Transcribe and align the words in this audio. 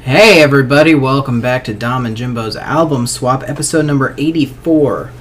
Hey 0.00 0.42
everybody, 0.42 0.96
welcome 0.96 1.40
back 1.40 1.62
to 1.64 1.74
Dom 1.74 2.04
and 2.04 2.16
Jimbo's 2.16 2.56
album 2.56 3.06
swap, 3.06 3.48
episode 3.48 3.84
number 3.84 4.16
84. 4.18 5.12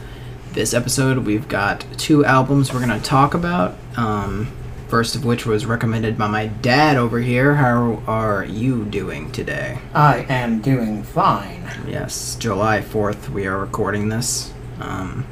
This 0.53 0.73
episode 0.73 1.19
we've 1.19 1.47
got 1.47 1.85
two 1.97 2.25
albums 2.25 2.73
we're 2.73 2.83
going 2.83 2.99
to 2.99 3.05
talk 3.05 3.35
about. 3.35 3.75
Um, 3.95 4.51
first 4.87 5.15
of 5.15 5.25
which 5.25 5.45
was 5.45 5.67
recommended 5.67 6.17
by 6.17 6.27
my 6.27 6.47
dad 6.47 6.97
over 6.97 7.19
here. 7.19 7.53
How 7.53 8.01
are 8.07 8.43
you 8.43 8.85
doing 8.85 9.31
today? 9.31 9.77
I 9.93 10.25
am 10.27 10.59
doing 10.59 11.03
fine. 11.03 11.69
Yes, 11.87 12.35
July 12.35 12.81
4th 12.81 13.29
we 13.29 13.45
are 13.45 13.59
recording 13.59 14.09
this. 14.09 14.52
Um, 14.79 15.25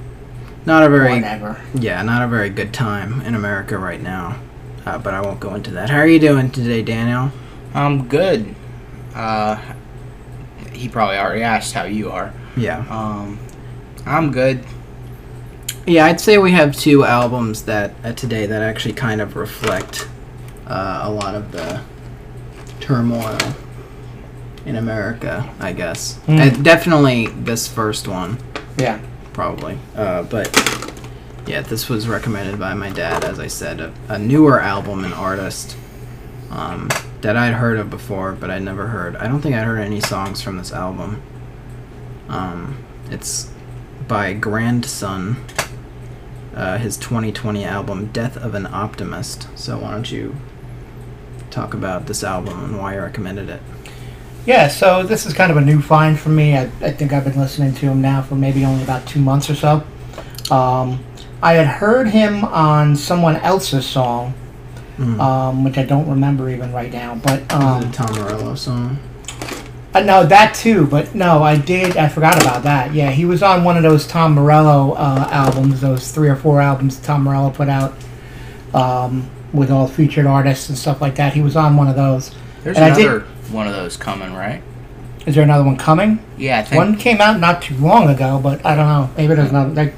not 0.65 0.83
a 0.83 0.89
very 0.89 1.15
Whatever. 1.15 1.59
yeah, 1.73 2.01
not 2.03 2.21
a 2.21 2.27
very 2.27 2.49
good 2.49 2.73
time 2.73 3.21
in 3.21 3.35
America 3.35 3.77
right 3.77 4.01
now. 4.01 4.39
Uh, 4.85 4.97
but 4.97 5.13
I 5.13 5.21
won't 5.21 5.39
go 5.39 5.53
into 5.55 5.71
that. 5.71 5.89
How 5.89 5.97
are 5.97 6.07
you 6.07 6.19
doing 6.19 6.49
today, 6.51 6.81
Daniel? 6.81 7.31
I'm 7.73 8.07
good. 8.07 8.53
Uh, 9.13 9.59
he 10.73 10.87
probably 10.89 11.17
already 11.17 11.43
asked 11.43 11.73
how 11.73 11.83
you 11.83 12.09
are. 12.11 12.33
Yeah. 12.57 12.85
Um, 12.89 13.39
I'm 14.05 14.31
good. 14.31 14.63
Yeah, 15.85 16.05
I'd 16.05 16.19
say 16.21 16.37
we 16.37 16.51
have 16.51 16.75
two 16.75 17.03
albums 17.03 17.63
that 17.65 17.93
uh, 18.03 18.13
today 18.13 18.45
that 18.45 18.61
actually 18.61 18.93
kind 18.93 19.21
of 19.21 19.35
reflect 19.35 20.07
uh, 20.67 21.01
a 21.03 21.11
lot 21.11 21.35
of 21.35 21.51
the 21.51 21.81
turmoil 22.79 23.37
in 24.65 24.75
America. 24.75 25.51
I 25.59 25.73
guess 25.73 26.19
Mm. 26.27 26.63
Definitely 26.63 27.27
this 27.27 27.67
first 27.67 28.07
one, 28.07 28.37
Yeah. 28.77 28.99
Probably. 29.41 29.79
Uh, 29.95 30.21
but 30.21 30.47
yeah, 31.47 31.61
this 31.61 31.89
was 31.89 32.07
recommended 32.07 32.59
by 32.59 32.75
my 32.75 32.91
dad, 32.91 33.23
as 33.23 33.39
I 33.39 33.47
said, 33.47 33.79
a, 33.79 33.91
a 34.07 34.19
newer 34.19 34.59
album 34.59 35.03
and 35.03 35.15
artist 35.15 35.75
um, 36.51 36.89
that 37.21 37.35
I'd 37.35 37.55
heard 37.55 37.79
of 37.79 37.89
before, 37.89 38.33
but 38.33 38.51
I'd 38.51 38.61
never 38.61 38.89
heard. 38.89 39.15
I 39.15 39.27
don't 39.27 39.41
think 39.41 39.55
I'd 39.55 39.63
heard 39.63 39.79
any 39.79 39.99
songs 39.99 40.43
from 40.43 40.57
this 40.57 40.71
album. 40.71 41.23
Um, 42.29 42.85
it's 43.09 43.51
by 44.07 44.33
Grandson 44.33 45.37
uh, 46.53 46.77
his 46.77 46.95
2020 46.97 47.65
album 47.65 48.11
Death 48.11 48.37
of 48.37 48.53
an 48.53 48.67
Optimist. 48.67 49.47
So 49.57 49.79
why 49.79 49.89
don't 49.89 50.11
you 50.11 50.35
talk 51.49 51.73
about 51.73 52.05
this 52.05 52.23
album 52.23 52.63
and 52.63 52.77
why 52.77 52.93
you 52.93 53.01
recommended 53.01 53.49
it? 53.49 53.61
Yeah, 54.45 54.67
so 54.69 55.03
this 55.03 55.25
is 55.25 55.33
kind 55.33 55.51
of 55.51 55.57
a 55.57 55.61
new 55.61 55.81
find 55.81 56.19
for 56.19 56.29
me. 56.29 56.57
I, 56.57 56.63
I 56.81 56.91
think 56.91 57.13
I've 57.13 57.23
been 57.23 57.37
listening 57.37 57.73
to 57.75 57.85
him 57.85 58.01
now 58.01 58.21
for 58.23 58.35
maybe 58.35 58.65
only 58.65 58.83
about 58.83 59.05
two 59.07 59.19
months 59.21 59.49
or 59.49 59.55
so. 59.55 59.83
Um, 60.49 61.03
I 61.43 61.53
had 61.53 61.67
heard 61.67 62.07
him 62.09 62.43
on 62.45 62.95
someone 62.95 63.35
else's 63.37 63.85
song, 63.85 64.33
Mm. 64.97 65.19
um, 65.19 65.63
which 65.63 65.77
I 65.79 65.83
don't 65.83 66.07
remember 66.07 66.49
even 66.49 66.71
right 66.73 66.91
now. 66.91 67.15
But 67.15 67.41
Was 67.51 67.81
it 67.83 67.85
um, 67.87 67.91
Tom 67.91 68.13
Morello 68.19 68.53
song? 68.55 68.99
uh, 69.95 70.01
no, 70.01 70.25
that 70.25 70.53
too. 70.53 70.85
But 70.85 71.15
no, 71.15 71.41
I 71.41 71.57
did. 71.57 71.97
I 71.97 72.07
forgot 72.09 72.39
about 72.39 72.63
that. 72.63 72.93
Yeah, 72.93 73.09
he 73.09 73.25
was 73.25 73.41
on 73.41 73.63
one 73.63 73.77
of 73.77 73.83
those 73.83 74.05
Tom 74.05 74.33
Morello 74.33 74.91
uh, 74.93 75.27
albums, 75.31 75.81
those 75.81 76.11
three 76.11 76.29
or 76.29 76.35
four 76.35 76.61
albums 76.61 76.99
Tom 76.99 77.23
Morello 77.23 77.49
put 77.49 77.67
out 77.69 77.93
um, 78.75 79.27
with 79.53 79.71
all 79.71 79.87
featured 79.87 80.25
artists 80.27 80.69
and 80.69 80.77
stuff 80.77 81.01
like 81.01 81.15
that. 81.15 81.33
He 81.33 81.41
was 81.41 81.55
on 81.55 81.77
one 81.77 81.87
of 81.87 81.95
those. 81.95 82.35
There's 82.63 82.75
And 82.77 82.85
I 82.85 82.93
did- 82.95 83.05
another 83.07 83.25
one 83.51 83.67
of 83.67 83.73
those 83.73 83.97
coming, 83.97 84.33
right? 84.33 84.61
Is 85.25 85.35
there 85.35 85.43
another 85.43 85.63
one 85.63 85.77
coming? 85.77 86.19
Yeah, 86.37 86.59
I 86.59 86.63
think. 86.63 86.77
One 86.77 86.95
came 86.97 87.21
out 87.21 87.39
not 87.39 87.61
too 87.61 87.75
long 87.77 88.09
ago, 88.09 88.39
but 88.41 88.65
I 88.65 88.75
don't 88.75 88.87
know. 88.87 89.09
Maybe 89.17 89.35
there's 89.35 89.49
another. 89.51 89.73
Like, 89.73 89.93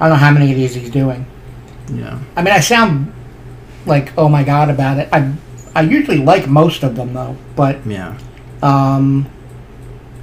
I 0.00 0.08
don't 0.08 0.18
know 0.18 0.24
how 0.24 0.32
many 0.32 0.50
of 0.50 0.56
these 0.56 0.74
he's 0.74 0.90
doing. 0.90 1.24
Yeah. 1.92 2.18
I 2.34 2.42
mean, 2.42 2.52
I 2.52 2.60
sound 2.60 3.12
like 3.86 4.12
oh 4.18 4.28
my 4.28 4.42
god 4.42 4.68
about 4.70 4.98
it. 4.98 5.08
I 5.12 5.32
I 5.74 5.82
usually 5.82 6.18
like 6.18 6.48
most 6.48 6.82
of 6.82 6.96
them 6.96 7.14
though, 7.14 7.36
but 7.54 7.86
Yeah. 7.86 8.18
um. 8.62 9.26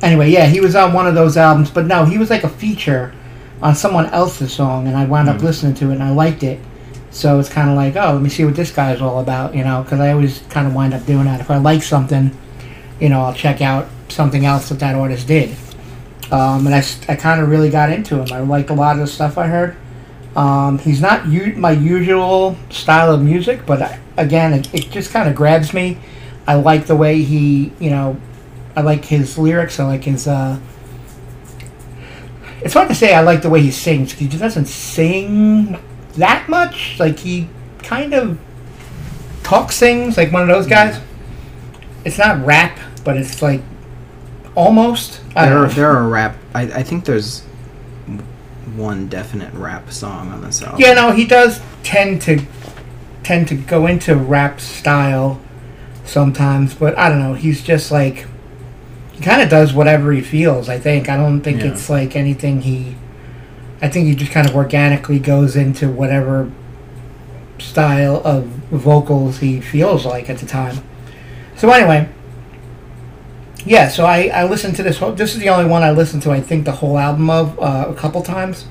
Anyway, 0.01 0.29
yeah, 0.29 0.47
he 0.47 0.59
was 0.59 0.75
on 0.75 0.91
one 0.91 1.07
of 1.07 1.15
those 1.15 1.37
albums, 1.37 1.71
but 1.71 1.85
no, 1.85 2.03
he 2.03 2.17
was 2.17 2.29
like 2.29 2.43
a 2.43 2.49
feature 2.49 3.13
on 3.61 3.73
someone 3.73 4.07
else's 4.07 4.51
song, 4.51 4.85
and 4.87 4.97
I 4.97 5.05
wound 5.05 5.29
up 5.29 5.37
Mm. 5.37 5.43
listening 5.43 5.73
to 5.75 5.91
it 5.91 5.93
and 5.93 6.03
I 6.03 6.09
liked 6.09 6.43
it. 6.43 6.59
So 7.11 7.39
it's 7.39 7.47
kind 7.47 7.69
of 7.69 7.77
like, 7.77 7.95
oh, 7.95 8.11
let 8.13 8.21
me 8.21 8.27
see 8.29 8.43
what 8.43 8.55
this 8.55 8.71
guy's 8.71 8.99
all 8.99 9.19
about, 9.19 9.55
you 9.55 9.63
know, 9.63 9.83
because 9.83 10.01
I 10.01 10.11
always 10.11 10.41
kind 10.49 10.67
of 10.67 10.73
wind 10.75 10.93
up 10.93 11.05
doing 11.05 11.23
that. 11.25 11.39
If 11.39 11.49
I 11.49 11.57
like 11.57 11.83
something, 11.83 12.31
you 13.03 13.09
know, 13.09 13.19
I'll 13.19 13.33
check 13.33 13.61
out 13.61 13.89
something 14.07 14.45
else 14.45 14.69
that 14.69 14.79
that 14.79 14.95
artist 14.95 15.27
did. 15.27 15.53
Um, 16.31 16.65
and 16.65 16.73
I 16.73 17.15
kind 17.15 17.41
of 17.41 17.49
really 17.49 17.69
got 17.69 17.91
into 17.91 18.15
him. 18.15 18.31
I 18.31 18.39
liked 18.39 18.69
a 18.69 18.73
lot 18.73 18.95
of 18.95 19.01
the 19.01 19.07
stuff 19.07 19.37
I 19.37 19.47
heard. 19.47 19.75
Um, 20.37 20.79
he's 20.79 21.01
not 21.01 21.27
u- 21.27 21.53
my 21.57 21.71
usual 21.71 22.55
style 22.69 23.13
of 23.13 23.21
music, 23.21 23.65
but 23.65 23.81
I, 23.81 23.99
again, 24.15 24.53
it, 24.53 24.73
it 24.73 24.89
just 24.89 25.11
kind 25.11 25.27
of 25.27 25.35
grabs 25.35 25.73
me. 25.73 25.97
I 26.47 26.55
like 26.55 26.87
the 26.87 26.95
way 26.95 27.21
he, 27.23 27.73
you 27.77 27.89
know, 27.89 28.15
I 28.73 28.81
like 28.81 29.03
his 29.03 29.37
lyrics. 29.37 29.81
I 29.81 29.83
like 29.83 30.05
his. 30.05 30.25
Uh, 30.25 30.59
it's 32.61 32.73
hard 32.73 32.87
to 32.87 32.95
say 32.95 33.13
I 33.13 33.19
like 33.19 33.41
the 33.41 33.49
way 33.49 33.59
he 33.59 33.71
sings 33.71 34.13
he 34.13 34.29
just 34.29 34.41
doesn't 34.41 34.67
sing 34.67 35.77
that 36.15 36.47
much. 36.47 36.97
Like 36.99 37.19
he 37.19 37.49
kind 37.79 38.13
of 38.13 38.39
talk 39.43 39.73
sings 39.73 40.15
like 40.15 40.31
one 40.31 40.41
of 40.41 40.47
those 40.47 40.67
guys. 40.67 41.01
It's 42.05 42.17
not 42.17 42.45
rap, 42.45 42.79
but 43.03 43.17
it's 43.17 43.41
like 43.41 43.61
almost. 44.55 45.21
I 45.35 45.47
There 45.49 45.57
are, 45.59 45.67
there 45.67 45.91
are 45.91 46.07
rap. 46.07 46.35
I, 46.53 46.61
I 46.63 46.83
think 46.83 47.05
there's 47.05 47.41
one 48.75 49.07
definite 49.07 49.53
rap 49.53 49.91
song 49.91 50.31
on 50.31 50.41
this 50.41 50.61
album. 50.61 50.79
Yeah, 50.81 50.93
no, 50.93 51.11
he 51.11 51.25
does 51.25 51.61
tend 51.83 52.21
to 52.23 52.41
tend 53.23 53.47
to 53.47 53.55
go 53.55 53.87
into 53.87 54.15
rap 54.15 54.59
style 54.59 55.39
sometimes, 56.05 56.73
but 56.73 56.97
I 56.97 57.09
don't 57.09 57.19
know. 57.19 57.33
He's 57.33 57.63
just 57.63 57.91
like 57.91 58.25
he 59.11 59.21
kind 59.21 59.41
of 59.41 59.49
does 59.49 59.73
whatever 59.73 60.11
he 60.11 60.21
feels. 60.21 60.69
I 60.69 60.79
think. 60.79 61.09
I 61.09 61.17
don't 61.17 61.41
think 61.41 61.61
Yeah. 61.61 61.71
it's 61.71 61.89
like 61.89 62.15
anything 62.15 62.61
he. 62.61 62.95
I 63.81 63.89
think 63.89 64.07
he 64.07 64.15
just 64.15 64.31
kind 64.31 64.47
of 64.47 64.55
organically 64.55 65.19
goes 65.19 65.55
into 65.55 65.89
whatever 65.89 66.49
style 67.59 68.21
of 68.25 68.45
vocals 68.71 69.39
he 69.39 69.59
feels 69.61 70.05
like 70.05 70.29
at 70.29 70.37
the 70.37 70.45
time. 70.45 70.77
So 71.57 71.69
anyway, 71.69 72.09
yeah. 73.65 73.87
So 73.87 74.05
I 74.05 74.27
I 74.27 74.43
listened 74.45 74.75
to 74.77 74.83
this 74.83 74.97
whole. 74.97 75.13
This 75.13 75.33
is 75.33 75.39
the 75.39 75.49
only 75.49 75.69
one 75.69 75.83
I 75.83 75.91
listened 75.91 76.23
to. 76.23 76.31
I 76.31 76.41
think 76.41 76.65
the 76.65 76.71
whole 76.71 76.97
album 76.97 77.29
of 77.29 77.59
uh, 77.59 77.85
a 77.89 77.93
couple 77.95 78.21
times 78.21 78.65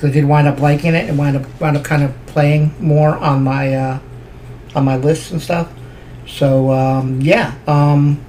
because 0.00 0.10
I 0.10 0.12
did 0.12 0.24
wind 0.24 0.48
up 0.48 0.60
liking 0.60 0.94
it 0.94 1.08
and 1.08 1.18
wind 1.18 1.36
up 1.36 1.60
wind 1.60 1.76
up 1.76 1.84
kind 1.84 2.02
of 2.02 2.14
playing 2.26 2.74
more 2.80 3.16
on 3.16 3.44
my 3.44 3.74
uh, 3.74 3.98
on 4.74 4.84
my 4.84 4.96
lists 4.96 5.30
and 5.30 5.42
stuff. 5.42 5.70
So 6.26 6.70
um, 6.72 7.20
yeah, 7.20 7.54
um, 7.66 8.24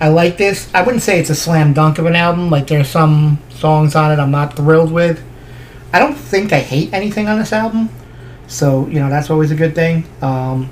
I 0.00 0.08
like 0.08 0.36
this. 0.36 0.72
I 0.74 0.82
wouldn't 0.82 1.02
say 1.02 1.20
it's 1.20 1.30
a 1.30 1.34
slam 1.34 1.72
dunk 1.72 1.98
of 1.98 2.06
an 2.06 2.16
album. 2.16 2.48
Like 2.48 2.66
there's 2.68 2.88
some 2.88 3.38
songs 3.50 3.94
on 3.94 4.12
it 4.12 4.22
I'm 4.22 4.30
not 4.30 4.56
thrilled 4.56 4.92
with. 4.92 5.22
I 5.92 5.98
don't 5.98 6.14
think 6.14 6.52
I 6.52 6.60
hate 6.60 6.92
anything 6.94 7.28
on 7.28 7.38
this 7.38 7.52
album, 7.52 7.90
so 8.46 8.86
you 8.86 8.98
know 8.98 9.10
that's 9.10 9.28
always 9.28 9.50
a 9.50 9.54
good 9.54 9.74
thing. 9.74 10.04
Um, 10.22 10.70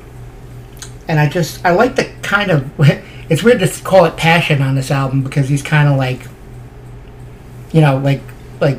and 1.09 1.21
I 1.21 1.29
just 1.29 1.65
I 1.65 1.73
like 1.73 1.97
the 1.97 2.11
kind 2.23 2.51
of 2.51 2.79
it's 3.31 3.43
weird 3.43 3.61
to 3.61 3.69
call 3.83 4.05
it 4.05 4.17
passion 4.17 4.61
on 4.61 4.75
this 4.75 4.91
album 4.91 5.23
because 5.23 5.49
he's 5.49 5.63
kind 5.63 5.89
of 5.89 5.97
like 5.97 6.21
you 7.73 7.81
know 7.81 7.97
like 7.99 8.21
like 8.61 8.79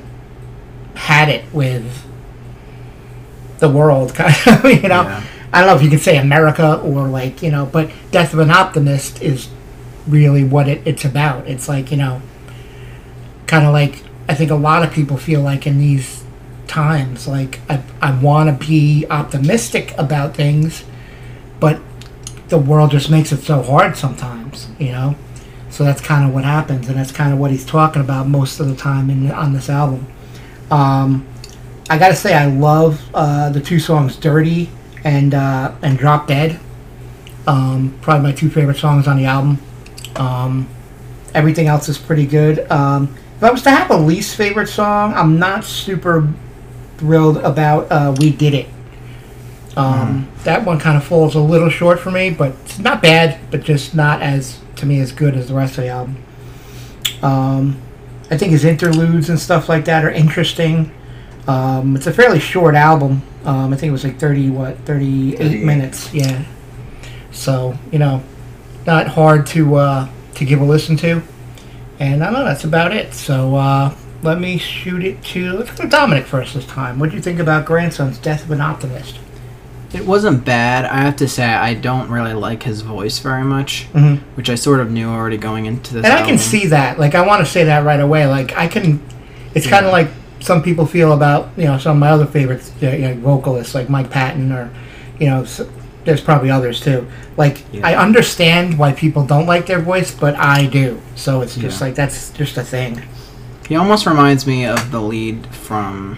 had 0.95 1.29
it 1.29 1.51
with 1.53 2.05
the 3.59 3.69
world 3.69 4.13
kind 4.15 4.35
of 4.47 4.63
you 4.65 4.87
know 4.87 5.03
Yeah. 5.03 5.23
I 5.53 5.59
don't 5.59 5.67
know 5.67 5.75
if 5.75 5.83
you 5.83 5.89
can 5.89 5.99
say 5.99 6.17
America 6.17 6.79
or 6.79 7.07
like 7.07 7.41
you 7.41 7.51
know 7.51 7.65
but 7.65 7.89
Death 8.11 8.33
of 8.33 8.39
an 8.39 8.51
Optimist 8.51 9.21
is 9.21 9.49
really 10.07 10.43
what 10.43 10.67
it, 10.67 10.81
it's 10.85 11.05
about 11.05 11.47
it's 11.47 11.67
like 11.69 11.91
you 11.91 11.97
know 11.97 12.21
kind 13.47 13.65
of 13.65 13.73
like 13.73 14.03
I 14.27 14.33
think 14.33 14.51
a 14.51 14.55
lot 14.55 14.83
of 14.83 14.93
people 14.93 15.17
feel 15.17 15.41
like 15.41 15.65
in 15.67 15.77
these 15.77 16.23
times 16.67 17.27
like 17.27 17.59
I, 17.69 17.83
I 18.01 18.17
want 18.19 18.49
to 18.59 18.67
be 18.67 19.05
optimistic 19.09 19.93
about 19.97 20.35
things 20.35 20.85
but 21.59 21.79
the 22.51 22.57
world 22.59 22.91
just 22.91 23.09
makes 23.09 23.31
it 23.31 23.41
so 23.41 23.63
hard 23.63 23.97
sometimes 23.97 24.69
you 24.77 24.91
know 24.91 25.15
so 25.69 25.83
that's 25.83 26.01
kind 26.01 26.27
of 26.27 26.33
what 26.33 26.43
happens 26.43 26.87
and 26.87 26.97
that's 26.97 27.11
kind 27.11 27.33
of 27.33 27.39
what 27.39 27.49
he's 27.49 27.65
talking 27.65 28.01
about 28.01 28.27
most 28.27 28.59
of 28.59 28.67
the 28.67 28.75
time 28.75 29.09
in 29.09 29.31
on 29.31 29.53
this 29.53 29.69
album 29.69 30.05
um, 30.71 31.27
I 31.89 31.97
gotta 31.97 32.15
say 32.15 32.33
I 32.33 32.45
love 32.45 33.03
uh, 33.13 33.49
the 33.49 33.59
two 33.59 33.77
songs 33.77 34.15
"Dirty" 34.15 34.69
and 35.03 35.33
uh, 35.33 35.75
and 35.81 35.97
"Drop 35.97 36.25
Dead." 36.25 36.57
Um, 37.45 37.97
probably 38.01 38.31
my 38.31 38.31
two 38.31 38.49
favorite 38.49 38.77
songs 38.77 39.07
on 39.07 39.17
the 39.17 39.25
album. 39.25 39.59
Um, 40.15 40.69
everything 41.33 41.67
else 41.67 41.89
is 41.89 41.97
pretty 41.97 42.25
good. 42.25 42.71
Um, 42.71 43.13
if 43.35 43.43
I 43.43 43.51
was 43.51 43.61
to 43.63 43.71
have 43.71 43.91
a 43.91 43.97
least 43.97 44.37
favorite 44.37 44.67
song, 44.67 45.13
I'm 45.13 45.37
not 45.37 45.65
super 45.65 46.31
thrilled 46.97 47.37
about 47.39 47.91
uh, 47.91 48.15
"We 48.17 48.31
Did 48.31 48.53
It." 48.53 48.67
Um, 49.77 50.29
That 50.43 50.65
one 50.65 50.79
kind 50.79 50.97
of 50.97 51.03
falls 51.03 51.35
a 51.35 51.39
little 51.39 51.69
short 51.69 51.99
for 51.99 52.11
me, 52.11 52.29
but 52.29 52.51
it's 52.65 52.79
not 52.79 53.01
bad, 53.01 53.39
but 53.51 53.61
just 53.63 53.95
not 53.95 54.21
as 54.21 54.59
to 54.77 54.85
me 54.85 54.99
as 54.99 55.11
good 55.11 55.35
as 55.35 55.47
the 55.47 55.53
rest 55.53 55.77
of 55.77 55.83
the 55.83 55.89
album. 55.89 56.17
Um, 57.21 57.81
I 58.29 58.37
think 58.37 58.51
his 58.51 58.65
interludes 58.65 59.29
and 59.29 59.39
stuff 59.39 59.69
like 59.69 59.85
that 59.85 60.03
are 60.03 60.11
interesting. 60.11 60.91
Um, 61.47 61.95
it's 61.95 62.07
a 62.07 62.13
fairly 62.13 62.39
short 62.39 62.75
album. 62.75 63.21
Um, 63.45 63.73
I 63.73 63.75
think 63.77 63.89
it 63.89 63.91
was 63.91 64.03
like 64.03 64.19
thirty 64.19 64.49
what 64.49 64.77
thirty 64.79 65.33
eight 65.33 65.37
38. 65.37 65.63
minutes. 65.63 66.13
Yeah. 66.13 66.43
So 67.31 67.77
you 67.91 67.99
know, 67.99 68.23
not 68.85 69.07
hard 69.07 69.45
to 69.47 69.75
uh, 69.75 70.09
to 70.35 70.45
give 70.45 70.61
a 70.61 70.65
listen 70.65 70.95
to. 70.97 71.21
And 71.99 72.23
I 72.23 72.27
don't 72.27 72.33
know 72.39 72.45
that's 72.45 72.63
about 72.63 72.95
it. 72.95 73.13
So 73.13 73.55
uh, 73.55 73.95
let 74.23 74.39
me 74.39 74.57
shoot 74.57 75.03
it 75.03 75.23
to 75.25 75.53
let's 75.53 75.71
go 75.71 75.83
to 75.83 75.89
Dominic 75.89 76.25
first 76.25 76.53
this 76.53 76.65
time. 76.65 76.99
What 76.99 77.09
do 77.09 77.15
you 77.15 77.21
think 77.21 77.39
about 77.39 77.65
Grandson's 77.65 78.17
Death 78.17 78.43
of 78.43 78.51
an 78.51 78.61
Optimist? 78.61 79.19
It 79.93 80.05
wasn't 80.05 80.45
bad. 80.45 80.85
I 80.85 80.99
have 81.01 81.17
to 81.17 81.27
say, 81.27 81.43
I 81.43 81.73
don't 81.73 82.09
really 82.09 82.33
like 82.33 82.63
his 82.63 82.81
voice 82.81 83.19
very 83.19 83.43
much, 83.43 83.87
Mhm. 83.93 84.19
which 84.35 84.49
I 84.49 84.55
sort 84.55 84.79
of 84.79 84.89
knew 84.89 85.09
already 85.09 85.37
going 85.37 85.65
into 85.65 85.93
this. 85.93 86.05
And 86.05 86.13
I 86.13 86.25
can 86.25 86.37
see 86.37 86.67
that. 86.67 86.97
Like, 86.99 87.13
I 87.13 87.25
want 87.27 87.45
to 87.45 87.51
say 87.51 87.65
that 87.65 87.83
right 87.83 87.99
away. 87.99 88.25
Like, 88.27 88.57
I 88.57 88.67
can. 88.67 89.01
It's 89.53 89.67
kind 89.67 89.85
of 89.85 89.91
like 89.91 90.07
some 90.39 90.63
people 90.63 90.85
feel 90.85 91.11
about 91.11 91.49
you 91.57 91.65
know 91.65 91.77
some 91.77 91.91
of 91.93 91.99
my 91.99 92.09
other 92.09 92.25
favorites, 92.25 92.71
you 92.81 92.89
know, 92.99 93.15
vocalists 93.15 93.75
like 93.75 93.89
Mike 93.89 94.09
Patton 94.09 94.51
or 94.51 94.69
you 95.19 95.27
know. 95.27 95.45
there's 96.03 96.19
probably 96.21 96.49
others 96.49 96.79
too. 96.79 97.05
Like, 97.37 97.63
Yeah. 97.71 97.85
I 97.85 97.93
understand 97.95 98.79
why 98.79 98.91
people 98.91 99.23
don't 99.23 99.45
like 99.45 99.67
their 99.67 99.79
voice, 99.79 100.09
but 100.09 100.35
I 100.35 100.65
do. 100.65 100.97
So 101.13 101.41
it's 101.41 101.53
just 101.55 101.79
Yeah. 101.79 101.85
like 101.87 101.95
that's 101.95 102.29
just 102.31 102.57
a 102.57 102.63
thing. 102.63 103.03
He 103.69 103.75
almost 103.75 104.07
reminds 104.07 104.47
me 104.47 104.65
of 104.65 104.89
the 104.91 104.99
lead 104.99 105.45
from 105.51 106.17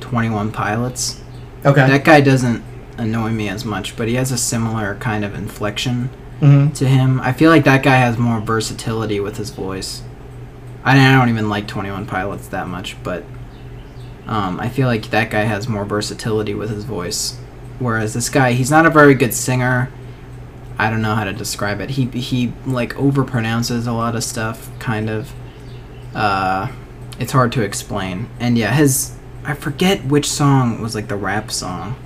Twenty 0.00 0.28
One 0.28 0.50
Pilots. 0.50 1.20
Okay. 1.64 1.86
That 1.88 2.04
guy 2.04 2.20
doesn't 2.20 2.62
annoy 3.02 3.30
me 3.30 3.48
as 3.48 3.64
much, 3.64 3.96
but 3.96 4.08
he 4.08 4.14
has 4.14 4.32
a 4.32 4.38
similar 4.38 4.94
kind 4.96 5.24
of 5.24 5.34
inflection 5.34 6.10
hmm 6.40 6.70
to 6.70 6.88
him. 6.88 7.20
I 7.20 7.32
feel 7.32 7.50
like 7.50 7.64
that 7.64 7.82
guy 7.82 7.96
has 7.96 8.18
more 8.18 8.40
versatility 8.40 9.20
with 9.20 9.36
his 9.36 9.50
voice. 9.50 10.02
I, 10.84 10.98
I 10.98 11.16
don't 11.16 11.28
even 11.28 11.48
like 11.48 11.68
Twenty 11.68 11.90
One 11.90 12.06
Pilots 12.06 12.48
that 12.48 12.66
much, 12.66 12.96
but 13.04 13.24
um, 14.26 14.58
I 14.58 14.68
feel 14.68 14.88
like 14.88 15.10
that 15.10 15.30
guy 15.30 15.42
has 15.42 15.68
more 15.68 15.84
versatility 15.84 16.54
with 16.54 16.70
his 16.70 16.84
voice. 16.84 17.38
Whereas 17.78 18.14
this 18.14 18.28
guy, 18.28 18.52
he's 18.52 18.70
not 18.70 18.86
a 18.86 18.90
very 18.90 19.14
good 19.14 19.34
singer. 19.34 19.92
I 20.78 20.90
don't 20.90 21.02
know 21.02 21.14
how 21.14 21.24
to 21.24 21.32
describe 21.32 21.80
it. 21.80 21.90
He 21.90 22.06
he 22.06 22.52
like 22.66 22.94
overpronounces 22.94 23.86
a 23.86 23.92
lot 23.92 24.16
of 24.16 24.24
stuff, 24.24 24.70
kind 24.78 25.10
of. 25.10 25.32
Uh, 26.14 26.72
it's 27.18 27.32
hard 27.32 27.52
to 27.52 27.62
explain. 27.62 28.28
And 28.40 28.58
yeah, 28.58 28.72
his 28.74 29.16
I 29.44 29.54
forget 29.54 30.04
which 30.04 30.28
song 30.28 30.80
was 30.80 30.94
like 30.94 31.08
the 31.08 31.16
rap 31.16 31.50
song. 31.50 31.96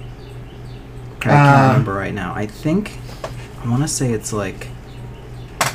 I 1.30 1.34
can't 1.34 1.64
Uh, 1.64 1.68
remember 1.68 1.94
right 1.94 2.14
now. 2.14 2.34
I 2.34 2.46
think 2.46 2.98
I 3.64 3.68
want 3.70 3.82
to 3.82 3.88
say 3.88 4.12
it's 4.12 4.32
like 4.32 4.68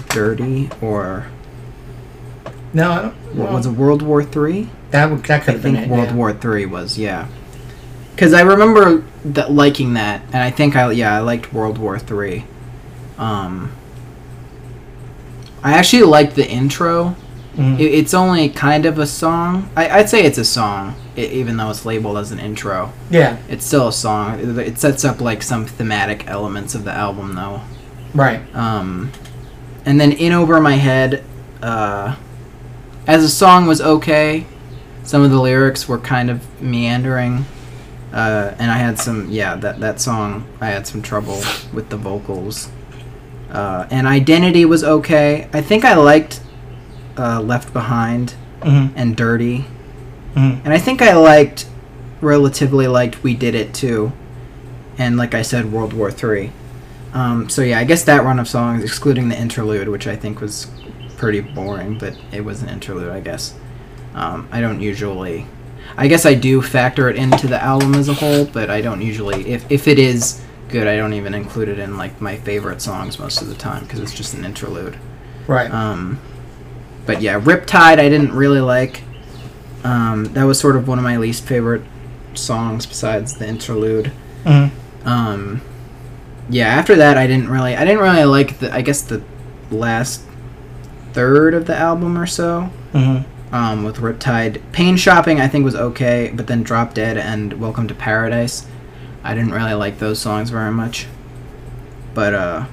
dirty 0.09 0.69
or 0.81 1.27
No, 2.73 2.91
I 2.91 3.01
don't, 3.01 3.13
what 3.35 3.51
was 3.51 3.65
it 3.65 3.71
World 3.71 4.01
War 4.01 4.23
Three? 4.23 4.69
that 4.91 5.09
would 5.09 5.23
that 5.23 5.43
could 5.43 5.49
I 5.49 5.53
have 5.53 5.63
been 5.63 5.75
think 5.75 5.87
it. 5.87 5.89
World 5.89 6.09
yeah. 6.09 6.15
War 6.15 6.33
Three 6.33 6.65
was 6.65 6.97
yeah. 6.97 7.27
Because 8.15 8.33
I 8.33 8.41
remember 8.41 9.03
that 9.25 9.51
liking 9.51 9.93
that, 9.93 10.21
and 10.27 10.37
I 10.37 10.51
think 10.51 10.75
I 10.75 10.91
yeah 10.91 11.15
I 11.15 11.19
liked 11.19 11.53
World 11.53 11.77
War 11.77 11.97
Three. 11.97 12.45
Um, 13.17 13.71
I 15.63 15.73
actually 15.73 16.03
liked 16.03 16.35
the 16.35 16.47
intro. 16.49 17.15
Mhm. 17.55 17.79
It, 17.79 17.93
it's 17.93 18.13
only 18.13 18.49
kind 18.49 18.85
of 18.85 18.97
a 18.97 19.05
song. 19.05 19.69
I, 19.75 19.89
I'd 19.89 20.09
say 20.09 20.23
it's 20.23 20.37
a 20.37 20.45
song, 20.45 20.95
i 21.17 21.21
even 21.21 21.57
though 21.57 21.69
it's 21.69 21.85
labeled 21.85 22.17
as 22.17 22.31
an 22.31 22.39
intro. 22.39 22.93
yeah. 23.09 23.37
It's 23.49 23.65
still 23.65 23.89
a 23.89 23.93
song. 23.93 24.39
It, 24.39 24.57
it 24.57 24.77
sets 24.79 25.03
up 25.03 25.19
like 25.19 25.43
some 25.43 25.65
thematic 25.65 26.27
elements 26.27 26.75
of 26.75 26.85
the 26.85 26.91
album, 26.93 27.35
though. 27.35 27.61
Right. 28.13 28.41
Um, 28.55 29.11
and 29.85 29.99
then 29.99 30.11
in 30.13 30.31
over 30.31 30.61
my 30.61 30.75
head, 30.75 31.23
uh, 31.61 32.15
as 33.07 33.23
a 33.23 33.29
song 33.29 33.67
was 33.67 33.81
okay. 33.81 34.45
Some 35.03 35.23
of 35.23 35.31
the 35.31 35.39
lyrics 35.41 35.87
were 35.89 35.97
kind 35.97 36.29
of 36.29 36.61
meandering, 36.61 37.45
uh, 38.13 38.53
and 38.59 38.69
I 38.69 38.77
had 38.77 38.99
some 38.99 39.29
yeah 39.31 39.55
that 39.55 39.79
that 39.79 39.99
song 39.99 40.45
I 40.61 40.67
had 40.67 40.85
some 40.85 41.01
trouble 41.01 41.41
with 41.73 41.89
the 41.89 41.97
vocals. 41.97 42.69
Uh, 43.51 43.87
and 43.89 44.05
identity 44.07 44.63
was 44.63 44.83
okay. 44.83 45.49
I 45.51 45.61
think 45.61 45.83
I 45.83 45.95
liked 45.95 46.39
uh, 47.17 47.41
Left 47.41 47.73
Behind 47.73 48.31
hmm 48.61 48.87
and 48.95 49.15
Dirty, 49.15 49.65
hmm 50.33 50.59
and 50.63 50.73
I 50.73 50.77
think 50.77 51.01
I 51.01 51.15
liked 51.15 51.67
relatively 52.21 52.87
liked 52.87 53.23
We 53.23 53.33
Did 53.33 53.55
It 53.55 53.73
too, 53.73 54.11
and 54.97 55.17
like 55.17 55.33
I 55.33 55.41
said, 55.41 55.71
World 55.71 55.93
War 55.93 56.11
Three. 56.11 56.51
Um, 57.13 57.49
so 57.49 57.61
yeah, 57.61 57.79
I 57.79 57.83
guess 57.83 58.03
that 58.05 58.23
run 58.23 58.39
of 58.39 58.47
songs, 58.47 58.83
excluding 58.83 59.29
the 59.29 59.37
interlude, 59.37 59.89
which 59.89 60.07
I 60.07 60.15
think 60.15 60.39
was 60.39 60.67
pretty 61.17 61.41
boring, 61.41 61.97
but 61.97 62.17
it 62.31 62.41
was 62.41 62.63
an 62.63 62.69
interlude, 62.69 63.09
I 63.09 63.19
guess. 63.19 63.53
Um, 64.13 64.47
I 64.51 64.61
don't 64.61 64.79
usually. 64.81 65.45
I 65.97 66.07
guess 66.07 66.25
I 66.25 66.35
do 66.35 66.61
factor 66.61 67.09
it 67.09 67.17
into 67.17 67.47
the 67.47 67.61
album 67.61 67.95
as 67.95 68.07
a 68.07 68.13
whole, 68.13 68.45
but 68.45 68.69
I 68.69 68.81
don't 68.81 69.01
usually. 69.01 69.45
If 69.47 69.69
if 69.69 69.87
it 69.87 69.99
is 69.99 70.41
good, 70.69 70.87
I 70.87 70.95
don't 70.95 71.13
even 71.13 71.33
include 71.33 71.67
it 71.67 71.79
in 71.79 71.97
like 71.97 72.21
my 72.21 72.37
favorite 72.37 72.81
songs 72.81 73.19
most 73.19 73.41
of 73.41 73.49
the 73.49 73.55
time 73.55 73.83
because 73.83 73.99
it's 73.99 74.13
just 74.13 74.33
an 74.33 74.45
interlude. 74.45 74.97
Right. 75.47 75.69
Um, 75.69 76.19
but 77.05 77.21
yeah, 77.21 77.39
Riptide 77.39 77.99
I 77.99 78.09
didn't 78.09 78.33
really 78.33 78.61
like. 78.61 79.03
Um, 79.83 80.25
that 80.33 80.43
was 80.43 80.59
sort 80.59 80.75
of 80.75 80.87
one 80.87 80.97
of 80.99 81.03
my 81.03 81.17
least 81.17 81.43
favorite 81.45 81.81
songs 82.33 82.85
besides 82.85 83.35
the 83.35 83.47
interlude. 83.47 84.07
hmm 84.45 84.67
Um, 85.05 85.61
yeah, 86.49 86.67
after 86.67 86.95
that 86.95 87.17
I 87.17 87.27
didn't 87.27 87.49
really 87.49 87.75
I 87.75 87.85
didn't 87.85 88.01
really 88.01 88.25
like 88.25 88.59
the 88.59 88.73
I 88.73 88.81
guess 88.81 89.01
the 89.01 89.21
last 89.71 90.21
third 91.13 91.53
of 91.53 91.65
the 91.65 91.75
album 91.75 92.17
or 92.17 92.27
so. 92.27 92.69
hmm 92.93 93.19
Um, 93.53 93.83
with 93.83 93.97
Riptide, 93.97 94.61
Pain 94.71 94.95
Shopping 94.97 95.41
I 95.41 95.47
think 95.47 95.65
was 95.65 95.75
okay, 95.75 96.31
but 96.33 96.47
then 96.47 96.63
Drop 96.63 96.93
Dead 96.93 97.17
and 97.17 97.53
Welcome 97.59 97.87
to 97.87 97.95
Paradise, 97.95 98.65
I 99.23 99.33
didn't 99.33 99.51
really 99.51 99.73
like 99.73 99.99
those 99.99 100.19
songs 100.19 100.49
very 100.51 100.71
much. 100.71 101.07
But 102.13 102.33
uh, 102.33 102.65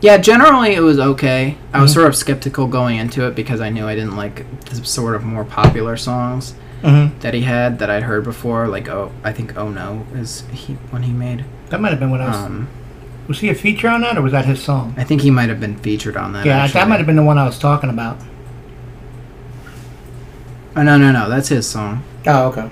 yeah, 0.00 0.16
generally 0.16 0.74
it 0.74 0.80
was 0.80 0.98
okay. 0.98 1.56
I 1.72 1.80
was 1.82 1.90
Mhm. 1.90 1.94
sort 1.94 2.06
of 2.08 2.16
skeptical 2.16 2.66
going 2.66 2.98
into 2.98 3.26
it 3.26 3.34
because 3.34 3.60
I 3.60 3.68
knew 3.70 3.86
I 3.86 3.94
didn't 3.94 4.16
like 4.16 4.44
the 4.66 4.76
sort 4.84 5.14
of 5.14 5.24
more 5.24 5.44
popular 5.44 5.96
songs 5.96 6.54
hmm 6.82 7.08
that 7.20 7.34
he 7.34 7.42
had 7.42 7.78
that 7.80 7.90
I'd 7.90 8.04
heard 8.04 8.24
before. 8.24 8.66
Like 8.66 8.88
oh, 8.88 9.12
I 9.22 9.32
think 9.32 9.56
Oh 9.58 9.68
No 9.68 10.06
is 10.14 10.44
he 10.52 10.74
when 10.90 11.02
he 11.02 11.12
made. 11.12 11.44
That 11.68 11.80
might 11.80 11.90
have 11.90 12.00
been 12.00 12.10
what 12.10 12.20
I 12.22 12.28
was. 12.28 12.36
Um, 12.36 12.68
was 13.28 13.40
he 13.40 13.48
a 13.50 13.54
feature 13.54 13.88
on 13.88 14.00
that, 14.00 14.16
or 14.18 14.22
was 14.22 14.32
that 14.32 14.44
his 14.46 14.62
song? 14.62 14.94
I 14.96 15.04
think 15.04 15.20
he 15.22 15.30
might 15.30 15.48
have 15.50 15.60
been 15.60 15.76
featured 15.76 16.16
on 16.16 16.32
that. 16.32 16.44
yeah, 16.46 16.66
that 16.66 16.88
might 16.88 16.96
have 16.96 17.06
been 17.06 17.16
the 17.16 17.22
one 17.22 17.36
I 17.38 17.44
was 17.46 17.58
talking 17.58 17.90
about. 17.90 18.16
Oh 20.76 20.82
no 20.82 20.96
no 20.96 21.12
no, 21.12 21.28
that's 21.28 21.48
his 21.48 21.68
song. 21.68 22.02
Oh, 22.26 22.46
okay. 22.48 22.70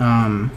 Um. 0.00 0.50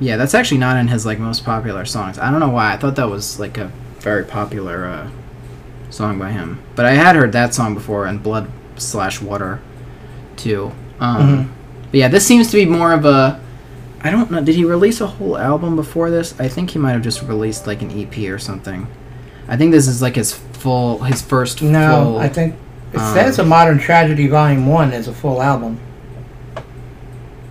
Yeah, 0.00 0.16
that's 0.16 0.34
actually 0.34 0.58
not 0.58 0.76
in 0.78 0.88
his 0.88 1.04
like 1.06 1.18
most 1.18 1.44
popular 1.44 1.84
songs. 1.84 2.18
I 2.18 2.30
don't 2.30 2.40
know 2.40 2.48
why. 2.48 2.72
I 2.72 2.76
thought 2.78 2.96
that 2.96 3.08
was 3.08 3.38
like 3.38 3.58
a 3.58 3.70
very 3.98 4.24
popular 4.24 4.86
uh, 4.86 5.10
song 5.90 6.18
by 6.18 6.30
him. 6.30 6.62
But 6.74 6.86
I 6.86 6.92
had 6.92 7.16
heard 7.16 7.32
that 7.32 7.52
song 7.54 7.74
before 7.74 8.06
and 8.06 8.22
Blood 8.22 8.50
slash 8.76 9.20
Water, 9.20 9.60
too. 10.36 10.72
Um, 11.00 11.52
But 11.90 11.98
yeah, 11.98 12.08
this 12.08 12.26
seems 12.26 12.50
to 12.50 12.56
be 12.56 12.64
more 12.66 12.92
of 12.92 13.04
a. 13.04 13.40
I 14.02 14.10
don't 14.10 14.30
know. 14.30 14.42
Did 14.42 14.54
he 14.54 14.64
release 14.64 15.02
a 15.02 15.06
whole 15.06 15.36
album 15.36 15.76
before 15.76 16.10
this? 16.10 16.38
I 16.40 16.48
think 16.48 16.70
he 16.70 16.78
might 16.78 16.92
have 16.92 17.02
just 17.02 17.20
released 17.22 17.66
like 17.66 17.82
an 17.82 17.90
EP 17.90 18.30
or 18.30 18.38
something. 18.38 18.86
I 19.48 19.56
think 19.58 19.72
this 19.72 19.86
is 19.86 20.00
like 20.00 20.14
his 20.16 20.32
full, 20.32 21.00
his 21.00 21.20
first 21.20 21.60
No, 21.60 22.04
full. 22.04 22.18
I 22.18 22.28
think 22.30 22.54
it 22.94 22.98
um, 22.98 23.14
says 23.14 23.38
a 23.38 23.44
Modern 23.44 23.78
Tragedy 23.78 24.28
Volume 24.28 24.66
One 24.66 24.92
is 24.94 25.08
a 25.08 25.12
full 25.12 25.42
album 25.42 25.78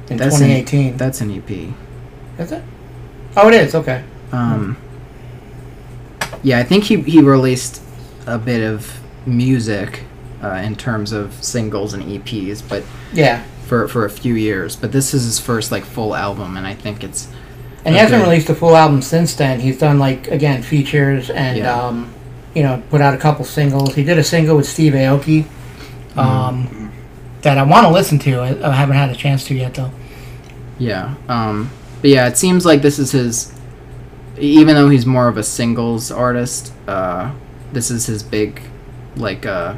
in 0.10 0.18
That's 0.18 0.40
an- 0.40 0.48
2018. 0.66 0.98
that's 0.98 1.22
an 1.22 1.30
EP. 1.38 1.74
Is 2.40 2.52
it? 2.52 2.64
Oh, 3.38 3.48
it 3.48 3.54
is. 3.54 3.76
Okay. 3.76 4.04
Um, 4.32 4.78
yeah, 6.44 6.60
I 6.60 6.64
think 6.64 6.86
he 6.86 7.02
he 7.02 7.22
released 7.22 7.82
a 8.26 8.38
bit 8.38 8.62
of 8.64 9.00
music 9.26 10.04
uh, 10.44 10.54
in 10.64 10.76
terms 10.76 11.12
of 11.12 11.34
singles 11.44 11.94
and 11.94 12.04
EPs, 12.04 12.62
but 12.68 12.84
Yeah, 13.14 13.44
for 13.66 13.88
for 13.88 14.06
a 14.06 14.10
few 14.10 14.36
years. 14.36 14.76
But 14.76 14.92
this 14.92 15.14
is 15.14 15.24
his 15.26 15.40
first 15.40 15.72
like 15.72 15.84
full 15.84 16.16
album, 16.16 16.58
and 16.58 16.66
I 16.66 16.74
think 16.76 17.04
it's 17.04 17.28
and 17.86 17.96
he 17.96 18.00
hasn't 18.00 18.24
released 18.24 18.50
a 18.50 18.56
full 18.56 18.76
album 18.76 19.02
since 19.02 19.34
then. 19.36 19.60
He's 19.60 19.80
done 19.80 20.00
like 20.00 20.28
again 20.28 20.62
features 20.64 21.30
and 21.30 21.58
Yeah. 21.58 21.74
um, 21.74 22.14
you 22.56 22.64
know 22.64 22.82
put 22.90 23.02
out 23.02 23.14
a 23.14 23.18
couple 23.18 23.44
singles. 23.46 23.96
He 23.96 24.04
did 24.04 24.18
a 24.18 24.24
single 24.24 24.56
with 24.58 24.68
Steve 24.68 24.94
Aoki 24.94 25.46
Mm-hmm. 26.16 26.20
um, 26.20 26.92
that 27.44 27.58
I 27.58 27.64
want 27.64 27.86
to 27.86 27.94
listen 27.94 28.18
to. 28.20 28.40
I, 28.40 28.70
I 28.70 28.74
haven't 28.74 28.96
had 28.98 29.10
a 29.10 29.16
chance 29.16 29.46
to 29.48 29.54
yet 29.56 29.76
though. 29.76 29.92
yeah. 30.80 31.14
Um, 31.30 31.70
but 32.02 32.10
yeah, 32.10 32.28
it 32.28 32.38
seems 32.38 32.66
like 32.66 32.82
this 32.82 33.00
is 33.00 33.12
his. 33.12 33.54
Even 34.38 34.76
though 34.76 34.90
he's 34.90 35.06
more 35.06 35.28
of 35.28 35.38
a 35.38 35.44
singles 35.44 36.12
artist, 36.12 36.72
uh, 36.88 37.32
this 37.74 37.92
is 37.92 38.06
his 38.06 38.24
big, 38.24 38.62
like, 39.18 39.46
uh, 39.46 39.76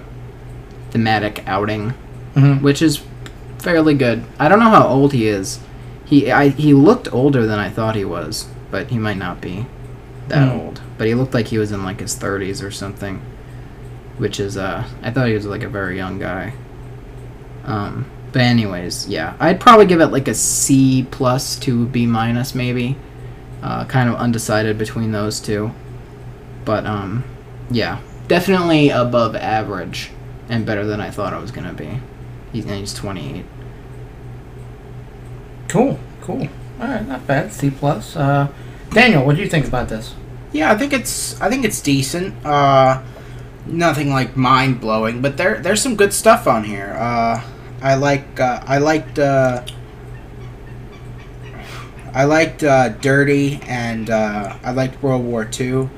thematic 0.92 1.44
outing 1.48 1.92
hmm 2.34 2.56
which 2.64 2.82
is 2.82 3.02
fairly 3.60 3.94
good. 3.94 4.24
I 4.40 4.48
don't 4.48 4.60
know 4.60 4.70
how 4.70 4.88
old 4.88 5.14
he 5.14 5.28
is. 5.28 5.60
He 6.06 6.32
I, 6.32 6.50
he 6.50 6.74
looked 6.74 7.12
older 7.14 7.46
than 7.46 7.60
I 7.60 7.70
thought 7.70 7.96
he 7.96 8.06
was, 8.06 8.48
but 8.70 8.90
he 8.90 8.98
might 8.98 9.18
not 9.18 9.42
be 9.42 9.66
that 10.30 10.48
Hmm. 10.50 10.60
old. 10.60 10.82
But 10.98 11.08
he 11.08 11.14
looked 11.16 11.34
like 11.34 11.48
he 11.48 11.58
was 11.58 11.72
in 11.72 11.84
like 11.84 12.00
his 12.00 12.16
30s 12.16 12.62
or 12.64 12.72
something. 12.72 13.22
which 14.18 14.40
is 14.40 14.56
uh, 14.58 14.86
I 15.02 15.12
thought 15.12 15.28
he 15.28 15.34
was 15.34 15.46
like 15.46 15.64
a 15.64 15.70
very 15.70 15.98
young 15.98 16.20
guy. 16.20 16.54
Um, 17.66 18.06
but 18.32 18.42
anyways, 18.42 19.08
yeah, 19.08 19.36
I'd 19.40 19.60
probably 19.60 19.86
give 19.86 20.02
it 20.02 20.08
like 20.08 20.28
a 20.28 20.34
C 20.34 21.08
plus 21.10 21.58
to 21.60 21.86
B 21.88 22.06
minus 22.06 22.56
maybe. 22.56 22.98
Uh, 23.62 23.86
kind 23.86 24.10
of 24.10 24.16
undecided 24.16 24.78
between 24.78 25.12
those 25.12 25.40
two, 25.40 25.72
but 26.66 26.86
um, 26.86 27.24
yeah, 27.70 28.02
definitely 28.28 28.90
above 28.90 29.36
average 29.36 30.10
and 30.50 30.66
better 30.66 30.84
than 30.84 31.00
I 31.00 31.12
thought 31.12 31.34
I 31.34 31.40
was 31.40 31.52
gonna 31.52 31.74
be. 31.74 32.00
He's 32.52 32.66
and 32.66 32.76
he's 32.76 32.94
28. 32.94 33.46
Cool, 35.68 36.00
cool. 36.22 36.48
All 36.80 36.88
right, 36.88 37.08
not 37.08 37.28
bad. 37.28 37.54
C 37.54 37.70
plus. 37.70 38.16
Uh, 38.16 38.48
Daniel, 38.90 39.26
what 39.26 39.36
do 39.36 39.42
you 39.42 39.48
think 39.48 39.68
about 39.68 39.90
this? 39.90 40.16
Yeah, 40.52 40.72
I 40.72 40.78
think 40.78 40.92
it's 40.92 41.40
I 41.40 41.50
think 41.50 41.64
it's 41.64 41.82
decent. 41.82 42.46
Uh, 42.46 43.02
nothing 43.66 44.10
like 44.10 44.36
mind 44.36 44.82
blowing, 44.82 45.22
but 45.22 45.38
there 45.38 45.60
there's 45.60 45.82
some 45.82 45.96
good 45.96 46.14
stuff 46.14 46.48
on 46.48 46.64
here. 46.64 46.96
Uh, 47.00 47.42
I 47.82 47.96
like 47.96 48.40
uh, 48.40 48.62
I 48.66 48.78
liked 48.78 49.20
uh, 49.20 49.64
I 52.14 52.26
liked 52.26 52.64
uh, 52.64 52.90
Dirty 52.90 53.60
and 53.68 54.10
uh, 54.10 54.56
I 54.64 54.72
liked 54.72 55.02
World 55.02 55.24
War 55.26 55.50
II. 55.60 55.90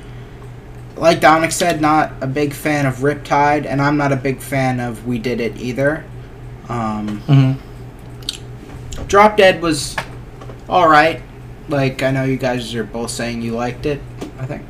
Like 0.95 1.19
Dominic 1.19 1.51
said, 1.51 1.81
not 1.81 2.13
a 2.21 2.27
big 2.27 2.53
fan 2.53 2.85
of 2.85 2.97
Riptide, 2.97 3.65
and 3.65 3.81
I'm 3.81 3.97
not 3.97 4.11
a 4.11 4.15
big 4.15 4.39
fan 4.39 4.79
of 4.79 5.07
We 5.07 5.17
Did 5.17 5.41
It 5.41 5.57
either. 5.57 6.05
Um, 6.69 7.21
Mm-hmm. 7.27 7.59
Drop 9.07 9.35
Dead 9.37 9.61
was 9.61 9.95
all 10.69 10.87
right. 10.87 11.21
Like 11.67 12.03
I 12.03 12.11
know 12.11 12.23
you 12.23 12.37
guys 12.37 12.73
are 12.75 12.83
both 12.83 13.09
saying 13.09 13.41
you 13.41 13.53
liked 13.53 13.85
it. 13.85 14.01
I 14.39 14.45
think 14.45 14.63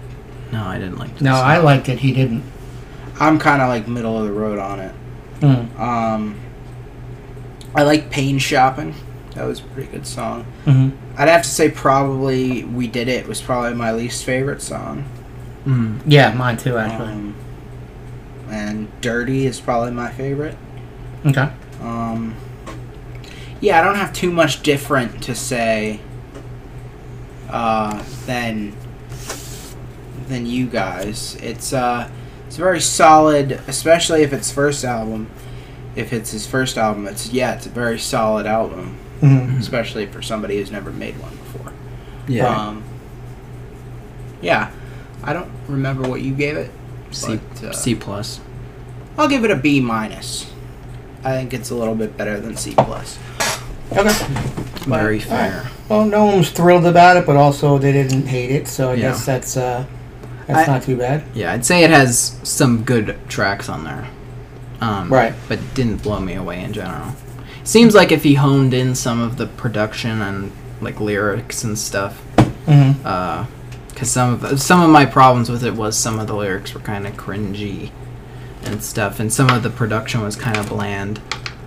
No, 0.52 0.64
I 0.64 0.78
didn't 0.80 0.98
like. 0.98 1.14
This. 1.14 1.22
No, 1.22 1.36
I 1.36 1.58
liked 1.58 1.90
it. 1.90 2.00
He 2.00 2.14
didn't. 2.14 2.44
I'm 3.20 3.38
kind 3.38 3.62
of 3.62 3.70
like 3.70 3.88
middle 3.88 4.18
of 4.18 4.26
the 4.26 4.32
road 4.32 4.60
on 4.60 4.80
it. 4.80 4.96
Mm. 5.42 5.80
Um, 5.80 6.40
I 7.76 7.84
like 7.84 8.10
Pain 8.12 8.38
Shopping. 8.40 8.94
That 9.36 9.46
was 9.46 9.60
a 9.60 9.64
pretty 9.64 9.92
good 9.92 10.06
song. 10.06 10.44
hmm 10.66 10.90
I'd 11.18 11.28
have 11.30 11.44
to 11.44 11.50
say 11.50 11.70
probably 11.70 12.64
We 12.64 12.88
Did 12.88 13.08
It 13.08 13.28
was 13.28 13.42
probably 13.42 13.74
my 13.76 13.92
least 13.92 14.24
favorite 14.26 14.62
song. 14.62 15.06
Mm. 15.66 16.02
Yeah, 16.06 16.34
mine 16.34 16.58
too, 16.58 16.78
actually. 16.78 17.10
Um, 17.14 17.36
and 18.50 19.02
Dirty 19.02 19.46
is 19.46 19.60
probably 19.60 19.92
my 19.92 20.12
favorite. 20.12 20.58
okay. 21.26 21.50
Um, 21.82 22.36
yeah, 23.62 23.80
I 23.80 23.84
don't 23.84 23.96
have 23.96 24.12
too 24.14 24.32
much 24.32 24.62
different 24.64 25.22
to 25.24 25.36
say 25.36 26.00
uh, 27.50 28.04
than 28.26 28.76
than 30.28 30.46
you 30.46 30.66
guys. 30.68 31.36
It's 31.42 31.74
uh, 31.74 32.10
it's 32.48 32.58
very 32.58 32.82
solid, 32.82 33.54
especially 33.68 34.24
if 34.24 34.34
it's 34.34 34.52
first 34.52 34.84
album. 34.84 35.30
If 35.96 36.12
it's 36.14 36.32
his 36.32 36.48
first 36.48 36.78
album, 36.78 37.08
it's 37.08 37.32
yeah, 37.32 37.54
it's 37.56 37.66
a 37.66 37.70
very 37.70 38.00
solid 38.00 38.46
album, 38.46 38.98
hmm 39.22 39.58
especially 39.60 40.06
for 40.08 40.22
somebody 40.22 40.58
who's 40.58 40.72
never 40.72 40.92
made 40.92 41.20
one 41.20 41.36
before. 41.38 41.72
Yeah. 42.28 42.48
Um, 42.48 42.84
yeah, 44.42 44.72
I 45.24 45.34
don't 45.34 45.52
remember 45.68 46.08
what 46.10 46.22
you 46.22 46.34
gave 46.34 46.58
it. 46.58 46.72
C 47.12 47.40
but, 47.54 47.64
uh, 47.64 47.72
C 47.74 47.96
plus. 47.96 48.40
I'll 49.18 49.28
give 49.28 49.46
it 49.46 49.52
a 49.52 49.56
B 49.56 49.80
minus. 49.80 50.52
I 51.24 51.32
think 51.34 51.54
it's 51.54 51.70
a 51.70 51.76
little 51.76 51.96
bit 51.96 52.18
better 52.18 52.40
than 52.40 52.58
C 52.58 52.74
plus. 52.76 53.18
Okay. 53.92 54.10
Very 54.86 55.20
fair. 55.20 55.70
Well, 55.88 56.06
no 56.06 56.26
one 56.26 56.40
was 56.40 56.50
thrilled 56.50 56.86
about 56.86 57.16
it, 57.18 57.26
but 57.26 57.36
also 57.38 57.78
they 57.78 57.92
didn't 57.94 58.26
hate 58.28 58.50
it, 58.52 58.68
so 58.68 58.90
I 58.90 58.96
Yeah. 58.96 59.02
guess 59.12 59.26
that's 59.26 59.56
uh, 59.56 59.86
that's 60.48 60.68
I- 60.68 60.74
not 60.74 60.84
too 60.84 60.98
bad. 60.98 61.24
Yeah, 61.36 61.54
I'd 61.54 61.66
say 61.66 61.84
it 61.84 61.92
has 61.92 62.38
some 62.44 62.84
good 62.84 63.16
tracks 63.30 63.70
on 63.70 63.84
there. 63.86 64.08
Um, 64.84 65.12
Right. 65.12 65.34
But 65.48 65.60
didn't 65.74 66.04
blow 66.04 66.20
me 66.20 66.34
away 66.34 66.62
in 66.64 66.74
general. 66.74 67.16
Seems 67.64 67.96
like 67.96 68.12
if 68.12 68.24
he 68.24 68.34
honed 68.36 68.74
in 68.74 68.94
some 68.96 69.22
of 69.22 69.38
the 69.38 69.48
production 69.48 70.22
and 70.22 70.52
like 70.82 71.00
lyrics 71.00 71.64
and 71.64 71.78
stuff, 71.78 72.22
Mm-hmm. 72.66 73.06
uh, 73.06 73.46
because 73.90 74.10
some 74.10 74.34
of 74.44 74.62
some 74.62 74.82
of 74.82 74.90
my 74.90 75.06
problems 75.06 75.50
with 75.50 75.64
it 75.64 75.74
was 75.76 75.98
some 75.98 76.20
of 76.20 76.28
the 76.28 76.34
lyrics 76.36 76.74
were 76.74 76.80
kind 76.80 77.06
of 77.06 77.14
cringy 77.14 77.92
and 78.64 78.82
stuff, 78.84 79.20
and 79.20 79.32
some 79.32 79.50
of 79.50 79.64
the 79.64 79.70
production 79.70 80.22
was 80.22 80.36
kind 80.36 80.58
of 80.58 80.70
bland 80.70 81.20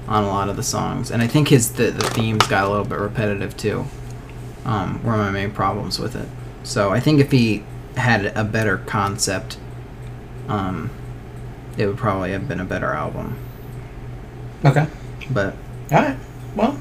on 0.08 0.24
a 0.24 0.26
lot 0.28 0.48
of 0.48 0.56
the 0.56 0.62
songs, 0.62 1.10
and 1.10 1.22
I 1.22 1.26
think 1.28 1.48
his 1.48 1.72
the, 1.72 1.90
the 1.90 2.04
themes 2.10 2.46
got 2.48 2.64
a 2.64 2.68
little 2.68 2.84
bit 2.84 2.98
repetitive 2.98 3.56
too. 3.56 3.84
Um, 4.64 5.02
were 5.04 5.16
my 5.16 5.30
main 5.30 5.52
problems 5.52 5.98
with 6.00 6.16
it. 6.16 6.26
So 6.64 6.90
I 6.90 6.98
think 6.98 7.20
if 7.20 7.30
he 7.30 7.62
had 7.96 8.26
a 8.36 8.42
better 8.42 8.78
concept, 8.78 9.58
um, 10.48 10.90
it 11.76 11.86
would 11.86 11.96
probably 11.96 12.32
have 12.32 12.48
been 12.48 12.60
a 12.60 12.64
better 12.64 12.92
album. 12.92 13.36
Okay. 14.64 14.86
But 15.30 15.54
All 15.92 15.98
right. 15.98 16.16
Well. 16.54 16.78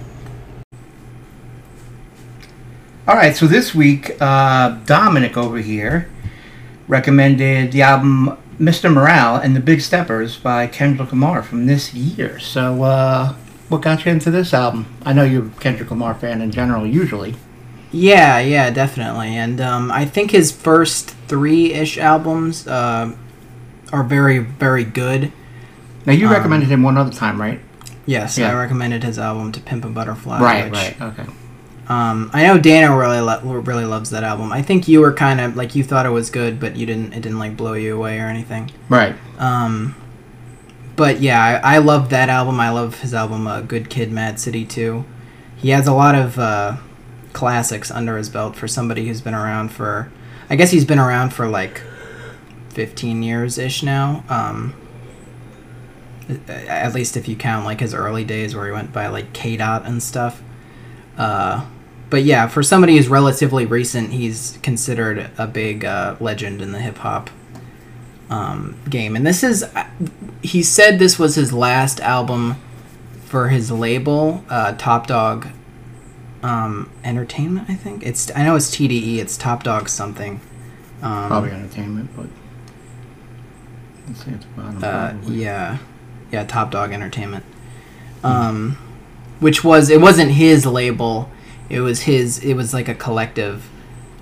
All 3.08 3.16
right. 3.16 3.36
So 3.36 3.48
this 3.48 3.76
week, 3.76 4.20
uh, 4.22 4.70
Dominic 4.86 5.38
over 5.38 5.58
here 5.58 6.10
recommended 6.88 7.72
the 7.72 7.82
album 7.82 8.38
"Mr. 8.60 8.92
Morale 8.92 9.38
and 9.38 9.56
the 9.56 9.60
Big 9.60 9.82
Steppers" 9.82 10.38
by 10.38 10.68
Kendrick 10.68 11.12
Lamar 11.12 11.44
from 11.44 11.66
this 11.66 11.94
year. 11.94 12.40
So, 12.40 12.84
uh, 12.84 13.34
what 13.70 13.82
got 13.82 14.06
you 14.06 14.12
into 14.12 14.32
this 14.32 14.54
album? 14.54 14.86
I 15.04 15.14
know 15.14 15.24
you're 15.24 15.46
a 15.46 15.50
Kendrick 15.60 15.92
Lamar 15.92 16.14
fan 16.16 16.42
in 16.42 16.52
general, 16.52 16.86
usually. 16.86 17.36
Yeah, 17.92 18.40
yeah, 18.40 18.70
definitely. 18.72 19.36
And 19.36 19.62
um, 19.62 19.92
I 19.92 20.06
think 20.06 20.32
his 20.32 20.52
first 20.52 21.12
three 21.28 21.74
ish 21.74 21.98
albums 21.98 22.68
uh, 22.68 23.16
are 23.96 24.04
very, 24.04 24.40
very 24.40 24.84
good. 24.84 25.32
Now, 26.06 26.14
you 26.14 26.28
Um, 26.28 26.34
recommended 26.34 26.70
him 26.70 26.84
one 26.84 26.98
other 26.98 27.12
time, 27.12 27.40
right? 27.42 27.60
Yes, 28.06 28.38
Yeah. 28.38 28.52
I 28.52 28.54
recommended 28.54 29.04
his 29.04 29.18
album 29.18 29.52
to 29.54 29.60
Pimp 29.60 29.86
a 29.86 29.88
Butterfly. 29.88 30.40
right. 30.40 30.66
which, 30.72 30.74
Right. 30.80 31.02
Okay. 31.02 31.24
Um, 31.88 32.32
I 32.34 32.44
know 32.44 32.58
Dana 32.58 32.96
really 32.98 33.20
lo- 33.20 33.42
really 33.64 33.86
loves 33.86 34.10
that 34.10 34.24
album. 34.24 34.52
I 34.52 34.62
think 34.64 34.88
you 34.88 35.02
were 35.02 35.14
kind 35.14 35.40
of 35.40 35.56
like 35.56 35.76
you 35.76 35.84
thought 35.84 36.06
it 36.08 36.12
was 36.12 36.30
good, 36.32 36.60
but 36.60 36.76
you 36.76 36.86
didn't. 36.88 37.14
It 37.14 37.22
didn't 37.22 37.38
like 37.40 37.56
blow 37.56 37.74
you 37.74 37.96
away 37.96 38.20
or 38.20 38.26
anything. 38.26 38.72
Right. 38.90 39.16
Um, 39.38 39.94
but 40.96 41.22
yeah, 41.22 41.60
I, 41.64 41.76
I 41.76 41.78
love 41.78 42.10
that 42.10 42.28
album. 42.30 42.60
I 42.60 42.70
love 42.72 43.02
his 43.02 43.14
album, 43.14 43.46
uh, 43.48 43.62
Good 43.62 43.90
Kid, 43.92 44.12
Mad 44.12 44.40
City 44.40 44.66
too. 44.66 45.06
He 45.56 45.70
has 45.70 45.86
a 45.88 45.94
lot 45.94 46.16
of 46.16 46.40
uh, 46.40 46.78
classics 47.34 47.92
under 47.92 48.18
his 48.18 48.30
belt 48.30 48.56
for 48.56 48.68
somebody 48.68 49.08
who's 49.08 49.22
been 49.22 49.36
around 49.36 49.70
for. 49.70 50.10
I 50.50 50.56
guess 50.56 50.72
he's 50.72 50.86
been 50.86 51.00
around 51.00 51.34
for 51.34 51.48
like 51.48 51.82
fifteen 52.76 53.24
years 53.24 53.58
ish 53.58 53.82
now. 53.82 54.24
Um, 54.30 54.76
at 56.48 56.94
least 56.94 57.18
if 57.18 57.28
you 57.28 57.36
count 57.36 57.66
like 57.66 57.80
his 57.80 57.94
early 57.94 58.24
days 58.24 58.56
where 58.56 58.66
he 58.66 58.72
went 58.72 58.92
by 58.92 59.08
like 59.08 59.34
K 59.34 59.58
Dot 59.58 59.86
and 59.86 60.02
stuff. 60.02 60.42
Uh, 61.18 61.66
but 62.10 62.24
yeah, 62.24 62.48
for 62.48 62.62
somebody 62.62 62.96
who's 62.98 63.08
relatively 63.08 63.66
recent, 63.66 64.12
he's 64.12 64.60
considered 64.62 65.30
a 65.38 65.48
big 65.48 65.86
uh, 65.86 66.16
legend 66.20 66.62
in 66.62 66.72
the 66.72 66.80
hip 66.80 66.98
hop 67.00 67.30
um, 68.30 68.78
game. 68.90 69.16
And 69.16 69.26
this 69.26 69.44
is, 69.44 69.66
he 70.42 70.62
said 70.64 71.00
this 71.00 71.18
was 71.18 71.36
his 71.36 71.54
last 71.54 72.00
album 72.00 72.56
for 73.26 73.50
his 73.50 73.72
label, 73.72 74.44
uh, 74.50 74.74
Top 74.74 75.08
Dawg 75.08 75.48
um, 76.44 76.90
Entertainment. 77.04 77.70
I 77.70 77.76
think 77.76 78.06
it's. 78.06 78.32
I 78.36 78.44
know 78.44 78.56
it's 78.56 78.70
TDE. 78.70 79.18
It's 79.18 79.36
Top 79.36 79.64
Dawg 79.64 79.90
something. 79.90 80.40
Um, 81.02 81.28
Probably 81.28 81.52
entertainment, 81.52 82.12
but 82.16 82.28
let's 84.08 84.24
see 84.24 84.32
at 84.32 84.42
the 84.42 84.48
bottom. 84.48 84.84
uh, 84.84 85.14
yeah, 85.30 85.78
yeah, 86.32 86.46
Top 86.46 86.72
Dawg 86.72 86.92
Entertainment. 86.92 87.46
Um, 88.24 88.78
which 89.40 89.64
was 89.64 89.90
it 89.90 90.02
wasn't 90.02 90.32
his 90.32 90.66
label. 90.66 91.30
It 91.70 91.82
was 91.82 92.02
his. 92.02 92.40
It 92.40 92.54
was 92.54 92.74
like 92.74 92.88
a 92.88 92.96
collective 92.96 93.70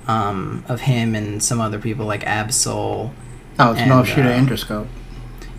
um, 0.07 0.63
of 0.67 0.81
him 0.81 1.15
and 1.15 1.43
some 1.43 1.61
other 1.61 1.79
people 1.79 2.05
like 2.05 2.25
Ab-Soul. 2.25 3.13
Oh, 3.59 3.71
it's 3.71 3.85
no 3.85 3.99
and, 3.99 4.07
shooter 4.07 4.29
uh, 4.29 4.37
Interscope. 4.37 4.87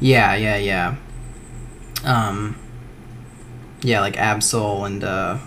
Yeah, 0.01 0.35
yeah, 0.35 0.57
yeah. 0.57 0.97
Um, 2.05 2.59
yeah, 3.83 4.01
like 4.01 4.19
Ab-Soul 4.19 4.85
and 4.85 5.05
uh, 5.05 5.39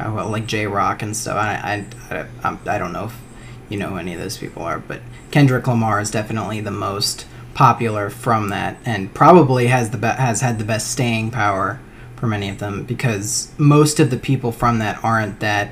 oh, 0.00 0.14
well, 0.14 0.30
like 0.30 0.46
Jay 0.46 0.66
Rock 0.66 1.02
and 1.02 1.16
stuff. 1.16 1.36
I, 1.36 1.84
I, 2.10 2.26
I, 2.42 2.58
I 2.66 2.78
don't 2.78 2.92
know 2.92 3.06
if 3.06 3.20
you 3.68 3.76
know 3.78 3.88
who 3.90 3.96
any 3.96 4.14
of 4.14 4.20
those 4.20 4.38
people 4.38 4.62
are, 4.62 4.78
but 4.78 5.00
Kendrick 5.30 5.66
Lamar 5.66 6.00
is 6.00 6.10
definitely 6.10 6.60
the 6.60 6.70
most 6.70 7.26
popular 7.56 8.10
from 8.10 8.50
that, 8.50 8.76
and 8.84 9.12
probably 9.14 9.68
has 9.68 9.88
the 9.88 9.96
be- 9.96 10.06
has 10.06 10.42
had 10.42 10.58
the 10.58 10.64
best 10.64 10.92
staying 10.92 11.30
power 11.30 11.80
for 12.14 12.26
many 12.26 12.50
of 12.50 12.58
them 12.58 12.84
because 12.84 13.50
most 13.56 13.98
of 13.98 14.10
the 14.10 14.18
people 14.18 14.52
from 14.52 14.78
that 14.78 15.02
aren't 15.02 15.40
that 15.40 15.70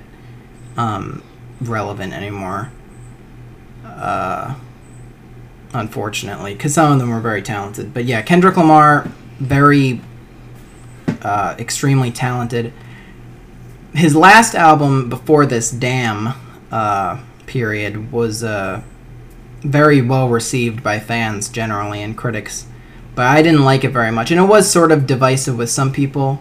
um, 0.78 1.22
relevant 1.60 2.14
anymore. 2.14 2.72
Uh, 3.84 4.54
unfortunately, 5.74 6.54
because 6.54 6.72
some 6.72 6.90
of 6.90 6.98
them 6.98 7.10
were 7.10 7.20
very 7.20 7.42
talented. 7.42 7.92
But 7.92 8.06
yeah, 8.06 8.22
Kendrick 8.22 8.56
Lamar, 8.56 9.06
very 9.38 10.00
uh, 11.20 11.54
extremely 11.58 12.10
talented. 12.10 12.72
His 13.92 14.16
last 14.16 14.54
album 14.54 15.10
before 15.10 15.44
this, 15.44 15.70
Damn, 15.70 16.34
uh, 16.72 17.20
period, 17.44 18.10
was 18.10 18.42
uh, 18.42 18.82
very 19.64 20.00
well 20.02 20.28
received 20.28 20.82
by 20.82 21.00
fans 21.00 21.48
generally 21.48 22.02
and 22.02 22.16
critics. 22.16 22.66
but 23.14 23.26
I 23.26 23.42
didn't 23.42 23.64
like 23.64 23.84
it 23.84 23.90
very 23.90 24.10
much, 24.10 24.30
and 24.30 24.40
it 24.40 24.44
was 24.44 24.70
sort 24.70 24.90
of 24.92 25.06
divisive 25.06 25.56
with 25.56 25.70
some 25.70 25.92
people. 25.92 26.40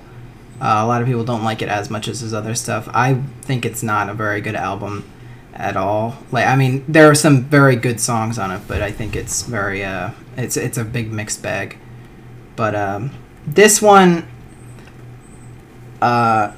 Uh, 0.59 0.81
a 0.83 0.85
lot 0.87 1.01
of 1.01 1.07
people 1.07 1.23
don't 1.23 1.43
like 1.43 1.61
it 1.61 1.69
as 1.69 1.89
much 1.89 2.07
as 2.07 2.21
his 2.21 2.33
other 2.33 2.55
stuff. 2.55 2.89
I 2.93 3.15
think 3.41 3.65
it's 3.65 3.83
not 3.83 4.09
a 4.09 4.13
very 4.13 4.41
good 4.41 4.55
album 4.55 5.03
at 5.53 5.77
all. 5.77 6.17
Like, 6.31 6.47
I 6.47 6.55
mean, 6.55 6.83
there 6.87 7.09
are 7.09 7.15
some 7.15 7.43
very 7.43 7.75
good 7.75 7.99
songs 7.99 8.39
on 8.39 8.49
it, 8.51 8.61
but 8.67 8.81
I 8.81 8.91
think 8.91 9.15
it's 9.15 9.43
very 9.43 9.83
uh, 9.83 10.11
it's 10.35 10.57
it's 10.57 10.77
a 10.77 10.83
big 10.83 11.11
mixed 11.11 11.43
bag. 11.43 11.77
But 12.55 12.75
um, 12.75 13.11
this 13.45 13.81
one, 13.81 14.27
uh, 16.01 16.53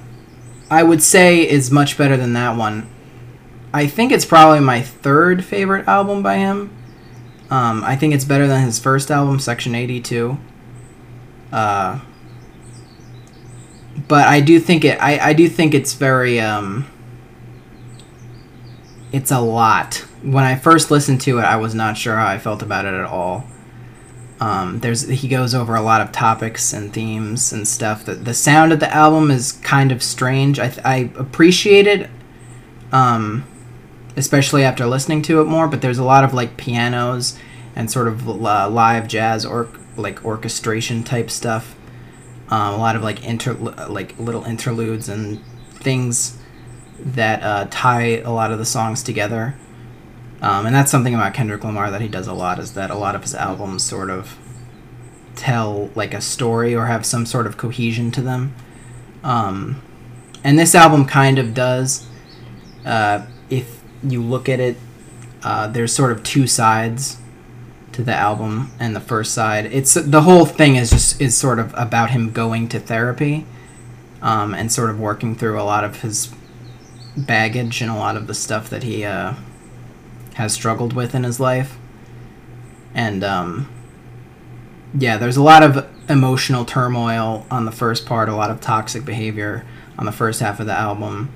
I 0.69 0.83
would 0.83 1.03
say 1.03 1.47
is 1.47 1.71
much 1.71 1.97
better 1.97 2.15
than 2.17 2.33
that 2.33 2.57
one. 2.57 2.89
I 3.75 3.87
think 3.87 4.13
it's 4.13 4.23
probably 4.23 4.61
my 4.61 4.81
third 4.81 5.43
favorite 5.43 5.85
album 5.85 6.23
by 6.23 6.37
him. 6.37 6.73
Um, 7.49 7.83
I 7.83 7.97
think 7.97 8.13
it's 8.13 8.23
better 8.23 8.47
than 8.47 8.63
his 8.63 8.79
first 8.79 9.11
album, 9.11 9.37
Section 9.37 9.75
82. 9.75 10.37
Uh, 11.51 11.99
but 14.07 14.29
I 14.29 14.39
do 14.39 14.61
think 14.61 14.85
it. 14.85 14.97
I, 15.01 15.19
I 15.19 15.33
do 15.33 15.49
think 15.49 15.73
it's 15.73 15.93
very. 15.93 16.39
Um, 16.39 16.89
it's 19.11 19.29
a 19.29 19.41
lot. 19.41 19.95
When 20.23 20.45
I 20.45 20.55
first 20.55 20.89
listened 20.89 21.19
to 21.21 21.39
it, 21.39 21.43
I 21.43 21.57
was 21.57 21.75
not 21.75 21.97
sure 21.97 22.15
how 22.15 22.27
I 22.27 22.37
felt 22.37 22.61
about 22.61 22.85
it 22.85 22.93
at 22.93 23.05
all. 23.05 23.45
Um, 24.39 24.79
there's 24.79 25.05
he 25.05 25.27
goes 25.27 25.53
over 25.53 25.75
a 25.75 25.81
lot 25.81 25.99
of 25.99 26.13
topics 26.13 26.71
and 26.71 26.93
themes 26.93 27.51
and 27.51 27.67
stuff. 27.67 28.05
The, 28.05 28.15
the 28.15 28.33
sound 28.33 28.71
of 28.71 28.79
the 28.79 28.93
album 28.93 29.31
is 29.31 29.51
kind 29.51 29.91
of 29.91 30.01
strange. 30.01 30.59
I, 30.59 30.73
I 30.85 31.11
appreciate 31.17 31.87
it, 31.87 32.09
um, 32.93 33.45
especially 34.15 34.63
after 34.63 34.85
listening 34.85 35.21
to 35.23 35.41
it 35.41 35.45
more. 35.45 35.67
But 35.67 35.81
there's 35.81 35.97
a 35.97 36.03
lot 36.03 36.23
of 36.23 36.33
like 36.33 36.57
pianos 36.57 37.37
and 37.75 37.91
sort 37.91 38.07
of 38.07 38.27
uh, 38.27 38.69
live 38.69 39.07
jazz 39.07 39.45
or 39.45 39.69
like 39.97 40.23
orchestration 40.25 41.03
type 41.03 41.29
stuff. 41.29 41.75
Um, 42.49 42.75
a 42.75 42.77
lot 42.77 42.95
of 42.95 43.03
like 43.03 43.23
inter 43.25 43.53
like 43.53 44.17
little 44.19 44.43
interludes 44.43 45.09
and 45.09 45.41
things 45.71 46.37
that 46.99 47.43
uh, 47.43 47.67
tie 47.69 48.19
a 48.19 48.31
lot 48.31 48.51
of 48.51 48.59
the 48.59 48.65
songs 48.65 49.03
together. 49.03 49.55
Um, 50.41 50.65
and 50.65 50.75
that's 50.75 50.91
something 50.91 51.15
about 51.15 51.33
Kendrick 51.33 51.63
Lamar 51.63 51.89
that 51.91 52.01
he 52.01 52.07
does 52.07 52.27
a 52.27 52.33
lot 52.33 52.59
is 52.59 52.73
that 52.73 52.91
a 52.91 52.95
lot 52.95 53.15
of 53.15 53.21
his 53.21 53.33
albums 53.33 53.83
sort 53.83 54.09
of 54.09 54.37
tell 55.35 55.89
like 55.95 56.13
a 56.13 56.21
story 56.21 56.75
or 56.75 56.85
have 56.85 57.05
some 57.05 57.25
sort 57.25 57.47
of 57.47 57.57
cohesion 57.57 58.11
to 58.11 58.21
them. 58.21 58.53
Um, 59.23 59.81
and 60.43 60.59
this 60.59 60.75
album 60.75 61.05
kind 61.05 61.39
of 61.39 61.53
does. 61.53 62.07
Uh, 62.85 63.25
if 63.49 63.81
you 64.11 64.21
look 64.21 64.49
at 64.49 64.59
it, 64.59 64.77
uh, 65.43 65.67
there's 65.67 65.93
sort 65.93 66.11
of 66.11 66.23
two 66.23 66.47
sides 66.47 67.17
to 67.91 68.03
the 68.03 68.13
album, 68.13 68.71
and 68.79 68.95
the 68.95 68.99
first 68.99 69.33
side, 69.33 69.65
it's 69.67 69.93
the 69.93 70.21
whole 70.21 70.45
thing 70.45 70.75
is 70.75 70.89
just 70.89 71.21
is 71.21 71.37
sort 71.37 71.59
of 71.59 71.73
about 71.77 72.11
him 72.11 72.31
going 72.31 72.67
to 72.69 72.79
therapy, 72.79 73.45
um, 74.21 74.53
and 74.53 74.71
sort 74.71 74.89
of 74.89 74.99
working 74.99 75.35
through 75.35 75.59
a 75.59 75.63
lot 75.63 75.83
of 75.83 76.01
his 76.01 76.33
baggage 77.15 77.81
and 77.81 77.89
a 77.89 77.95
lot 77.95 78.17
of 78.17 78.27
the 78.27 78.33
stuff 78.33 78.69
that 78.69 78.83
he 78.83 79.05
uh, 79.05 79.33
has 80.33 80.53
struggled 80.53 80.93
with 80.93 81.15
in 81.15 81.23
his 81.23 81.39
life. 81.39 81.77
And 82.93 83.23
um, 83.23 83.69
yeah, 84.97 85.17
there's 85.17 85.37
a 85.37 85.43
lot 85.43 85.63
of 85.63 85.87
emotional 86.09 86.65
turmoil 86.65 87.45
on 87.49 87.65
the 87.65 87.71
first 87.71 88.05
part, 88.05 88.29
a 88.29 88.35
lot 88.35 88.51
of 88.51 88.61
toxic 88.61 89.05
behavior 89.05 89.65
on 89.97 90.05
the 90.05 90.11
first 90.11 90.39
half 90.39 90.59
of 90.59 90.65
the 90.65 90.73
album. 90.73 91.31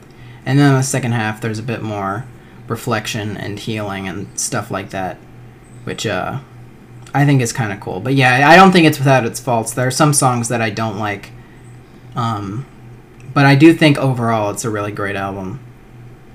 And 0.46 0.58
then 0.58 0.72
on 0.72 0.78
the 0.78 0.84
second 0.84 1.14
half, 1.14 1.42
there's 1.42 1.60
a 1.60 1.64
bit 1.64 1.82
more 1.82 2.26
reflection 2.70 3.38
and 3.38 3.60
healing 3.60 4.08
and 4.08 4.40
stuff 4.40 4.72
like 4.72 4.92
that, 4.92 5.18
which 5.84 6.06
uh, 6.06 6.40
I 7.14 7.26
think 7.26 7.42
is 7.42 7.52
kind 7.52 7.74
of 7.74 7.80
cool. 7.80 8.00
But 8.00 8.16
yeah, 8.16 8.50
I 8.50 8.56
don't 8.56 8.72
think 8.72 8.86
it's 8.86 9.00
without 9.00 9.26
its 9.26 9.40
faults. 9.40 9.74
There 9.74 9.88
are 9.88 9.92
some 9.92 10.14
songs 10.14 10.50
that 10.50 10.62
I 10.62 10.70
don't 10.70 10.98
like. 10.98 11.32
Um, 12.16 12.66
but 13.34 13.46
I 13.46 13.56
do 13.56 13.74
think 13.74 13.98
overall 13.98 14.52
it's 14.52 14.66
a 14.66 14.70
really 14.70 14.92
great 14.92 15.16
album. 15.16 15.60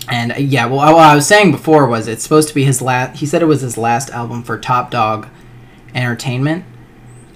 And 0.08 0.32
uh, 0.32 0.36
yeah, 0.36 0.66
well, 0.66 0.94
what 0.94 1.04
I 1.04 1.14
was 1.14 1.26
saying 1.26 1.52
before 1.52 1.86
was 1.86 2.08
it's 2.08 2.22
supposed 2.22 2.48
to 2.48 2.54
be 2.54 2.64
his 2.64 2.82
last. 2.82 3.18
He 3.20 3.26
said 3.26 3.42
it 3.42 3.46
was 3.46 3.60
his 3.60 3.78
last 3.78 4.10
album 4.10 4.42
for 4.42 4.58
Top 4.58 4.90
Dawg 4.90 5.28
Entertainment. 5.94 6.64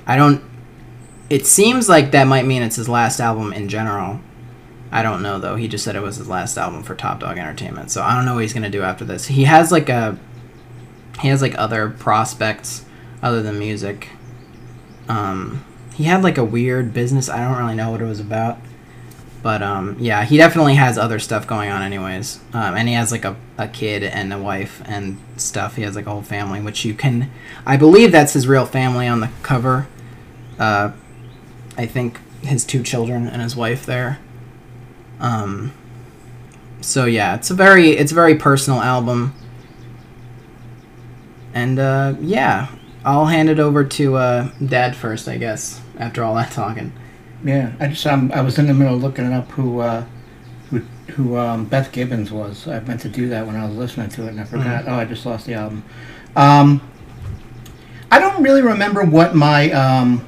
I 0.07 0.17
don't. 0.17 0.43
It 1.31 1.47
seems 1.47 1.89
like 1.89 2.11
that 2.13 2.27
might 2.27 2.47
mean 2.47 2.63
it's 2.63 2.77
his 2.77 2.89
last 2.89 3.21
album 3.21 3.53
in 3.53 3.69
general. 3.69 4.21
I 4.91 5.03
don't 5.03 5.23
know 5.23 5.39
though. 5.39 5.57
He 5.57 5.69
just 5.69 5.85
said 5.85 5.97
it 5.97 6.03
was 6.03 6.17
his 6.17 6.29
last 6.29 6.57
album 6.57 6.83
for 6.83 6.95
Top 6.95 7.21
Dawg 7.21 7.39
Entertainment. 7.39 7.91
So 7.91 8.03
I 8.03 8.15
don't 8.15 8.25
know 8.25 8.35
what 8.35 8.43
he's 8.43 8.55
gonna 8.55 8.71
do 8.71 8.83
after 8.83 9.05
this. 9.05 9.27
He 9.27 9.45
has 9.45 9.71
like 9.71 9.89
a. 9.89 10.19
He 11.21 11.29
has 11.29 11.43
like 11.43 11.59
other 11.59 11.91
prospects 11.91 12.85
other 13.23 13.43
than 13.43 13.59
music. 13.59 14.09
Um, 15.09 15.65
he 15.95 16.05
had 16.05 16.23
like 16.23 16.39
a 16.39 16.45
weird 16.45 16.95
business. 16.95 17.29
I 17.29 17.45
don't 17.45 17.59
really 17.59 17.75
know 17.75 17.91
what 17.91 18.01
it 18.01 18.07
was 18.07 18.21
about. 18.21 18.59
But 19.43 19.63
um, 19.63 19.97
yeah, 19.99 20.25
he 20.25 20.37
definitely 20.37 20.75
has 20.75 20.99
other 20.99 21.19
stuff 21.19 21.47
going 21.47 21.71
on, 21.71 21.83
anyways. 21.83 22.41
Um, 22.53 22.75
and 22.75 22.89
he 22.89 22.95
has 22.95 23.13
like 23.13 23.25
a, 23.25 23.37
a 23.57 23.69
kid 23.69 24.03
and 24.03 24.33
a 24.33 24.39
wife 24.39 24.83
and 24.85 25.19
stuff. 25.37 25.77
He 25.77 25.83
has 25.83 25.95
like 25.95 26.07
a 26.07 26.11
whole 26.11 26.23
family, 26.23 26.61
which 26.61 26.85
you 26.85 26.95
can, 26.95 27.31
I 27.65 27.77
believe 27.77 28.11
that's 28.11 28.33
his 28.33 28.49
real 28.49 28.67
family 28.67 29.07
on 29.07 29.21
the 29.21 29.31
cover. 29.43 29.87
Uh, 30.59 30.93
I 31.77 31.87
think 31.87 32.21
his 32.43 32.65
two 32.65 32.83
children 32.83 33.29
and 33.29 33.41
his 33.41 33.55
wife 33.55 33.87
there. 33.87 34.19
Um, 35.21 35.73
so 36.81 37.05
yeah, 37.05 37.35
it's 37.35 37.51
a 37.51 37.55
very 37.55 37.91
it's 37.91 38.13
a 38.13 38.15
very 38.15 38.37
personal 38.37 38.81
album. 38.81 39.35
And 41.55 41.79
uh, 41.79 42.15
yeah, 42.21 42.69
I'll 43.05 43.27
hand 43.27 43.49
it 43.49 43.59
over 43.59 43.85
to 43.85 44.17
uh, 44.17 44.51
Dad 44.65 44.95
first, 44.95 45.29
I 45.29 45.39
guess. 45.39 45.81
After 45.99 46.23
all 46.23 46.35
that 46.37 46.53
talking. 46.53 46.93
Yeah, 47.45 47.73
I 47.81 47.89
just 47.89 48.07
um, 48.07 48.31
I 48.35 48.41
was 48.41 48.59
in 48.59 48.67
the 48.67 48.75
middle 48.75 48.95
of 48.95 49.03
looking 49.03 49.33
up 49.33 49.51
who 49.53 49.81
uh, 49.81 50.05
who 50.71 50.79
who 51.13 51.37
um, 51.37 51.65
Beth 51.65 51.93
Gibbons 51.93 52.31
was. 52.31 52.69
I 52.69 52.81
meant 52.81 53.01
to 53.01 53.09
do 53.09 53.29
that 53.29 53.47
when 53.47 53.57
I 53.57 53.67
was 53.67 53.77
listening 53.77 54.09
to 54.11 54.27
it, 54.27 54.29
and 54.31 54.41
I 54.41 54.45
forgot. 54.45 54.85
Mm. 54.85 54.89
Oh, 54.89 54.95
I 54.95 55.05
just 55.05 55.27
lost 55.27 55.47
the 55.47 55.55
album. 55.55 55.85
Um, 56.37 56.81
I 58.11 58.19
don't 58.19 58.43
really 58.43 58.63
remember 58.63 59.05
what 59.05 59.35
my 59.35 59.71
um, 59.73 60.27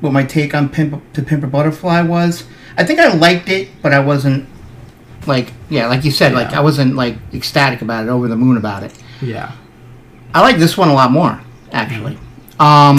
what 0.00 0.12
my 0.12 0.24
take 0.24 0.54
on 0.54 0.68
Pimp 0.68 1.12
to 1.12 1.22
Pimp 1.22 1.44
a 1.44 1.46
Butterfly 1.46 2.02
was. 2.02 2.44
I 2.76 2.84
think 2.84 3.00
I 3.00 3.12
liked 3.14 3.48
it, 3.48 3.68
but 3.82 3.92
I 3.92 4.00
wasn't 4.00 4.48
like 5.26 5.52
yeah, 5.68 5.86
like 5.86 6.04
you 6.04 6.10
said, 6.10 6.32
like 6.32 6.52
I 6.52 6.60
wasn't 6.60 6.96
like 6.96 7.16
ecstatic 7.32 7.82
about 7.82 8.06
it, 8.06 8.10
over 8.10 8.28
the 8.28 8.36
moon 8.36 8.56
about 8.56 8.82
it. 8.82 8.92
Yeah. 9.22 9.52
I 10.34 10.40
like 10.42 10.58
this 10.58 10.76
one 10.76 10.88
a 10.88 10.94
lot 10.94 11.10
more, 11.10 11.40
actually. 11.72 12.16
Um, 12.58 12.98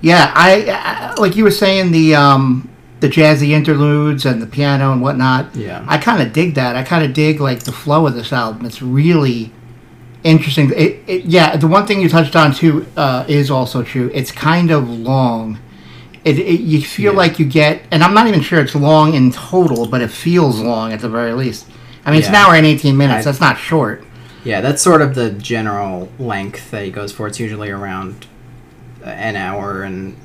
yeah, 0.00 0.32
I, 0.34 1.12
I 1.14 1.14
like 1.20 1.36
you 1.36 1.44
were 1.44 1.50
saying 1.50 1.92
the 1.92 2.14
um, 2.14 2.68
the 3.00 3.08
jazzy 3.08 3.50
interludes 3.50 4.24
and 4.24 4.40
the 4.40 4.46
piano 4.46 4.92
and 4.92 5.02
whatnot. 5.02 5.54
Yeah. 5.54 5.84
I 5.88 5.98
kind 5.98 6.22
of 6.22 6.32
dig 6.32 6.54
that. 6.54 6.76
I 6.76 6.82
kind 6.82 7.04
of 7.04 7.12
dig 7.12 7.40
like 7.40 7.64
the 7.64 7.72
flow 7.72 8.06
of 8.06 8.14
this 8.14 8.32
album. 8.32 8.64
It's 8.64 8.80
really 8.80 9.52
interesting. 10.24 10.70
It, 10.70 11.02
it, 11.06 11.24
yeah, 11.24 11.56
the 11.56 11.66
one 11.66 11.86
thing 11.86 12.00
you 12.00 12.08
touched 12.08 12.36
on 12.36 12.54
too 12.54 12.86
uh, 12.96 13.24
is 13.28 13.50
also 13.50 13.82
true. 13.82 14.10
It's 14.14 14.32
kind 14.32 14.70
of 14.70 14.88
long. 14.88 15.58
It, 16.24 16.38
it 16.38 16.60
you 16.60 16.80
feel 16.82 17.12
Yeah. 17.12 17.18
like 17.18 17.38
you 17.38 17.46
get, 17.46 17.82
and 17.90 18.02
I'm 18.04 18.14
not 18.14 18.26
even 18.28 18.40
sure 18.42 18.60
it's 18.60 18.74
long 18.74 19.14
in 19.14 19.32
total, 19.32 19.86
but 19.86 20.00
it 20.02 20.10
feels 20.10 20.60
long 20.60 20.92
at 20.92 21.00
the 21.00 21.08
very 21.08 21.32
least. 21.32 21.66
I 22.04 22.10
mean, 22.10 22.18
it's 22.20 22.28
an 22.28 22.34
Yeah. 22.34 22.46
hour 22.46 22.54
and 22.54 22.66
18 22.66 22.96
minutes. 22.96 23.26
I- 23.26 23.30
That's 23.30 23.40
not 23.40 23.58
short. 23.58 24.04
Yeah, 24.44 24.60
that's 24.60 24.82
sort 24.82 25.02
of 25.02 25.14
the 25.14 25.30
general 25.30 26.08
length 26.18 26.70
that 26.72 26.84
he 26.84 26.90
goes 26.90 27.12
for. 27.12 27.28
It's 27.28 27.38
usually 27.38 27.70
around 27.70 28.26
an 29.04 29.36
hour 29.36 29.82
and 29.84 30.16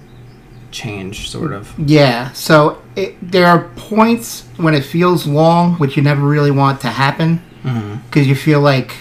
change, 0.71 1.29
sort 1.29 1.53
of. 1.53 1.73
Yeah, 1.77 2.31
so 2.33 2.79
it, 2.95 3.15
there 3.21 3.45
are 3.47 3.69
points 3.75 4.43
when 4.57 4.73
it 4.73 4.83
feels 4.83 5.27
long, 5.27 5.75
which 5.75 5.95
you 5.97 6.03
never 6.03 6.21
really 6.27 6.49
want 6.51 6.81
to 6.81 6.88
happen 6.89 7.41
mm-hmm. 7.63 7.95
because 8.10 8.27
you 8.27 8.36
feel 8.36 8.60
like 8.60 8.95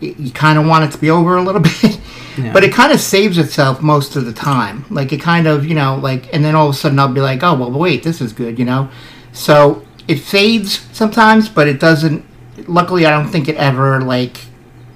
you 0.00 0.30
kind 0.30 0.58
of 0.58 0.66
want 0.66 0.84
it 0.84 0.92
to 0.92 0.98
be 0.98 1.10
over 1.10 1.36
a 1.36 1.42
little 1.42 1.60
bit. 1.82 1.99
Yeah. 2.38 2.52
But 2.52 2.64
it 2.64 2.72
kind 2.72 2.92
of 2.92 3.00
saves 3.00 3.38
itself 3.38 3.82
most 3.82 4.16
of 4.16 4.24
the 4.24 4.32
time. 4.32 4.84
Like 4.90 5.12
it 5.12 5.20
kind 5.20 5.46
of, 5.46 5.66
you 5.66 5.74
know, 5.74 5.96
like, 5.96 6.32
and 6.34 6.44
then 6.44 6.54
all 6.54 6.68
of 6.68 6.74
a 6.74 6.78
sudden 6.78 6.98
I'll 6.98 7.12
be 7.12 7.20
like, 7.20 7.42
oh, 7.42 7.54
well, 7.54 7.70
wait, 7.70 8.02
this 8.02 8.20
is 8.20 8.32
good, 8.32 8.58
you 8.58 8.64
know? 8.64 8.88
So 9.32 9.84
it 10.08 10.16
fades 10.16 10.86
sometimes, 10.92 11.48
but 11.48 11.68
it 11.68 11.80
doesn't, 11.80 12.24
luckily, 12.68 13.06
I 13.06 13.10
don't 13.10 13.28
think 13.28 13.48
it 13.48 13.56
ever, 13.56 14.00
like, 14.00 14.38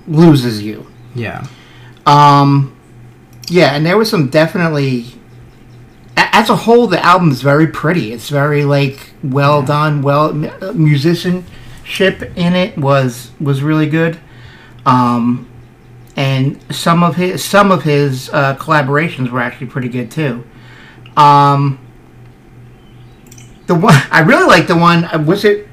loses 0.07 0.63
you. 0.63 0.87
Yeah. 1.15 1.47
Um, 2.07 2.77
yeah, 3.49 3.75
and 3.75 3.85
there 3.87 3.97
was 3.97 4.11
some 4.11 4.29
definitely. 4.29 5.07
As 6.17 6.51
a 6.51 6.57
whole, 6.57 6.87
the 6.87 7.03
album's 7.05 7.43
very 7.43 7.67
pretty. 7.67 8.13
It's 8.13 8.29
very 8.29 8.65
like 8.65 9.13
well 9.23 9.61
Yeah. 9.61 9.67
done. 9.67 10.03
Well, 10.03 10.45
uh, 10.63 10.73
musicianship 10.73 12.23
in 12.37 12.55
it 12.55 12.77
was 12.77 13.31
was 13.41 13.63
really 13.63 13.89
good. 13.89 14.19
Um, 14.85 15.47
and 16.17 16.61
some 16.73 17.03
of 17.03 17.17
his 17.17 17.45
some 17.45 17.71
of 17.71 17.83
his 17.83 18.31
uh, 18.31 18.57
collaborations 18.57 19.31
were 19.31 19.41
actually 19.41 19.67
pretty 19.67 19.89
good 19.89 20.11
too. 20.11 20.45
Um, 21.17 21.79
the 23.67 23.75
one 23.75 23.95
I 24.11 24.21
really 24.21 24.47
like 24.47 24.67
the 24.67 24.77
one 24.77 25.05
uh, 25.05 25.23
was 25.25 25.45
it. 25.45 25.69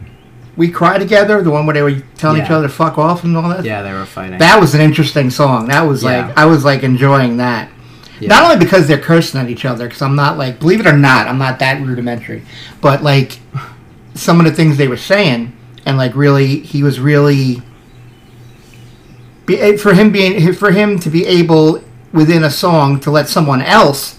We 0.57 0.69
cry 0.69 0.97
together. 0.97 1.41
The 1.41 1.49
one 1.49 1.65
where 1.65 1.73
they 1.73 1.81
were 1.81 2.01
telling 2.17 2.41
each 2.41 2.49
other 2.49 2.67
to 2.67 2.73
fuck 2.73 2.97
off 2.97 3.23
and 3.23 3.35
all 3.37 3.49
that. 3.49 3.63
Yeah, 3.63 3.81
they 3.81 3.93
were 3.93 4.05
fighting. 4.05 4.39
That 4.39 4.59
was 4.59 4.75
an 4.75 4.81
interesting 4.81 5.29
song. 5.29 5.67
That 5.67 5.83
was 5.83 6.03
like 6.03 6.37
I 6.37 6.45
was 6.45 6.65
like 6.65 6.83
enjoying 6.83 7.37
that. 7.37 7.69
Yeah. 8.19 8.27
Not 8.29 8.43
only 8.43 8.63
because 8.63 8.87
they're 8.87 8.99
cursing 8.99 9.41
at 9.41 9.49
each 9.49 9.65
other, 9.65 9.87
because 9.87 10.03
I'm 10.03 10.15
not 10.15 10.37
like, 10.37 10.59
believe 10.59 10.79
it 10.79 10.85
or 10.85 10.95
not, 10.95 11.27
I'm 11.27 11.39
not 11.39 11.57
that 11.57 11.81
rudimentary, 11.81 12.43
but 12.79 13.01
like 13.01 13.39
some 14.13 14.39
of 14.39 14.45
the 14.45 14.51
things 14.51 14.77
they 14.77 14.87
were 14.87 14.95
saying, 14.95 15.57
and 15.87 15.97
like 15.97 16.15
really, 16.15 16.59
he 16.59 16.83
was 16.83 16.99
really 16.99 17.63
be, 19.55 19.59
eh, 19.61 19.77
for 19.77 19.93
him 19.93 20.11
being 20.11 20.53
for 20.53 20.71
him 20.71 20.99
to 20.99 21.09
be 21.09 21.25
able 21.25 21.81
within 22.13 22.43
a 22.43 22.49
song 22.49 22.99
to 23.01 23.11
let 23.11 23.29
someone 23.29 23.61
else 23.61 24.15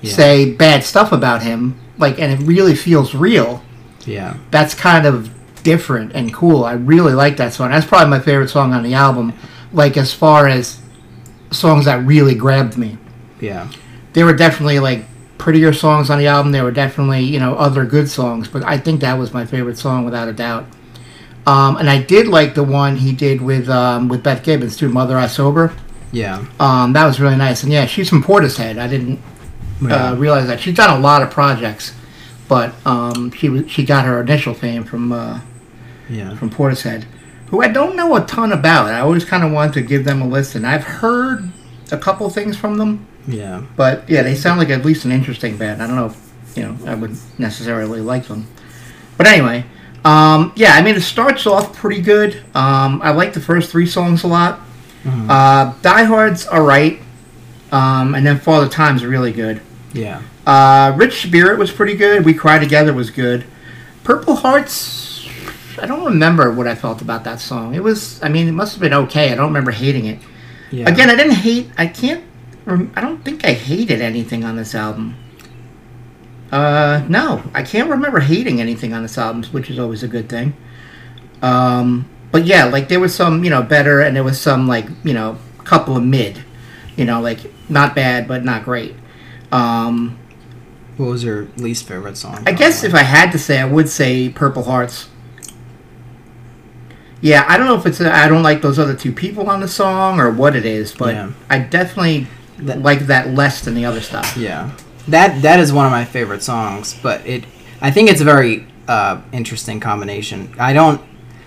Yeah. 0.00 0.12
say 0.14 0.50
bad 0.52 0.84
stuff 0.84 1.10
about 1.12 1.42
him, 1.42 1.74
like, 1.98 2.18
and 2.20 2.32
it 2.32 2.40
really 2.46 2.74
feels 2.74 3.14
real. 3.14 3.62
Yeah. 4.06 4.34
That's 4.50 4.74
kind 4.74 5.04
of 5.06 5.30
different 5.64 6.12
and 6.14 6.32
cool. 6.32 6.64
I 6.64 6.72
really 6.74 7.12
like 7.12 7.36
that 7.38 7.52
song. 7.52 7.70
That's 7.70 7.84
probably 7.86 8.08
my 8.08 8.20
favorite 8.20 8.48
song 8.48 8.72
on 8.72 8.82
the 8.82 8.94
album. 8.94 9.32
Like 9.72 9.96
as 9.98 10.14
far 10.14 10.46
as 10.46 10.78
songs 11.50 11.84
that 11.86 12.04
really 12.06 12.34
grabbed 12.34 12.76
me 12.78 12.96
Yeah. 13.40 13.66
there 14.12 14.24
were 14.26 14.34
definitely 14.34 14.78
like 14.80 15.04
prettier 15.36 15.72
songs 15.72 16.10
on 16.10 16.18
the 16.18 16.26
album. 16.26 16.52
There 16.52 16.64
were 16.64 16.70
definitely 16.84 17.20
you 17.24 17.38
know 17.40 17.54
other 17.54 17.84
good 17.84 18.08
songs, 18.10 18.48
but 18.48 18.62
I 18.64 18.78
think 18.78 19.00
that 19.00 19.18
was 19.18 19.34
my 19.34 19.44
favorite 19.44 19.78
song 19.78 20.04
without 20.04 20.28
a 20.28 20.32
doubt. 20.32 20.64
Um, 21.48 21.78
and 21.78 21.88
I 21.88 22.02
did 22.02 22.28
like 22.28 22.54
the 22.54 22.62
one 22.62 22.96
he 22.96 23.12
did 23.12 23.40
with 23.40 23.68
um, 23.70 24.08
with 24.08 24.22
Beth 24.22 24.42
Gibbons 24.42 24.76
too, 24.76 24.90
"Mother 24.90 25.16
I 25.16 25.26
Sober." 25.28 25.72
Yeah. 26.12 26.44
Um, 26.60 26.92
that 26.92 27.06
was 27.06 27.20
really 27.20 27.36
nice. 27.36 27.62
And 27.62 27.72
yeah, 27.72 27.86
she's 27.86 28.08
from 28.10 28.22
Portishead. 28.22 28.78
I 28.78 28.86
didn't 28.86 29.18
Yeah. 29.80 30.10
uh, 30.10 30.14
realize 30.16 30.46
that 30.48 30.60
she's 30.60 30.74
done 30.74 30.90
a 30.96 31.00
lot 31.00 31.22
of 31.22 31.30
projects, 31.30 31.94
but 32.48 32.74
um, 32.84 33.30
she 33.32 33.66
she 33.68 33.84
got 33.84 34.04
her 34.04 34.20
initial 34.20 34.52
fame 34.54 34.84
from 34.84 35.10
uh, 35.12 35.40
yeah. 36.10 36.34
from 36.36 36.50
Portishead, 36.50 37.04
who 37.46 37.62
I 37.62 37.68
don't 37.68 37.96
know 37.96 38.14
a 38.16 38.20
ton 38.26 38.52
about. 38.52 38.86
I 38.88 39.00
always 39.00 39.24
kind 39.24 39.42
of 39.42 39.50
wanted 39.52 39.72
to 39.74 39.82
give 39.82 40.04
them 40.04 40.20
a 40.20 40.26
listen. 40.28 40.64
I've 40.66 40.84
heard 40.84 41.50
a 41.90 41.96
couple 41.96 42.28
things 42.30 42.56
from 42.58 42.76
them. 42.76 43.06
Yeah. 43.26 43.62
But 43.76 44.08
yeah, 44.08 44.22
they 44.22 44.34
sound 44.34 44.58
like 44.58 44.68
at 44.70 44.84
least 44.84 45.04
an 45.06 45.12
interesting 45.12 45.56
band. 45.56 45.82
I 45.82 45.86
don't 45.86 45.96
know 45.96 46.06
if 46.12 46.56
you 46.56 46.62
know 46.64 46.76
I 46.86 46.94
would 46.94 47.16
necessarily 47.38 48.00
like 48.00 48.26
them. 48.28 48.46
But 49.16 49.26
anyway, 49.26 49.64
um, 50.04 50.52
yeah, 50.56 50.72
I 50.72 50.82
mean 50.82 50.94
it 50.96 51.00
starts 51.02 51.46
off 51.46 51.74
pretty 51.76 52.00
good. 52.00 52.36
Um, 52.54 53.00
I 53.02 53.10
like 53.10 53.32
the 53.32 53.40
first 53.40 53.70
three 53.70 53.86
songs 53.86 54.24
a 54.24 54.26
lot. 54.28 54.60
Mhm. 55.04 55.28
Uh, 55.30 55.72
Die 55.82 56.04
Hard's 56.04 56.46
alright, 56.48 57.00
um, 57.72 58.14
and 58.14 58.26
then 58.26 58.38
Father 58.38 58.68
Time's 58.68 59.02
is 59.02 59.06
really 59.06 59.32
good. 59.32 59.60
Yeah. 59.92 60.20
Uh, 60.46 60.92
Rich 60.96 61.22
Spirit 61.22 61.58
was 61.58 61.70
pretty 61.70 61.94
good. 61.94 62.24
We 62.24 62.34
Cry 62.34 62.58
Together 62.58 62.92
was 62.92 63.10
good. 63.10 63.44
Purple 64.04 64.36
Hearts, 64.36 65.28
I 65.80 65.86
don't 65.86 66.04
remember 66.04 66.50
what 66.50 66.66
I 66.66 66.74
felt 66.74 67.02
about 67.02 67.24
that 67.24 67.40
song. 67.40 67.74
It 67.74 67.82
was, 67.82 68.18
I 68.22 68.28
mean, 68.28 68.48
it 68.48 68.52
must 68.52 68.72
have 68.72 68.80
been 68.80 68.94
okay. 68.94 69.30
I 69.32 69.34
don't 69.34 69.46
remember 69.48 69.70
hating 69.70 70.06
it. 70.06 70.18
Yeah. 70.70 70.88
Again, 70.88 71.10
I 71.10 71.14
didn't 71.16 71.32
hate. 71.36 71.70
I 71.76 71.86
can't. 71.86 72.24
rem- 72.64 72.90
I 72.96 73.00
don't 73.02 73.22
think 73.24 73.44
I 73.44 73.52
hated 73.52 74.00
anything 74.00 74.44
on 74.44 74.56
this 74.56 74.74
album. 74.74 75.16
Uh, 76.50 77.04
no, 77.08 77.42
I 77.54 77.62
can't 77.62 77.90
remember 77.90 78.20
hating 78.20 78.60
anything 78.60 78.92
on 78.94 79.02
this 79.02 79.18
album, 79.18 79.42
which 79.52 79.68
is 79.70 79.78
always 79.78 80.02
a 80.02 80.08
good 80.08 80.28
thing. 80.28 80.54
Um, 81.42 82.08
but 82.32 82.44
yeah, 82.46 82.64
like 82.64 82.88
there 82.88 83.00
was 83.00 83.14
some, 83.14 83.44
you 83.44 83.50
know, 83.50 83.62
better, 83.62 84.00
and 84.00 84.16
there 84.16 84.24
was 84.24 84.40
some 84.40 84.66
like, 84.66 84.86
you 85.04 85.12
know, 85.14 85.38
couple 85.64 85.96
of 85.96 86.02
mid, 86.02 86.42
you 86.96 87.04
know, 87.04 87.20
like 87.20 87.38
not 87.68 87.94
bad 87.94 88.26
but 88.26 88.44
not 88.44 88.64
great. 88.64 88.94
Um, 89.52 90.18
What 90.96 91.10
was 91.10 91.22
your 91.22 91.48
least 91.58 91.86
favorite 91.86 92.16
song? 92.16 92.42
I 92.46 92.52
guess 92.52 92.82
if 92.82 92.94
I 92.94 93.02
had 93.02 93.30
to 93.32 93.38
say, 93.38 93.60
I 93.60 93.64
would 93.66 93.88
say 93.88 94.28
Purple 94.30 94.64
Hearts. 94.64 95.08
Yeah, 97.20 97.44
I 97.48 97.56
don't 97.58 97.66
know 97.66 97.76
if 97.76 97.84
it's 97.86 98.00
I 98.00 98.24
I 98.24 98.28
don't 98.28 98.42
like 98.42 98.62
those 98.62 98.78
other 98.78 98.94
two 98.94 99.12
people 99.12 99.50
on 99.50 99.60
the 99.60 99.68
song 99.68 100.20
or 100.20 100.30
what 100.30 100.54
it 100.56 100.64
is, 100.64 100.92
but 100.94 101.14
Yeah. 101.14 101.30
I 101.50 101.58
definitely 101.58 102.26
That- 102.60 102.82
like 102.82 103.06
that 103.06 103.34
less 103.34 103.60
than 103.60 103.74
the 103.74 103.84
other 103.84 104.00
stuff. 104.00 104.36
Yeah, 104.36 104.70
that 105.08 105.42
that 105.42 105.60
is 105.60 105.72
one 105.72 105.86
of 105.86 105.92
my 105.92 106.04
favorite 106.04 106.42
songs. 106.42 106.98
But 107.02 107.26
it, 107.26 107.44
I 107.80 107.90
think 107.90 108.10
it's 108.10 108.20
a 108.20 108.24
very 108.24 108.66
uh, 108.86 109.20
interesting 109.32 109.80
combination. 109.80 110.54
I 110.58 110.72
don't. 110.72 111.00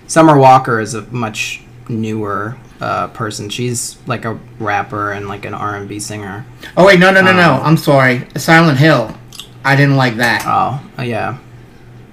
Summer 0.06 0.38
Walker 0.38 0.80
is 0.80 0.94
a 0.94 1.02
much 1.02 1.62
newer 1.88 2.56
uh, 2.80 3.08
person. 3.08 3.48
She's 3.48 3.98
like 4.06 4.24
a 4.24 4.38
rapper 4.58 5.12
and 5.12 5.28
like 5.28 5.44
an 5.44 5.54
R 5.54 5.76
and 5.76 5.88
B 5.88 5.98
singer. 5.98 6.44
Oh 6.76 6.86
wait, 6.86 6.98
no, 6.98 7.10
no, 7.10 7.22
no, 7.22 7.32
no. 7.32 7.54
Um, 7.54 7.62
I'm 7.62 7.76
sorry. 7.76 8.26
Silent 8.36 8.78
Hill. 8.78 9.16
I 9.64 9.76
didn't 9.76 9.96
like 9.96 10.16
that. 10.16 10.42
Oh, 10.44 10.84
uh, 10.98 11.02
yeah, 11.02 11.38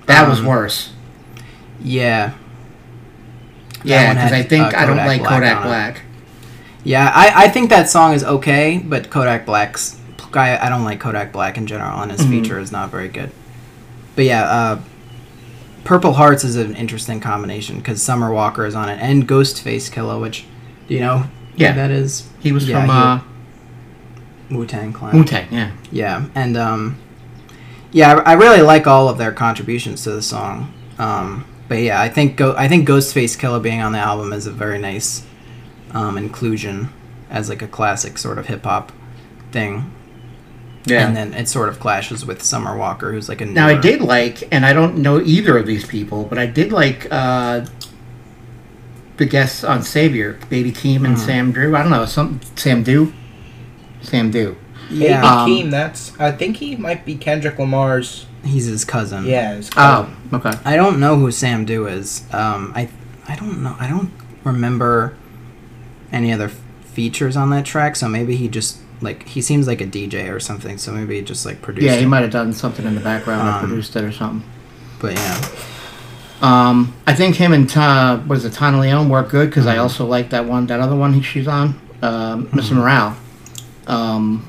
that 0.06 0.30
was 0.30 0.40
um, 0.40 0.46
worse. 0.46 0.94
yeah, 1.82 2.36
Yeah, 3.84 4.14
because 4.14 4.32
I 4.32 4.44
think 4.44 4.74
uh, 4.74 4.78
I 4.78 4.86
don't 4.86 4.98
like 4.98 5.22
Black 5.22 5.42
Kodak. 5.42 5.64
Black. 5.64 6.02
yeah. 6.84 7.12
I, 7.14 7.46
I 7.46 7.48
think 7.48 7.72
that 7.72 7.90
song 7.90 8.14
is 8.14 8.24
okay, 8.24 8.78
but 8.78 9.10
Kodak 9.10 9.48
Black's 9.48 9.99
I, 10.38 10.58
I 10.58 10.70
don't 10.70 10.84
like 10.84 11.00
Kodak 11.00 11.32
Black 11.32 11.58
in 11.58 11.68
general, 11.68 12.02
and 12.02 12.12
his 12.12 12.22
Mhm. 12.22 12.30
feature 12.30 12.60
is 12.60 12.72
not 12.72 12.92
very 12.92 13.08
good. 13.08 13.32
But 14.16 14.26
yeah, 14.26 14.44
uh, 14.44 14.80
Purple 15.84 16.14
Hearts 16.14 16.44
is 16.44 16.56
an 16.56 16.76
interesting 16.76 17.20
combination 17.20 17.78
because 17.78 18.02
Summer 18.02 18.32
Walker 18.32 18.66
is 18.66 18.76
on 18.76 18.90
it, 18.90 19.00
and 19.02 19.28
Ghostface 19.28 19.90
Killah, 19.92 20.20
which 20.22 20.46
do 20.88 20.94
you 20.94 21.00
know? 21.00 21.20
who 21.20 21.26
Yeah. 21.56 21.72
that 21.74 21.92
is 21.92 22.28
He 22.40 22.52
was 22.52 22.68
Yeah, 22.68 22.82
from 22.82 22.90
uh, 22.90 23.20
Wu 24.52 24.66
Tang 24.66 24.94
Clan. 24.94 25.16
Wu 25.16 25.24
Tang. 25.24 25.48
Yeah. 25.52 25.72
Yeah, 25.92 26.24
and 26.36 26.58
um, 26.58 26.98
yeah, 27.92 28.16
I, 28.26 28.32
I 28.32 28.34
really 28.34 28.62
like 28.62 28.88
all 28.88 29.08
of 29.10 29.18
their 29.18 29.32
contributions 29.32 30.04
to 30.04 30.12
the 30.12 30.22
song. 30.22 30.74
Um, 30.98 31.46
but 31.68 31.80
yeah, 31.80 32.02
I 32.02 32.10
think 32.10 32.36
Go- 32.36 32.56
I 32.58 32.68
think 32.68 32.88
Ghostface 32.88 33.38
Killah 33.38 33.62
being 33.62 33.82
on 33.82 33.92
the 33.94 34.00
album 34.00 34.34
is 34.34 34.48
a 34.48 34.52
very 34.52 34.80
nice 34.80 35.24
um, 35.94 36.18
inclusion 36.18 36.90
as 37.30 37.48
like 37.50 37.62
a 37.62 37.68
classic 37.68 38.18
sort 38.18 38.38
of 38.38 38.48
hip 38.48 38.64
hop 38.64 38.92
thing. 39.52 39.92
And 40.98 41.16
then 41.16 41.34
it 41.34 41.48
sort 41.48 41.70
of 41.70 41.80
clashes 41.80 42.26
with 42.26 42.42
Summer 42.42 42.76
Walker, 42.78 43.12
who's 43.12 43.30
like 43.30 43.42
a 43.42 43.46
Now 43.46 43.68
I 43.68 43.76
did 43.78 44.02
like, 44.02 44.48
and 44.52 44.66
I 44.66 44.74
don't 44.74 44.98
know 44.98 45.20
either 45.22 45.58
of 45.58 45.66
these 45.66 45.86
people, 45.86 46.26
but 46.26 46.38
I 46.38 46.46
did 46.46 46.72
like 46.72 47.08
uh, 47.12 47.66
the 49.18 49.26
guests 49.26 49.64
on 49.64 49.84
Savior, 49.84 50.40
Baby 50.50 50.72
Keem 50.72 51.06
and 51.06 51.18
Mhm. 51.18 51.26
Sam 51.26 51.52
Drew. 51.52 51.76
I 51.76 51.82
don't 51.82 51.92
know, 51.92 52.06
some 52.06 52.40
Sam 52.56 52.84
Dew, 52.84 53.14
Sam 54.02 54.32
Dew. 54.32 54.56
Yeah, 54.90 55.22
Baby 55.22 55.28
Um, 55.28 55.50
Keem, 55.68 55.72
that's 55.72 56.12
I 56.20 56.32
think 56.32 56.58
he 56.58 56.76
might 56.76 57.06
be 57.06 57.16
Kendrick 57.16 57.60
Lamar's. 57.60 58.26
he's 58.44 58.66
his 58.66 58.86
cousin. 58.86 59.26
Yeah, 59.26 59.56
his 59.56 59.70
Oh, 59.76 60.08
okay. 60.34 60.54
I 60.64 60.76
don't 60.78 61.00
know 61.00 61.18
who 61.18 61.32
Sam 61.32 61.66
Dew 61.66 61.86
is. 61.88 62.24
Um, 62.32 62.72
I 62.76 62.88
I 63.28 63.36
don't 63.36 63.62
know. 63.62 63.76
I 63.80 63.88
don't 63.88 64.12
remember 64.44 65.14
any 66.12 66.32
other 66.34 66.50
features 66.86 67.36
on 67.38 67.50
that 67.52 67.66
track. 67.66 67.96
So 67.98 68.08
maybe 68.08 68.36
he 68.38 68.48
just 68.48 68.78
like 69.02 69.28
he 69.28 69.42
seems 69.42 69.68
like 69.68 69.82
a 69.82 69.86
DJ 69.88 70.30
or 70.34 70.40
something. 70.40 70.78
So 70.78 70.92
maybe 70.92 71.16
he 71.16 71.22
just 71.22 71.46
like 71.46 71.62
produced. 71.62 71.86
Yeah, 71.86 71.96
he 71.96 72.04
it. 72.04 72.08
might 72.08 72.22
have 72.22 72.32
done 72.32 72.52
something 72.54 72.86
in 72.86 72.96
the 72.96 73.02
background 73.02 73.48
or 73.48 73.52
Um, 73.52 73.60
produced 73.68 73.96
it 73.96 74.04
or 74.04 74.12
something. 74.12 74.44
But 75.00 75.14
yeah, 75.14 75.42
Um, 76.42 76.94
I 77.06 77.14
think 77.14 77.36
him 77.36 77.52
and 77.54 77.70
Ta, 77.70 78.22
what 78.26 78.38
is 78.38 78.46
it, 78.46 78.54
Tanna 78.54 78.80
Leone 78.80 79.10
work 79.10 79.30
good 79.30 79.50
because 79.50 79.68
I 79.68 79.76
Mhm. 79.76 79.82
also 79.82 80.06
like 80.06 80.30
that 80.30 80.46
one, 80.46 80.68
that 80.68 80.80
other 80.80 80.96
one 80.96 81.14
he, 81.14 81.22
she's 81.22 81.48
on, 81.48 81.76
um, 82.02 82.46
Mr. 82.54 82.72
Mhm. 82.72 82.78
Morale. 82.78 83.16
Um, 83.88 84.44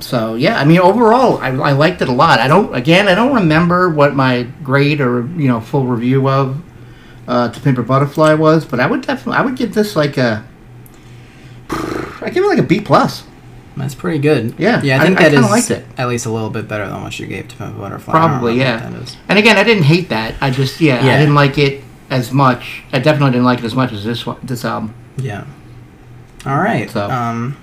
so 0.00 0.34
yeah, 0.34 0.58
I 0.60 0.64
mean 0.64 0.78
overall, 0.80 1.38
I, 1.38 1.48
I 1.48 1.72
liked 1.72 2.02
it 2.02 2.08
a 2.08 2.12
lot. 2.12 2.38
I 2.40 2.48
don't, 2.48 2.74
again, 2.74 3.06
I 3.08 3.14
don't 3.14 3.34
remember 3.34 3.88
what 3.88 4.14
my 4.16 4.46
grade 4.62 5.00
or 5.00 5.26
you 5.36 5.48
know 5.48 5.60
full 5.60 5.86
review 5.86 6.28
of 6.28 6.56
uh, 7.28 7.48
To 7.50 7.60
Pimp 7.60 7.78
a 7.78 7.82
Butterfly 7.82 8.34
was, 8.34 8.64
but 8.64 8.80
I 8.80 8.86
would 8.86 9.02
definitely, 9.02 9.34
I 9.38 9.42
would 9.42 9.54
give 9.56 9.74
this 9.74 9.94
like 9.96 10.16
a, 10.16 10.44
I 12.22 12.30
give 12.32 12.42
it 12.44 12.48
like 12.48 12.58
a 12.58 12.62
B 12.62 12.80
plus. 12.80 13.22
That's 13.78 13.94
pretty 13.94 14.18
good. 14.18 14.54
Yeah, 14.58 14.80
yeah. 14.82 14.98
I 14.98 15.02
I- 15.02 15.04
think 15.06 15.20
I 15.20 15.22
that 15.24 15.30
kinda 15.32 15.44
is 15.46 15.50
liked 15.50 15.70
it. 15.70 15.84
at 15.96 16.08
least 16.08 16.26
a 16.26 16.30
little 16.30 16.50
bit 16.50 16.68
better 16.68 16.86
than 16.88 17.02
what 17.02 17.18
you 17.18 17.26
gave 17.26 17.48
to 17.48 17.56
Pimp 17.56 17.76
a 17.76 17.78
Butterfly. 17.78 18.12
Probably, 18.12 18.58
yeah. 18.58 18.76
that 18.88 18.92
is. 19.02 19.16
And 19.28 19.38
again, 19.38 19.56
I 19.56 19.64
didn't 19.64 19.84
hate 19.84 20.08
that. 20.10 20.34
I 20.40 20.50
just, 20.50 20.80
yeah, 20.80 21.04
Yeah. 21.04 21.14
I 21.14 21.18
didn't 21.18 21.34
like 21.34 21.58
it 21.58 21.82
as 22.10 22.32
much. 22.32 22.82
I 22.92 22.98
definitely 22.98 23.32
didn't 23.32 23.44
like 23.46 23.58
it 23.60 23.64
as 23.64 23.74
much 23.74 23.92
as 23.92 24.04
this 24.04 24.24
one, 24.26 24.36
this 24.42 24.64
album. 24.64 24.94
Yeah. 25.16 25.44
All 26.46 26.56
right. 26.58 26.90
So- 26.90 27.10
Um, 27.10 27.56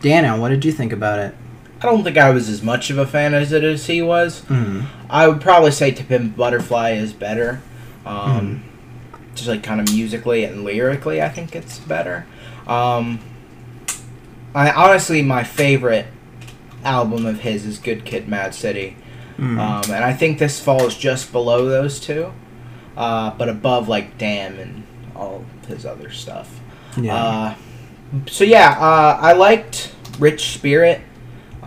Daniel, 0.00 0.38
what 0.38 0.50
did 0.50 0.64
you 0.64 0.72
think 0.72 0.92
about 0.92 1.18
it? 1.18 1.34
I 1.80 1.86
don't 1.86 2.02
think 2.04 2.16
I 2.16 2.30
was 2.30 2.48
as 2.48 2.62
much 2.62 2.88
of 2.90 2.96
a 2.98 3.06
fan 3.06 3.34
as 3.34 3.52
it 3.52 3.62
as 3.64 3.86
he 3.86 4.00
was. 4.00 4.42
Mm. 4.48 4.84
I 5.10 5.28
would 5.28 5.40
probably 5.40 5.70
say 5.70 5.90
To 5.90 6.02
Pimp 6.04 6.36
Butterfly 6.36 6.90
is 6.92 7.12
better. 7.12 7.60
Um, 8.06 8.62
Just 9.34 9.48
like 9.48 9.62
kind 9.62 9.80
of 9.80 9.92
musically 9.92 10.44
and 10.44 10.64
lyrically, 10.64 11.20
I 11.20 11.28
think 11.28 11.56
it's 11.56 11.78
better. 11.80 12.24
Um, 12.68 13.18
I 14.54 14.70
honestly, 14.70 15.22
my 15.22 15.42
favorite 15.44 16.06
album 16.84 17.26
of 17.26 17.40
his 17.40 17.64
is 17.66 17.78
Good 17.78 18.04
Kid, 18.04 18.28
Mad 18.28 18.54
City, 18.54 18.96
Mm. 19.38 19.58
um, 19.58 19.92
and 19.92 20.04
I 20.04 20.12
think 20.12 20.38
this 20.38 20.60
falls 20.60 20.96
just 20.96 21.32
below 21.32 21.64
those 21.68 21.98
two, 21.98 22.32
uh, 22.96 23.30
but 23.36 23.48
above 23.48 23.88
like 23.88 24.16
Damn 24.16 24.58
and 24.60 24.84
all 25.16 25.44
his 25.66 25.84
other 25.84 26.10
stuff. 26.10 26.60
yeah. 26.96 27.14
Uh, 27.16 27.54
so 28.28 28.44
yeah, 28.44 28.76
uh, 28.78 29.18
I 29.20 29.32
liked 29.32 29.92
Rich 30.20 30.50
Spirit. 30.54 31.00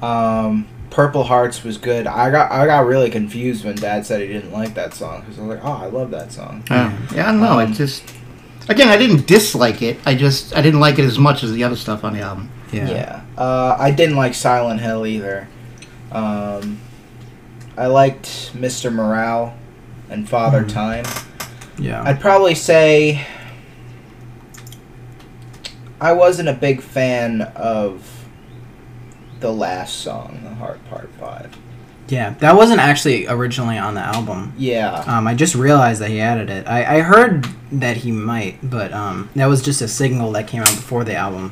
Um, 0.02 0.66
Purple 0.92 1.24
Hearts 1.26 1.64
was 1.64 1.78
good. 1.78 2.08
I 2.08 2.32
got 2.32 2.52
I 2.52 2.66
got 2.66 2.86
really 2.86 3.10
confused 3.10 3.66
when 3.66 3.76
Dad 3.76 4.06
said 4.06 4.22
he 4.22 4.28
didn't 4.28 4.54
like 4.54 4.74
that 4.76 4.94
song 4.94 5.20
because 5.22 5.38
I 5.38 5.42
was 5.42 5.50
like, 5.58 5.66
oh, 5.66 5.74
I 5.74 5.88
love 5.88 6.10
that 6.12 6.32
song. 6.32 6.64
Yeah, 6.72 6.98
yeah 7.14 7.24
I 7.28 7.32
don't 7.34 7.42
know. 7.42 7.60
Um, 7.60 7.72
it 7.72 7.76
just 7.76 8.04
again, 8.70 8.88
I 8.88 8.96
didn't 8.98 9.28
dislike 9.28 9.82
it. 9.82 9.98
I 10.06 10.16
just 10.16 10.56
I 10.56 10.62
didn't 10.62 10.80
like 10.80 10.98
it 11.00 11.04
as 11.06 11.20
much 11.20 11.44
as 11.44 11.52
the 11.52 11.64
other 11.66 11.76
stuff 11.76 12.04
on 12.06 12.14
the 12.14 12.22
album. 12.22 12.50
Yeah. 12.72 12.90
Yeah. 12.90 13.22
Uh, 13.38 13.76
I 13.80 13.92
didn't 13.92 14.16
like 14.16 14.34
Silent 14.34 14.82
Hill 14.82 15.06
either. 15.06 15.48
Um, 16.12 16.80
I 17.78 17.88
liked 17.88 18.26
Mr. 18.56 18.92
Morale 18.92 19.54
and 20.10 20.28
Father 20.28 20.64
Mhm. 20.64 20.74
Time. 20.74 21.06
Yeah. 21.78 22.02
I'd 22.04 22.20
probably 22.20 22.56
say 22.56 23.26
I 26.00 26.12
wasn't 26.14 26.50
a 26.50 26.54
big 26.54 26.82
fan 26.82 27.42
of 27.56 28.26
the 29.40 29.52
last 29.52 29.96
song, 30.02 30.40
The 30.44 30.56
Heart 30.56 30.80
Part 30.90 31.10
5. 31.20 31.56
yeah. 32.08 32.34
That 32.40 32.56
wasn't 32.56 32.80
actually 32.80 33.28
originally 33.28 33.78
on 33.78 33.94
the 33.96 34.02
album. 34.02 34.54
Yeah. 34.58 35.04
Um, 35.06 35.28
I 35.28 35.34
just 35.36 35.54
realized 35.56 36.02
that 36.02 36.10
he 36.10 36.20
added 36.22 36.50
it. 36.50 36.68
I, 36.68 36.98
I 36.98 37.02
heard 37.02 37.48
that 37.72 37.98
he 37.98 38.12
might, 38.12 38.58
but 38.68 38.94
um, 38.94 39.30
that 39.36 39.46
was 39.48 39.62
just 39.62 39.82
a 39.82 39.88
signal 39.88 40.32
that 40.34 40.48
came 40.48 40.62
out 40.62 40.70
before 40.70 41.04
the 41.04 41.16
album. 41.16 41.52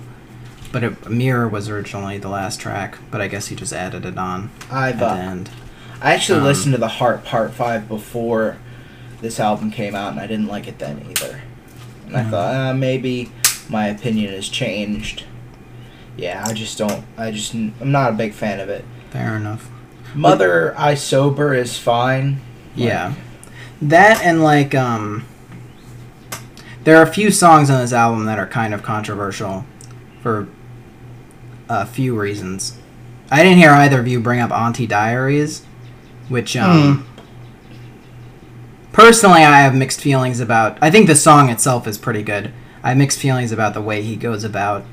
But 0.75 0.83
it, 0.83 1.09
Mirror 1.09 1.47
was 1.47 1.69
originally 1.69 2.17
the 2.17 2.27
last 2.27 2.59
track, 2.59 2.97
but 3.09 3.21
I 3.21 3.29
guess 3.29 3.47
he 3.47 3.55
just 3.55 3.71
added 3.71 4.05
it 4.05 4.17
on 4.17 4.49
I've, 4.69 5.01
at 5.01 5.15
the 5.15 5.21
end. 5.21 5.49
I 6.01 6.11
actually 6.13 6.39
Um, 6.39 6.43
listened 6.43 6.73
to 6.73 6.77
the 6.77 6.89
Heart 6.89 7.23
Part 7.23 7.53
Five 7.53 7.87
before 7.87 8.57
this 9.21 9.39
album 9.39 9.71
came 9.71 9.95
out, 9.95 10.11
and 10.11 10.19
I 10.19 10.27
didn't 10.27 10.47
like 10.47 10.67
it 10.67 10.77
then 10.77 10.99
either. 11.09 11.39
And 12.07 12.17
I 12.17 12.23
Mhm. 12.23 12.29
thought 12.29 12.53
uh, 12.55 12.73
maybe 12.73 13.31
my 13.69 13.87
opinion 13.87 14.33
has 14.33 14.49
changed. 14.49 15.23
Yeah, 16.17 16.43
I 16.45 16.51
just 16.51 16.77
don't. 16.77 17.05
I 17.17 17.31
just 17.31 17.53
I'm 17.53 17.73
not 17.79 18.09
a 18.09 18.13
big 18.13 18.33
fan 18.33 18.59
of 18.59 18.67
it. 18.67 18.83
Fair 19.11 19.37
enough. 19.37 19.69
Mother 20.13 20.75
I 20.77 20.95
Sober 20.95 21.53
is 21.53 21.77
fine. 21.77 22.41
Yeah. 22.75 23.13
That 23.81 24.21
and 24.21 24.43
like 24.43 24.75
um 24.75 25.23
there 26.83 26.97
are 26.97 27.03
a 27.03 27.07
few 27.07 27.31
songs 27.31 27.69
on 27.69 27.79
this 27.79 27.93
album 27.93 28.25
that 28.25 28.37
are 28.39 28.45
kind 28.47 28.73
of 28.73 28.83
controversial 28.83 29.63
for 30.21 30.49
a 31.69 31.85
few 31.85 32.19
reasons. 32.19 32.77
I 33.31 33.41
didn't 33.43 33.57
hear 33.57 33.71
either 33.71 33.99
of 33.99 34.07
you 34.07 34.19
bring 34.19 34.39
up 34.39 34.51
Auntie 34.51 34.87
Diaries, 34.87 35.63
which 36.29 36.55
um 36.55 37.07
personally 38.91 39.43
I 39.43 39.61
have 39.61 39.75
mixed 39.75 40.01
feelings 40.01 40.39
about. 40.39 40.77
I 40.81 40.89
think 40.91 41.07
the 41.07 41.15
song 41.15 41.49
itself 41.49 41.87
is 41.87 41.97
pretty 41.97 42.23
good. 42.23 42.53
I 42.83 42.89
have 42.89 42.97
mixed 42.97 43.19
feelings 43.19 43.51
about 43.51 43.73
the 43.73 43.81
way 43.81 44.01
he 44.03 44.15
goes 44.15 44.43
about 44.43 44.85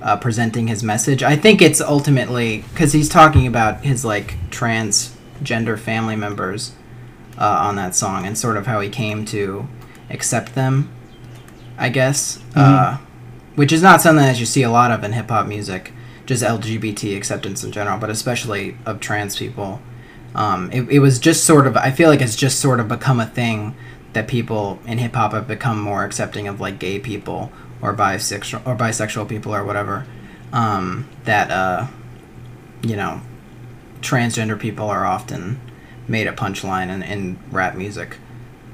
uh, 0.00 0.16
presenting 0.16 0.66
his 0.66 0.82
message. 0.82 1.22
I 1.22 1.36
think 1.36 1.62
it's 1.62 1.80
ultimately 1.80 2.64
because 2.72 2.92
he's 2.92 3.08
talking 3.08 3.46
about 3.46 3.84
his 3.84 4.04
like 4.04 4.36
transgender 4.50 5.78
family 5.78 6.16
members 6.16 6.72
uh, 7.38 7.44
on 7.66 7.76
that 7.76 7.94
song 7.94 8.26
and 8.26 8.36
sort 8.36 8.56
of 8.56 8.66
how 8.66 8.80
he 8.80 8.88
came 8.88 9.24
to 9.26 9.68
accept 10.10 10.54
them. 10.54 10.90
I 11.78 11.88
guess, 11.88 12.38
uh, 12.54 12.98
which 13.54 13.72
is 13.72 13.82
not 13.82 14.00
something 14.00 14.24
that 14.24 14.40
you 14.40 14.46
see 14.46 14.62
a 14.62 14.70
lot 14.70 14.90
of 14.90 15.04
in 15.04 15.12
hip 15.12 15.28
hop 15.28 15.46
music, 15.46 15.92
just 16.26 16.42
LGBT 16.42 17.16
acceptance 17.16 17.64
in 17.64 17.72
general, 17.72 17.98
but 17.98 18.10
especially 18.10 18.76
of 18.86 19.00
trans 19.00 19.36
people. 19.36 19.80
Um, 20.34 20.70
it, 20.72 20.88
it 20.88 20.98
was 21.00 21.18
just 21.18 21.44
sort 21.44 21.66
of. 21.66 21.76
I 21.76 21.90
feel 21.90 22.08
like 22.08 22.20
it's 22.20 22.36
just 22.36 22.60
sort 22.60 22.80
of 22.80 22.88
become 22.88 23.20
a 23.20 23.26
thing 23.26 23.74
that 24.14 24.28
people 24.28 24.78
in 24.86 24.98
hip 24.98 25.14
hop 25.14 25.32
have 25.32 25.46
become 25.46 25.80
more 25.80 26.04
accepting 26.04 26.48
of 26.48 26.60
like 26.60 26.78
gay 26.78 26.98
people 26.98 27.52
or 27.80 27.94
bisexual 27.94 28.66
or 28.66 28.76
bisexual 28.76 29.28
people 29.28 29.54
or 29.54 29.64
whatever. 29.64 30.06
Um, 30.52 31.08
that 31.24 31.50
uh, 31.50 31.86
you 32.82 32.96
know, 32.96 33.20
transgender 34.00 34.58
people 34.58 34.86
are 34.86 35.06
often 35.06 35.60
made 36.08 36.26
a 36.26 36.32
punchline 36.32 36.88
in, 36.88 37.02
in 37.02 37.38
rap 37.50 37.74
music. 37.74 38.18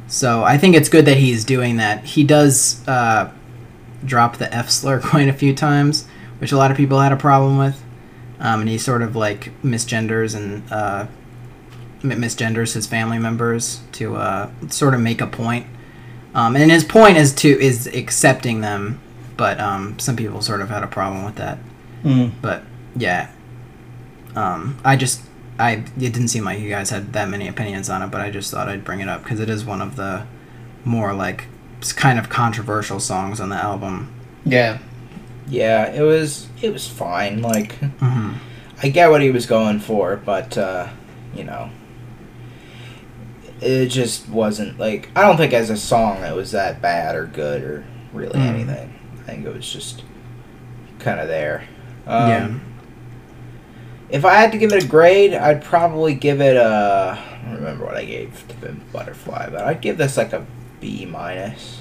So 0.06 0.42
I 0.42 0.56
think 0.56 0.74
it's 0.74 0.88
good 0.88 1.04
that 1.04 1.18
he's 1.18 1.44
doing 1.44 1.76
that. 1.76 2.04
He 2.04 2.24
does 2.24 2.86
uh, 2.88 3.30
drop 4.04 4.36
the 4.38 4.52
F 4.54 4.70
slur 4.70 5.00
quite 5.04 5.28
a 5.28 5.32
few 5.32 5.54
times, 5.54 6.06
which 6.38 6.52
a 6.52 6.56
lot 6.56 6.70
of 6.70 6.76
people 6.76 7.00
had 7.00 7.12
a 7.12 7.16
problem 7.16 7.58
with. 7.58 7.82
Um, 8.40 8.60
and 8.60 8.68
he 8.68 8.78
sort 8.78 9.02
of 9.02 9.16
like 9.16 9.50
misgenders 9.62 10.36
and 10.36 10.62
uh, 10.70 11.08
misgenders 12.02 12.74
his 12.74 12.86
family 12.86 13.18
members 13.18 13.80
to 13.92 14.16
uh, 14.16 14.50
sort 14.68 14.94
of 14.94 15.00
make 15.00 15.20
a 15.20 15.26
point. 15.26 15.66
Um, 16.34 16.54
and 16.54 16.70
his 16.70 16.84
point 16.84 17.16
is 17.16 17.32
to 17.36 17.48
is 17.48 17.86
accepting 17.88 18.60
them, 18.60 19.00
but 19.36 19.58
um, 19.58 19.98
some 19.98 20.14
people 20.14 20.40
sort 20.40 20.60
of 20.60 20.68
had 20.68 20.82
a 20.82 20.86
problem 20.86 21.24
with 21.24 21.36
that. 21.36 21.58
Mm. 22.04 22.32
But 22.40 22.62
yeah, 22.94 23.30
um, 24.36 24.78
I 24.84 24.94
just 24.96 25.22
I 25.58 25.72
it 25.72 25.94
didn't 25.96 26.28
seem 26.28 26.44
like 26.44 26.60
you 26.60 26.68
guys 26.68 26.90
had 26.90 27.12
that 27.14 27.28
many 27.28 27.48
opinions 27.48 27.90
on 27.90 28.02
it, 28.02 28.10
but 28.10 28.20
I 28.20 28.30
just 28.30 28.50
thought 28.50 28.68
I'd 28.68 28.84
bring 28.84 29.00
it 29.00 29.08
up 29.08 29.24
because 29.24 29.40
it 29.40 29.50
is 29.50 29.64
one 29.64 29.82
of 29.82 29.96
the 29.96 30.26
more 30.84 31.12
like 31.12 31.46
kind 31.92 32.18
of 32.18 32.28
controversial 32.28 33.00
songs 33.00 33.40
on 33.40 33.48
the 33.50 33.56
album. 33.56 34.12
Yeah. 34.44 34.78
Yeah, 35.48 35.90
it 35.92 36.02
was 36.02 36.48
it 36.60 36.72
was 36.72 36.86
fine. 36.86 37.42
Like 37.42 37.72
hmm 38.00 38.34
I 38.82 38.88
get 38.88 39.10
what 39.10 39.22
he 39.22 39.30
was 39.30 39.46
going 39.46 39.80
for, 39.80 40.16
but 40.16 40.56
uh, 40.56 40.88
you 41.34 41.44
know, 41.44 41.70
it 43.60 43.86
just 43.86 44.28
wasn't 44.28 44.78
like 44.78 45.08
I 45.16 45.22
don't 45.22 45.36
think 45.36 45.52
as 45.52 45.70
a 45.70 45.76
song 45.76 46.22
it 46.22 46.34
was 46.34 46.52
that 46.52 46.80
bad 46.80 47.16
or 47.16 47.26
good 47.26 47.62
or 47.62 47.84
really 48.12 48.38
Mm. 48.38 48.46
anything. 48.46 48.94
I 49.18 49.22
think 49.22 49.46
it 49.46 49.54
was 49.54 49.70
just 49.70 50.04
kind 50.98 51.20
of 51.20 51.28
there. 51.28 51.64
Um, 52.06 52.28
yeah, 52.28 52.58
If 54.10 54.24
I 54.24 54.34
had 54.34 54.52
to 54.52 54.58
give 54.58 54.72
it 54.72 54.82
a 54.82 54.86
grade, 54.86 55.34
I'd 55.34 55.62
probably 55.62 56.14
give 56.14 56.40
it 56.40 56.56
a. 56.56 57.18
I 57.18 57.44
don't 57.44 57.56
remember 57.56 57.84
what 57.84 57.96
I 57.96 58.04
gave 58.04 58.44
to 58.60 58.72
Butterfly, 58.92 59.48
but 59.50 59.62
I'd 59.64 59.80
give 59.80 59.98
this 59.98 60.16
like 60.16 60.32
a 60.32 60.46
B 60.80 61.04
minus. 61.06 61.80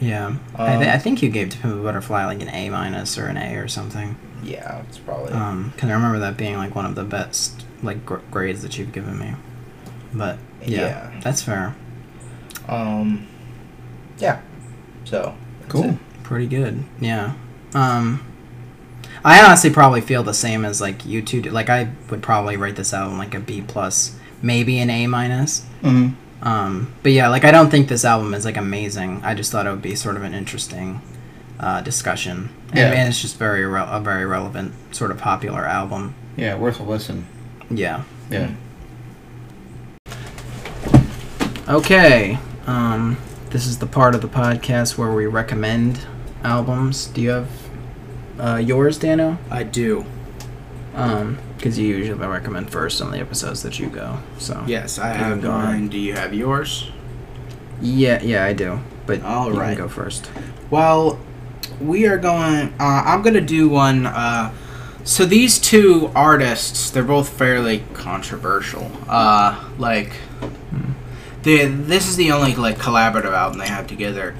yeah. 0.00 0.36
I, 0.54 0.76
th- 0.76 0.88
Um, 0.88 0.94
I 0.94 0.98
think 0.98 1.22
you 1.22 1.28
gave 1.30 1.50
to 1.50 1.58
Pimp 1.58 1.74
a 1.74 1.82
Butterfly 1.82 2.24
like 2.26 2.40
an 2.42 2.48
A 2.48 2.70
minus 2.70 3.18
or 3.18 3.26
an 3.26 3.36
A 3.36 3.56
or 3.56 3.68
something. 3.68 4.16
Yeah, 4.42 4.82
it's 4.88 4.98
probably. 4.98 5.32
Um, 5.32 5.70
because 5.74 5.90
I 5.90 5.92
remember 5.94 6.18
that 6.20 6.36
being 6.36 6.56
like 6.56 6.74
one 6.74 6.86
of 6.86 6.94
the 6.94 7.04
best 7.04 7.64
like 7.82 8.04
gr- 8.06 8.16
grades 8.30 8.62
that 8.62 8.78
you've 8.78 8.92
given 8.92 9.18
me. 9.18 9.34
But 10.14 10.38
yeah, 10.64 10.80
Yeah. 11.12 11.20
that's 11.22 11.42
fair. 11.42 11.74
Um, 12.68 13.26
yeah. 14.18 14.40
So. 15.04 15.34
Cool. 15.68 15.84
it. 15.90 15.98
Pretty 16.22 16.46
good. 16.46 16.84
Yeah. 17.00 17.34
Um 17.74 18.26
I 19.24 19.44
honestly 19.44 19.70
probably 19.70 20.00
feel 20.00 20.22
the 20.22 20.32
same 20.34 20.64
as 20.64 20.80
like 20.80 21.04
you 21.04 21.20
two 21.22 21.42
do. 21.42 21.50
Like 21.50 21.68
I 21.68 21.90
would 22.10 22.22
probably 22.22 22.56
rate 22.56 22.76
this 22.76 22.94
album 22.94 23.18
like 23.18 23.34
a 23.34 23.40
B 23.40 23.62
plus, 23.66 24.16
maybe 24.42 24.78
an 24.78 24.88
A 24.90 25.06
minus. 25.06 25.66
Mm. 25.82 26.14
Um 26.42 26.92
but 27.02 27.12
yeah, 27.12 27.28
like 27.28 27.44
I 27.44 27.50
don't 27.50 27.70
think 27.70 27.88
this 27.88 28.04
album 28.04 28.32
is 28.34 28.44
like 28.44 28.56
amazing. 28.56 29.20
I 29.22 29.34
just 29.34 29.52
thought 29.52 29.66
it 29.66 29.70
would 29.70 29.82
be 29.82 29.94
sort 29.94 30.16
of 30.16 30.22
an 30.22 30.32
interesting 30.34 31.00
uh, 31.58 31.82
discussion. 31.82 32.48
And, 32.70 32.78
Yeah. 32.78 32.92
and 32.92 33.08
it's 33.08 33.20
just 33.20 33.36
very 33.36 33.66
re- 33.66 33.84
a 33.86 34.00
very 34.00 34.24
relevant 34.24 34.72
sort 34.92 35.10
of 35.10 35.18
popular 35.18 35.66
album. 35.66 36.14
Yeah, 36.36 36.54
worth 36.56 36.80
a 36.80 36.82
listen. 36.82 37.26
Yeah. 37.70 38.04
Yeah. 38.30 38.52
Okay. 41.68 42.38
Um 42.66 43.16
this 43.50 43.66
is 43.66 43.78
the 43.78 43.86
part 43.86 44.14
of 44.14 44.20
the 44.22 44.28
podcast 44.28 44.96
where 44.96 45.12
we 45.12 45.26
recommend 45.26 46.00
albums. 46.44 47.06
Do 47.06 47.20
you 47.20 47.30
have 47.30 47.48
uh, 48.38 48.56
yours, 48.56 48.96
Dano? 48.96 49.38
I 49.50 49.64
do. 49.64 50.06
Um, 50.94 51.38
because 51.60 51.78
you 51.78 51.94
usually 51.94 52.26
recommend 52.26 52.70
first 52.70 53.02
on 53.02 53.10
the 53.10 53.18
episodes 53.18 53.62
that 53.64 53.78
you 53.78 53.88
go. 53.88 54.18
So 54.38 54.64
Yes, 54.66 54.98
I 54.98 55.08
have 55.08 55.42
go 55.42 55.50
mine. 55.50 55.88
Do 55.88 55.98
you 55.98 56.14
have 56.14 56.32
yours? 56.32 56.90
yeah, 57.82 58.22
yeah, 58.22 58.44
I 58.46 58.54
do. 58.54 58.80
But 59.04 59.22
All 59.22 59.52
you 59.52 59.60
right. 59.60 59.76
can 59.76 59.84
go 59.84 59.88
first. 59.88 60.30
Well, 60.70 61.18
we 61.80 62.06
are 62.06 62.16
going. 62.16 62.72
Uh, 62.80 63.02
I'm 63.04 63.20
gonna 63.22 63.40
do 63.42 63.68
one. 63.68 64.06
Uh, 64.06 64.54
so 65.04 65.26
these 65.26 65.58
two 65.58 66.10
artists, 66.14 66.90
they're 66.90 67.02
both 67.02 67.28
fairly 67.28 67.84
controversial. 67.92 68.90
Uh, 69.06 69.62
like, 69.78 70.12
they 71.42 71.66
this 71.66 72.08
is 72.08 72.16
the 72.16 72.32
only 72.32 72.54
like 72.54 72.78
collaborative 72.78 73.32
album 73.32 73.58
they 73.58 73.68
have 73.68 73.86
together, 73.86 74.34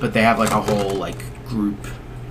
but 0.00 0.14
they 0.14 0.22
have 0.22 0.38
like 0.38 0.50
a 0.52 0.60
whole 0.62 0.94
like 0.94 1.18
group 1.46 1.86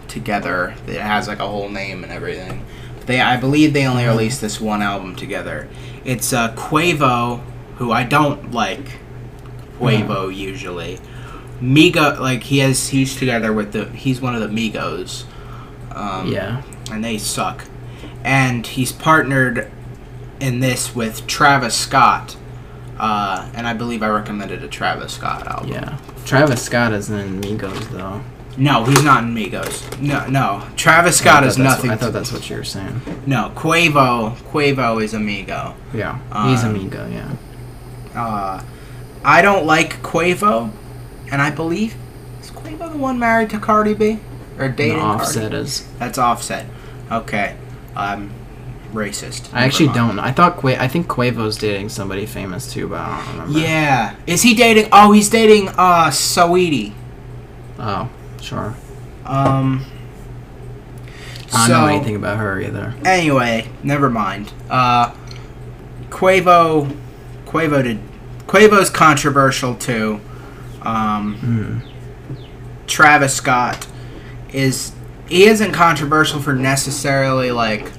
together 0.08 0.74
that 0.88 1.00
has 1.02 1.28
like 1.28 1.40
a 1.40 1.48
whole 1.48 1.70
name 1.70 2.04
and 2.04 2.12
everything. 2.12 2.66
They, 3.06 3.20
I 3.20 3.38
believe, 3.38 3.74
they 3.74 3.86
only 3.86 4.06
released 4.06 4.42
this 4.42 4.62
one 4.62 4.82
album 4.82 5.16
together. 5.16 5.68
It's 6.06 6.34
uh, 6.34 6.54
Quavo, 6.56 7.42
who 7.78 7.92
I 7.92 8.04
don't 8.04 8.52
like. 8.52 9.00
Quavo 9.80 10.36
usually. 10.36 11.00
Migo, 11.62 12.20
like 12.20 12.44
he 12.44 12.60
has, 12.60 12.90
he's 12.90 13.16
together 13.16 13.52
with 13.54 13.72
the, 13.74 13.86
he's 13.90 14.22
one 14.22 14.36
of 14.36 14.42
the 14.42 14.48
Migos. 14.48 15.26
Um, 15.92 16.32
yeah. 16.32 16.64
and 16.92 17.04
they 17.04 17.18
suck. 17.18 17.66
And 18.24 18.66
he's 18.66 18.92
partnered 18.92 19.72
in 20.40 20.60
this 20.60 20.96
with 20.96 21.28
Travis 21.28 21.76
Scott. 21.76 22.38
Uh, 22.98 23.50
and 23.56 23.68
I 23.68 23.74
believe 23.74 24.04
I 24.04 24.10
recommended 24.10 24.64
a 24.64 24.68
Travis 24.68 25.14
Scott 25.14 25.48
album. 25.48 25.70
Yeah. 25.72 25.98
Travis 26.26 26.62
Scott 26.62 26.94
is 26.94 27.10
in 27.10 27.42
Migos 27.42 27.90
though. 27.90 28.22
No, 28.58 28.84
he's 28.84 29.04
not 29.04 29.24
in 29.24 29.34
Migos. 29.34 30.00
No, 30.02 30.28
no. 30.28 30.68
Travis 30.76 31.18
Scott 31.18 31.44
is 31.46 31.58
nothing. 31.58 31.90
What, 31.90 31.98
I 32.00 32.02
thought 32.02 32.14
that's 32.14 32.32
what 32.32 32.50
you 32.50 32.58
were 32.58 32.64
saying. 32.64 33.02
no, 33.26 33.52
Quavo. 33.56 34.36
Quavo 34.52 35.02
is 35.02 35.14
Amigo. 35.14 35.74
Yeah. 35.94 36.20
He's 36.50 36.64
Um, 36.64 36.76
Amigo. 36.76 37.08
Yeah. 37.10 38.20
Uh, 38.20 38.62
I 39.24 39.42
don't 39.42 39.66
like 39.66 40.02
Quavo, 40.04 40.72
and 41.32 41.42
I 41.42 41.50
believe 41.50 41.96
is 42.42 42.52
Quavo 42.52 42.92
the 42.92 42.98
one 42.98 43.18
married 43.20 43.50
to 43.52 43.60
Cardi 43.60 43.94
B 43.94 44.20
or 44.60 44.68
dating 44.68 45.00
Cardi? 45.00 45.22
offset 45.24 45.54
is. 45.54 45.88
That's 45.98 46.18
Offset. 46.18 46.66
Okay. 47.12 47.56
I'm 47.96 48.32
racist. 48.94 49.50
I 49.54 49.64
actually 49.64 49.94
don't. 49.94 50.20
I 50.20 50.32
thought 50.32 50.58
Qua- 50.58 50.76
I 50.78 50.88
think 50.90 51.08
Quavo's 51.08 51.58
dating 51.58 51.88
somebody 51.90 52.26
famous 52.26 52.72
too, 52.72 52.90
but 52.90 53.00
I 53.00 53.18
don't 53.26 53.32
remember. 53.40 53.60
Yeah. 53.60 54.16
Is 54.28 54.42
he 54.42 54.54
dating? 54.56 54.90
Oh, 54.92 55.14
he's 55.14 55.30
dating 55.30 55.70
uh 55.70 56.10
Saweetie. 56.10 56.94
Oh, 57.80 58.10
sure. 58.42 58.76
Um. 59.26 59.86
I 61.54 61.68
don't 61.68 61.68
so, 61.68 61.82
know 61.82 61.88
anything 61.88 62.16
about 62.16 62.38
her 62.38 62.62
either. 62.62 62.94
Anyway, 63.04 63.70
never 63.84 64.10
mind. 64.10 64.54
Uh, 64.70 65.12
Quavo, 66.10 66.96
Quavo 67.46 67.84
did. 67.84 68.00
Quavo's 68.48 68.90
controversial 68.90 69.76
too. 69.76 70.20
Um, 70.82 71.36
Hmm. 71.36 71.80
Travis 72.88 73.34
Scott 73.34 73.86
is 74.54 74.92
he 75.28 75.46
isn't 75.46 75.72
controversial 75.74 76.40
for 76.40 76.54
necessarily 76.54 77.52
like 77.52 77.92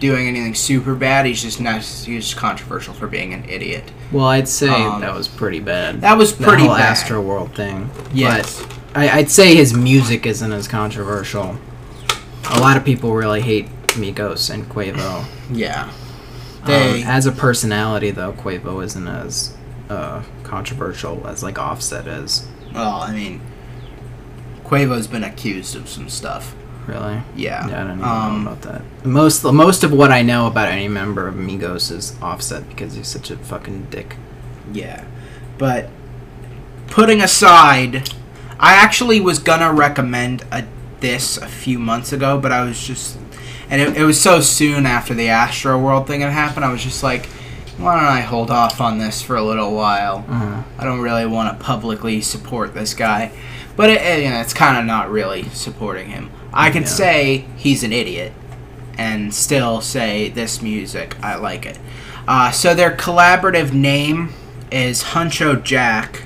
doing 0.00 0.26
anything 0.28 0.54
super 0.54 0.94
bad. 0.94 1.26
He's 1.26 1.42
just 1.42 1.60
nec- 1.60 1.82
he's 1.82 2.24
just 2.24 2.36
controversial 2.36 2.94
for 2.94 3.06
being 3.08 3.32
an 3.34 3.44
idiot. 3.48 3.84
Well, 4.12 4.26
I'd 4.26 4.48
say 4.48 4.68
Um, 4.68 5.00
that 5.00 5.14
was 5.14 5.26
pretty 5.28 5.60
bad. 5.60 6.00
That 6.02 6.16
was 6.18 6.36
the 6.36 6.44
pretty 6.44 6.62
whole 6.66 6.76
bad. 6.76 6.90
Astro 6.90 7.20
World 7.20 7.54
thing. 7.54 7.90
Yes. 8.12 8.62
But 8.62 8.75
I, 8.96 9.18
I'd 9.18 9.30
say 9.30 9.54
his 9.54 9.74
music 9.74 10.26
isn't 10.26 10.52
as 10.52 10.66
controversial. 10.68 11.58
A 12.50 12.60
lot 12.60 12.76
of 12.76 12.84
people 12.84 13.12
really 13.14 13.40
hate 13.42 13.68
Migos 13.88 14.50
and 14.52 14.64
Quavo. 14.68 15.24
Yeah. 15.50 15.84
Um, 16.62 16.66
They- 16.66 17.02
as 17.04 17.26
a 17.26 17.32
personality, 17.32 18.10
though, 18.10 18.32
Quavo 18.32 18.84
isn't 18.84 19.06
as 19.08 19.54
uh, 19.90 20.22
controversial 20.44 21.26
as 21.26 21.42
like 21.42 21.58
Offset 21.58 22.06
is. 22.06 22.46
Well, 22.74 23.00
I 23.02 23.12
mean, 23.12 23.40
Quavo's 24.64 25.06
been 25.06 25.24
accused 25.24 25.76
of 25.76 25.88
some 25.88 26.08
stuff. 26.08 26.54
Really? 26.86 27.20
Yeah. 27.34 27.66
Yeah, 27.68 27.80
I 27.82 27.84
don't 27.86 27.98
even 27.98 28.04
Um, 28.04 28.44
know 28.44 28.50
about 28.52 28.62
that. 28.62 28.82
Most 29.04 29.42
most 29.44 29.82
of 29.82 29.92
what 29.92 30.12
I 30.12 30.22
know 30.22 30.46
about 30.46 30.68
any 30.68 30.86
member 30.88 31.26
of 31.26 31.34
Migos 31.34 31.90
is 31.90 32.14
Offset 32.22 32.68
because 32.68 32.94
he's 32.94 33.08
such 33.08 33.30
a 33.30 33.36
fucking 33.36 33.88
dick. 33.90 34.16
Yeah. 34.72 35.04
But 35.58 35.88
putting 36.88 37.20
aside, 37.20 38.08
I 38.58 38.74
actually 38.74 39.20
was 39.20 39.38
gonna 39.38 39.72
recommend 39.72 40.44
a, 40.50 40.64
this 41.00 41.36
a 41.36 41.46
few 41.48 41.78
months 41.78 42.12
ago, 42.12 42.38
but 42.40 42.52
I 42.52 42.64
was 42.64 42.82
just, 42.86 43.18
and 43.68 43.80
it, 43.80 43.96
it 43.98 44.04
was 44.04 44.20
so 44.20 44.40
soon 44.40 44.86
after 44.86 45.14
the 45.14 45.28
Astro 45.28 45.78
World 45.78 46.06
thing 46.06 46.20
had 46.22 46.32
happened. 46.32 46.64
I 46.64 46.72
was 46.72 46.82
just 46.82 47.02
like, 47.02 47.26
why 47.78 47.96
don't 47.96 48.04
I 48.10 48.20
hold 48.22 48.50
off 48.50 48.80
on 48.80 48.98
this 48.98 49.20
for 49.20 49.36
a 49.36 49.42
little 49.42 49.74
while? 49.74 50.24
Uh-huh. 50.28 50.62
I 50.78 50.84
don't 50.84 51.00
really 51.00 51.26
want 51.26 51.58
to 51.58 51.62
publicly 51.64 52.22
support 52.22 52.72
this 52.72 52.94
guy, 52.94 53.30
but 53.76 53.90
it, 53.90 54.00
it, 54.00 54.24
you 54.24 54.30
know, 54.30 54.40
it's 54.40 54.54
kind 54.54 54.78
of 54.78 54.84
not 54.86 55.10
really 55.10 55.44
supporting 55.50 56.08
him. 56.08 56.30
I 56.54 56.70
can 56.70 56.82
Yeah. 56.84 56.88
say 56.88 57.44
he's 57.56 57.82
an 57.82 57.92
idiot, 57.92 58.32
and 58.96 59.34
still 59.34 59.82
say 59.82 60.30
this 60.30 60.62
music 60.62 61.16
I 61.22 61.34
like 61.36 61.66
it. 61.66 61.78
Uh, 62.26 62.50
so 62.50 62.74
their 62.74 62.90
collaborative 62.90 63.72
name 63.74 64.30
is 64.72 65.02
Huncho 65.04 65.62
Jack, 65.62 66.22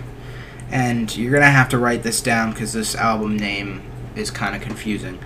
and 0.70 1.14
you're 1.16 1.32
gonna 1.32 1.50
have 1.50 1.68
to 1.70 1.78
write 1.78 2.02
this 2.02 2.20
down 2.20 2.52
because 2.52 2.72
this 2.72 2.94
album 2.94 3.36
name 3.36 3.82
is 4.16 4.30
kind 4.30 4.54
of 4.54 4.62
confusing. 4.62 5.18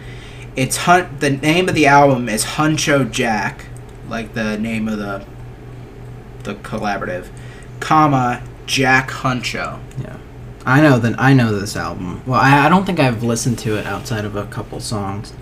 It's 0.56 0.76
Hun. 0.78 1.16
The 1.20 1.30
name 1.30 1.68
of 1.68 1.74
the 1.74 1.86
album 1.86 2.28
is 2.28 2.44
Huncho 2.44 3.10
Jack, 3.10 3.66
like 4.08 4.34
the 4.34 4.56
name 4.58 4.88
of 4.88 4.98
the 4.98 5.24
the 6.44 6.54
collaborative, 6.56 7.28
comma 7.80 8.42
Jack 8.66 9.10
Huncho. 9.10 9.80
Yeah. 10.00 10.16
I 10.66 10.80
know 10.80 10.98
that 10.98 11.18
I 11.20 11.34
know 11.34 11.58
this 11.58 11.76
album. 11.76 12.22
Well, 12.26 12.40
I, 12.40 12.66
I 12.66 12.68
don't 12.68 12.84
think 12.86 12.98
I've 13.00 13.22
listened 13.22 13.58
to 13.60 13.76
it 13.78 13.86
outside 13.86 14.24
of 14.24 14.36
a 14.36 14.46
couple 14.46 14.80
songs, 14.80 15.32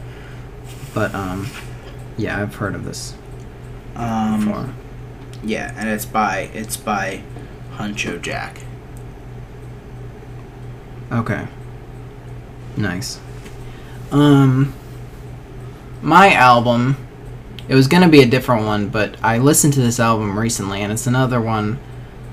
but 0.95 1.15
um, 1.15 1.49
yeah, 2.17 2.41
I've 2.41 2.55
heard 2.57 2.75
of 2.75 2.85
this 2.85 3.15
Um, 3.95 4.47
before. 4.47 4.69
yeah, 5.45 5.73
and 5.77 5.89
it's 5.89 6.07
by 6.07 6.51
it's 6.55 6.77
by 6.77 7.23
Huncho 7.77 8.21
Jack. 8.21 8.59
Okay. 11.13 11.47
Nice. 12.77 13.21
Um 14.11 14.75
my 16.01 16.33
album 16.35 16.97
it 17.69 17.75
was 17.75 17.87
to 18.03 18.09
be 18.09 18.23
a 18.23 18.27
different 18.27 18.67
one, 18.67 18.89
but 18.89 19.17
I 19.23 19.39
listened 19.39 19.75
to 19.75 19.81
this 19.81 20.01
album 20.01 20.39
recently 20.39 20.83
and 20.83 20.93
it's 20.93 21.07
another 21.07 21.41
one 21.41 21.79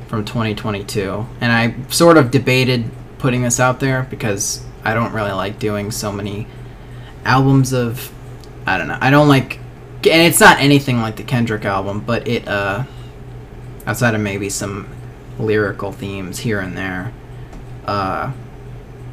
from 0.08 0.26
2022. 0.26 1.26
And 1.40 1.52
I 1.52 1.76
sort 1.90 2.18
of 2.18 2.32
debated 2.32 2.90
putting 3.20 3.44
this 3.44 3.60
out 3.60 3.80
there 3.80 4.04
because 4.10 4.66
I 4.84 4.94
don't 4.94 5.14
really 5.14 5.32
like 5.32 5.60
doing 5.60 5.92
so 5.92 6.12
many 6.12 6.48
albums 7.26 7.74
of 7.74 8.12
I 8.66 8.78
don't 8.78 8.88
know. 8.88 8.98
I 9.00 9.12
don't 9.12 9.28
like 9.28 9.60
and 10.04 10.22
it's 10.22 10.40
not 10.40 10.60
anything 10.60 11.00
like 11.00 11.18
the 11.18 11.24
Kendrick 11.24 11.66
album, 11.66 12.00
but 12.00 12.28
it 12.28 12.48
uh 12.48 12.86
outside 13.86 14.16
of 14.16 14.22
maybe 14.22 14.50
some 14.50 14.88
lyrical 15.38 15.92
themes 15.92 16.40
here 16.40 16.60
and 16.60 16.78
there. 16.78 17.14
Uh 17.86 18.32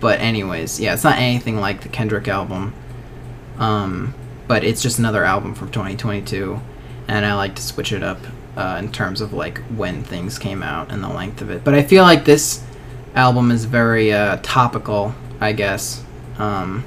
but 0.01 0.21
anyways, 0.21 0.81
yeah, 0.81 0.95
it's 0.95 1.05
not 1.05 1.19
anything 1.19 1.57
like 1.57 1.83
the 1.83 1.89
Kendrick 1.89 2.29
album. 2.29 2.75
Um, 3.59 4.15
but 4.49 4.65
it's 4.65 4.83
just 4.83 4.99
another 4.99 5.25
album 5.25 5.55
from 5.55 5.71
2022, 5.71 6.61
and 7.09 7.27
I 7.27 7.35
like 7.35 7.55
to 7.57 7.63
switch 7.63 7.93
it 7.93 8.03
up 8.03 8.19
uh, 8.57 8.77
in 8.79 8.93
terms 8.93 9.21
of 9.21 9.33
like 9.33 9.59
when 9.65 10.03
things 10.03 10.39
came 10.39 10.63
out 10.63 10.91
and 10.91 11.03
the 11.03 11.09
length 11.09 11.41
of 11.41 11.51
it. 11.51 11.65
But 11.65 11.75
I 11.75 11.83
feel 11.83 12.05
like 12.05 12.25
this 12.25 12.63
album 13.15 13.51
is 13.51 13.65
very 13.65 14.13
uh, 14.13 14.39
topical, 14.43 15.15
I 15.41 15.53
guess, 15.53 16.05
um, 16.39 16.85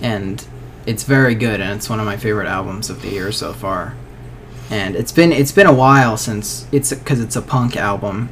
and 0.00 0.46
it's 0.86 1.04
very 1.04 1.34
good, 1.34 1.60
and 1.60 1.72
it's 1.76 1.90
one 1.90 2.00
of 2.00 2.06
my 2.06 2.16
favorite 2.16 2.48
albums 2.48 2.90
of 2.90 3.02
the 3.02 3.08
year 3.08 3.32
so 3.32 3.52
far. 3.52 3.94
And 4.70 4.96
it's 4.96 5.12
been 5.12 5.30
it's 5.30 5.52
been 5.52 5.66
a 5.66 5.74
while 5.74 6.16
since 6.16 6.66
it's 6.72 6.92
because 6.92 7.20
it's 7.20 7.36
a 7.36 7.42
punk 7.42 7.76
album, 7.76 8.30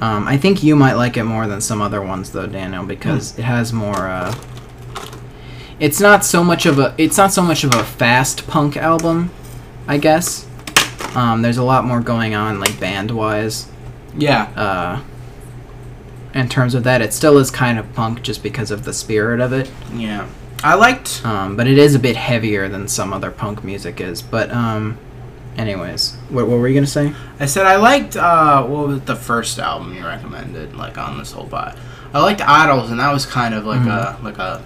um, 0.00 0.28
I 0.28 0.36
think 0.36 0.62
you 0.62 0.76
might 0.76 0.94
like 0.94 1.16
it 1.16 1.24
more 1.24 1.46
than 1.46 1.60
some 1.60 1.80
other 1.80 2.02
ones, 2.02 2.32
though, 2.32 2.46
Daniel, 2.46 2.84
because 2.84 3.38
it 3.38 3.44
has 3.44 3.72
more. 3.72 4.08
Uh, 4.08 4.34
it's 5.80 6.00
not 6.00 6.24
so 6.24 6.44
much 6.44 6.66
of 6.66 6.78
a. 6.78 6.94
It's 6.98 7.16
not 7.16 7.32
so 7.32 7.42
much 7.42 7.64
of 7.64 7.74
a 7.74 7.84
fast 7.84 8.46
punk 8.46 8.76
album, 8.76 9.30
I 9.86 9.98
guess. 9.98 10.46
Um, 11.14 11.42
there's 11.42 11.56
a 11.56 11.64
lot 11.64 11.84
more 11.84 12.00
going 12.00 12.34
on, 12.34 12.60
like 12.60 12.78
band 12.78 13.10
wise. 13.10 13.70
Yeah. 14.16 14.44
Uh, 14.54 15.02
in 16.34 16.48
terms 16.48 16.74
of 16.74 16.84
that, 16.84 17.00
it 17.00 17.14
still 17.14 17.38
is 17.38 17.50
kind 17.50 17.78
of 17.78 17.90
punk 17.94 18.22
just 18.22 18.42
because 18.42 18.70
of 18.70 18.84
the 18.84 18.92
spirit 18.92 19.40
of 19.40 19.52
it. 19.52 19.70
Yeah. 19.94 20.28
I 20.62 20.74
liked. 20.74 21.24
Um, 21.24 21.56
but 21.56 21.66
it 21.66 21.78
is 21.78 21.94
a 21.94 21.98
bit 21.98 22.16
heavier 22.16 22.68
than 22.68 22.88
some 22.88 23.12
other 23.12 23.30
punk 23.30 23.64
music 23.64 24.00
is. 24.00 24.20
But 24.20 24.50
um, 24.50 24.98
anyways, 25.56 26.14
what, 26.28 26.46
what 26.48 26.58
were 26.58 26.68
you 26.68 26.74
gonna 26.74 26.86
say? 26.86 27.12
I 27.40 27.46
said 27.46 27.66
I 27.66 27.76
liked. 27.76 28.16
Uh, 28.16 28.64
what 28.64 28.88
was 28.88 29.00
the 29.02 29.16
first 29.16 29.58
album 29.58 29.94
you 29.94 30.04
recommended? 30.04 30.74
Like 30.76 30.98
on 30.98 31.18
this 31.18 31.32
whole 31.32 31.46
pod. 31.48 31.78
I 32.14 32.20
liked 32.22 32.40
Idles, 32.40 32.90
and 32.90 33.00
that 33.00 33.12
was 33.12 33.26
kind 33.26 33.54
of 33.54 33.64
like 33.66 33.86
a 33.86 34.18
like 34.22 34.38
a. 34.38 34.64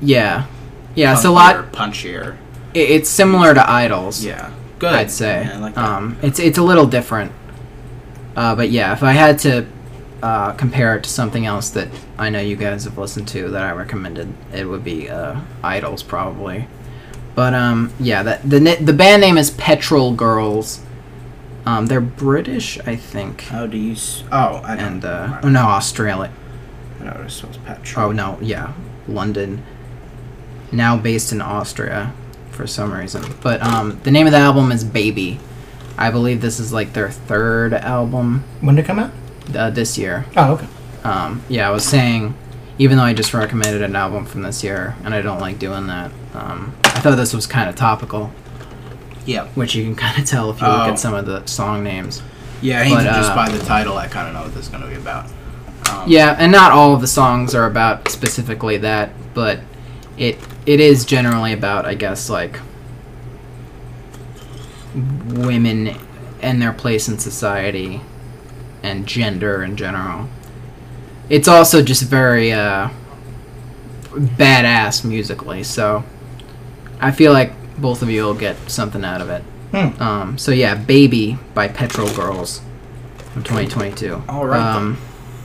Yeah, 0.00 0.46
yeah. 0.94 1.12
It's 1.14 1.24
a 1.24 1.30
lot. 1.30 1.72
punchier. 1.72 2.36
it- 2.74 2.90
It's 2.90 3.08
similar 3.10 3.54
to 3.54 3.68
Idles. 3.70 4.24
Yeah. 4.24 4.50
Good. 4.78 4.92
I'd 4.94 5.10
say. 5.10 5.44
Yeah, 5.44 5.56
I 5.56 5.58
like 5.58 5.74
that. 5.76 5.84
um, 5.88 6.16
it's 6.22 6.38
it's 6.38 6.58
a 6.58 6.62
little 6.62 6.86
different. 6.86 7.32
Uh, 8.36 8.54
but 8.56 8.70
yeah, 8.70 8.92
if 8.92 9.02
I 9.02 9.12
had 9.12 9.38
to 9.40 9.66
uh, 10.22 10.52
compare 10.52 10.96
it 10.96 11.04
to 11.04 11.10
something 11.10 11.46
else 11.46 11.70
that 11.70 11.88
I 12.18 12.30
know 12.30 12.40
you 12.40 12.56
guys 12.56 12.84
have 12.84 12.96
listened 12.98 13.28
to 13.28 13.50
that 13.50 13.62
I 13.62 13.72
recommended, 13.72 14.32
it 14.52 14.64
would 14.64 14.82
be 14.84 15.08
uh, 15.08 15.40
Idles 15.62 16.02
probably. 16.02 16.66
But 17.34 17.54
um, 17.54 17.92
yeah, 17.98 18.22
that 18.22 18.48
the 18.48 18.58
the 18.80 18.92
band 18.92 19.22
name 19.22 19.38
is 19.38 19.50
Petrol 19.50 20.12
Girls. 20.14 20.80
Um, 21.64 21.86
they're 21.86 22.00
British, 22.00 22.78
I 22.80 22.96
think, 22.96 23.42
How 23.42 23.66
do 23.68 23.76
you? 23.78 23.92
S- 23.92 24.24
oh, 24.32 24.60
I 24.64 24.74
know. 24.74 24.82
and 24.84 25.04
uh, 25.04 25.40
oh 25.44 25.48
no, 25.48 25.60
Australia. 25.62 26.32
I 27.00 27.04
know 27.04 27.22
this 27.22 27.42
was 27.42 27.56
Petrol. 27.58 28.06
Oh 28.08 28.12
no, 28.12 28.38
yeah, 28.40 28.72
London. 29.06 29.62
Now 30.72 30.96
based 30.96 31.32
in 31.32 31.40
Austria, 31.40 32.12
for 32.50 32.66
some 32.66 32.92
reason. 32.92 33.22
But 33.42 33.62
um, 33.62 34.00
the 34.02 34.10
name 34.10 34.26
of 34.26 34.32
the 34.32 34.38
album 34.38 34.72
is 34.72 34.82
Baby. 34.84 35.38
I 35.96 36.10
believe 36.10 36.40
this 36.40 36.58
is 36.58 36.72
like 36.72 36.94
their 36.94 37.10
third 37.10 37.74
album 37.74 38.42
When 38.60 38.74
did 38.76 38.84
it 38.84 38.86
come 38.86 38.98
out? 38.98 39.10
uh, 39.54 39.70
this 39.70 39.96
year. 39.98 40.24
Oh, 40.36 40.54
okay. 40.54 40.66
Um, 41.04 41.42
yeah, 41.48 41.68
I 41.68 41.70
was 41.70 41.84
saying, 41.84 42.34
even 42.78 42.96
though 42.96 43.04
I 43.04 43.12
just 43.12 43.34
recommended 43.34 43.82
an 43.82 43.94
album 43.94 44.24
from 44.24 44.42
this 44.42 44.64
year, 44.64 44.96
and 45.04 45.14
I 45.14 45.20
don't 45.20 45.38
like 45.40 45.58
doing 45.58 45.86
that, 45.88 46.10
um, 46.34 46.74
I 46.94 47.00
thought 47.00 47.16
this 47.16 47.32
was 47.34 47.46
kind 47.46 47.68
of 47.68 47.74
topical, 47.76 48.30
Yeah. 49.26 49.46
which 49.54 49.74
you 49.74 49.84
can 49.84 49.94
kind 50.04 50.18
of 50.18 50.24
tell 50.28 50.50
if 50.50 50.60
you 50.60 50.66
look 50.66 50.76
Oh. 50.78 50.90
at 50.90 50.98
some 50.98 51.14
of 51.14 51.26
the 51.26 51.44
song 51.46 51.82
names. 51.82 52.22
Yeah. 52.60 52.88
But, 52.88 53.04
just 53.04 53.32
uh, 53.32 53.36
by 53.36 53.48
the 53.48 53.58
title, 53.64 53.96
I 53.98 54.06
kind 54.08 54.28
of 54.28 54.34
know 54.34 54.42
what 54.42 54.54
this 54.54 54.64
is 54.66 54.68
going 54.68 54.82
to 54.82 54.88
be 54.88 54.94
about. 54.96 55.26
Um, 55.90 56.04
Yeah, 56.06 56.36
and 56.38 56.52
not 56.52 56.70
all 56.72 56.94
of 56.94 57.00
the 57.00 57.06
songs 57.08 57.54
are 57.54 57.66
about 57.66 58.08
specifically 58.08 58.76
that, 58.78 59.10
but 59.34 59.60
it 60.16 60.38
it 60.64 60.78
is 60.78 61.04
generally 61.04 61.52
about, 61.52 61.86
I 61.86 61.94
guess, 61.94 62.30
like 62.30 62.60
women 64.94 65.96
and 66.40 66.60
their 66.60 66.72
place 66.72 67.08
in 67.08 67.18
society 67.18 68.00
and 68.82 69.06
gender 69.06 69.62
in 69.62 69.76
general. 69.76 70.28
It's 71.28 71.48
also 71.48 71.82
just 71.82 72.02
very 72.04 72.52
uh, 72.52 72.90
badass 74.12 75.04
musically, 75.04 75.62
so 75.62 76.04
I 77.02 77.10
feel 77.10 77.32
like 77.32 77.52
both 77.78 78.00
of 78.02 78.08
you 78.10 78.22
will 78.22 78.34
get 78.34 78.56
something 78.70 79.04
out 79.04 79.20
of 79.20 79.28
it. 79.28 79.42
Hmm. 79.72 80.02
Um, 80.02 80.38
so 80.38 80.52
yeah, 80.52 80.74
"Baby" 80.74 81.36
by 81.54 81.68
Petrol 81.68 82.08
Girls 82.14 82.60
from 83.32 83.42
2022. 83.42 84.22
All 84.28 84.46
right, 84.46 84.60
Um, 84.76 84.98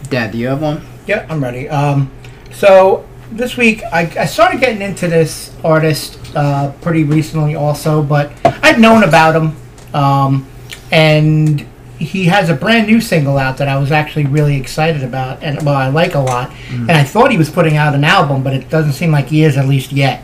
Dad, 0.09 0.31
do 0.31 0.37
you 0.37 0.47
have 0.47 0.61
one? 0.61 0.81
Yeah, 1.07 1.25
I'm 1.29 1.41
ready. 1.43 1.67
Um, 1.69 2.11
so 2.53 3.05
this 3.31 3.57
week 3.57 3.81
I, 3.91 4.01
I 4.19 4.25
started 4.25 4.59
getting 4.59 4.81
into 4.81 5.07
this 5.07 5.53
artist 5.63 6.19
uh, 6.35 6.71
pretty 6.81 7.03
recently, 7.03 7.55
also, 7.55 8.03
but 8.03 8.31
I've 8.45 8.79
known 8.79 9.03
about 9.03 9.35
him, 9.35 9.55
um, 9.93 10.45
and 10.91 11.65
he 11.97 12.25
has 12.25 12.49
a 12.49 12.53
brand 12.53 12.85
new 12.87 13.01
single 13.01 13.37
out 13.37 13.57
that 13.57 13.67
I 13.67 13.77
was 13.77 13.91
actually 13.91 14.25
really 14.27 14.55
excited 14.57 15.03
about, 15.03 15.41
and 15.41 15.61
well, 15.65 15.75
I 15.75 15.87
like 15.87 16.13
a 16.15 16.19
lot. 16.19 16.51
And 16.69 16.91
I 16.91 17.03
thought 17.03 17.31
he 17.31 17.37
was 17.37 17.49
putting 17.49 17.75
out 17.77 17.95
an 17.95 18.03
album, 18.03 18.43
but 18.43 18.53
it 18.53 18.69
doesn't 18.69 18.93
seem 18.93 19.11
like 19.11 19.27
he 19.27 19.43
is, 19.43 19.57
at 19.57 19.65
least 19.67 19.91
yet. 19.91 20.23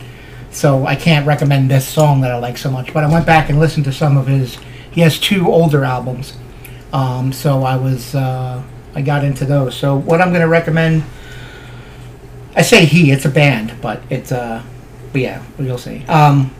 So 0.56 0.86
I 0.86 0.95
can't 0.95 1.26
recommend 1.26 1.70
this 1.72 1.88
song 1.88 2.22
that 2.22 2.32
I 2.32 2.38
like 2.38 2.58
so 2.58 2.70
much. 2.70 2.93
But 2.93 3.04
I 3.04 3.12
went 3.12 3.26
back 3.26 3.49
and 3.49 3.60
listened 3.60 3.86
to 3.86 3.91
some 3.93 4.18
of 4.18 4.28
his. 4.28 4.58
He 4.91 5.01
has 5.01 5.20
two 5.20 5.47
older 5.51 5.84
albums, 5.84 6.38
um, 6.93 7.34
so 7.34 7.64
I 7.64 7.76
was 7.76 8.14
uh, 8.14 8.62
I 8.93 9.01
got 9.01 9.24
into 9.24 9.45
those. 9.45 9.76
So 9.76 9.95
what 9.97 10.22
I'm 10.22 10.30
going 10.30 10.41
to 10.41 10.47
recommend, 10.47 11.04
I 12.56 12.62
say 12.62 12.86
he, 12.86 13.12
it's 13.12 13.26
a 13.26 13.30
band, 13.30 13.74
but 13.82 14.01
it's 14.12 14.32
uh, 14.32 14.62
but 15.12 15.22
yeah, 15.22 15.43
you'll 15.58 15.80
see. 15.80 16.06
Um, 16.06 16.54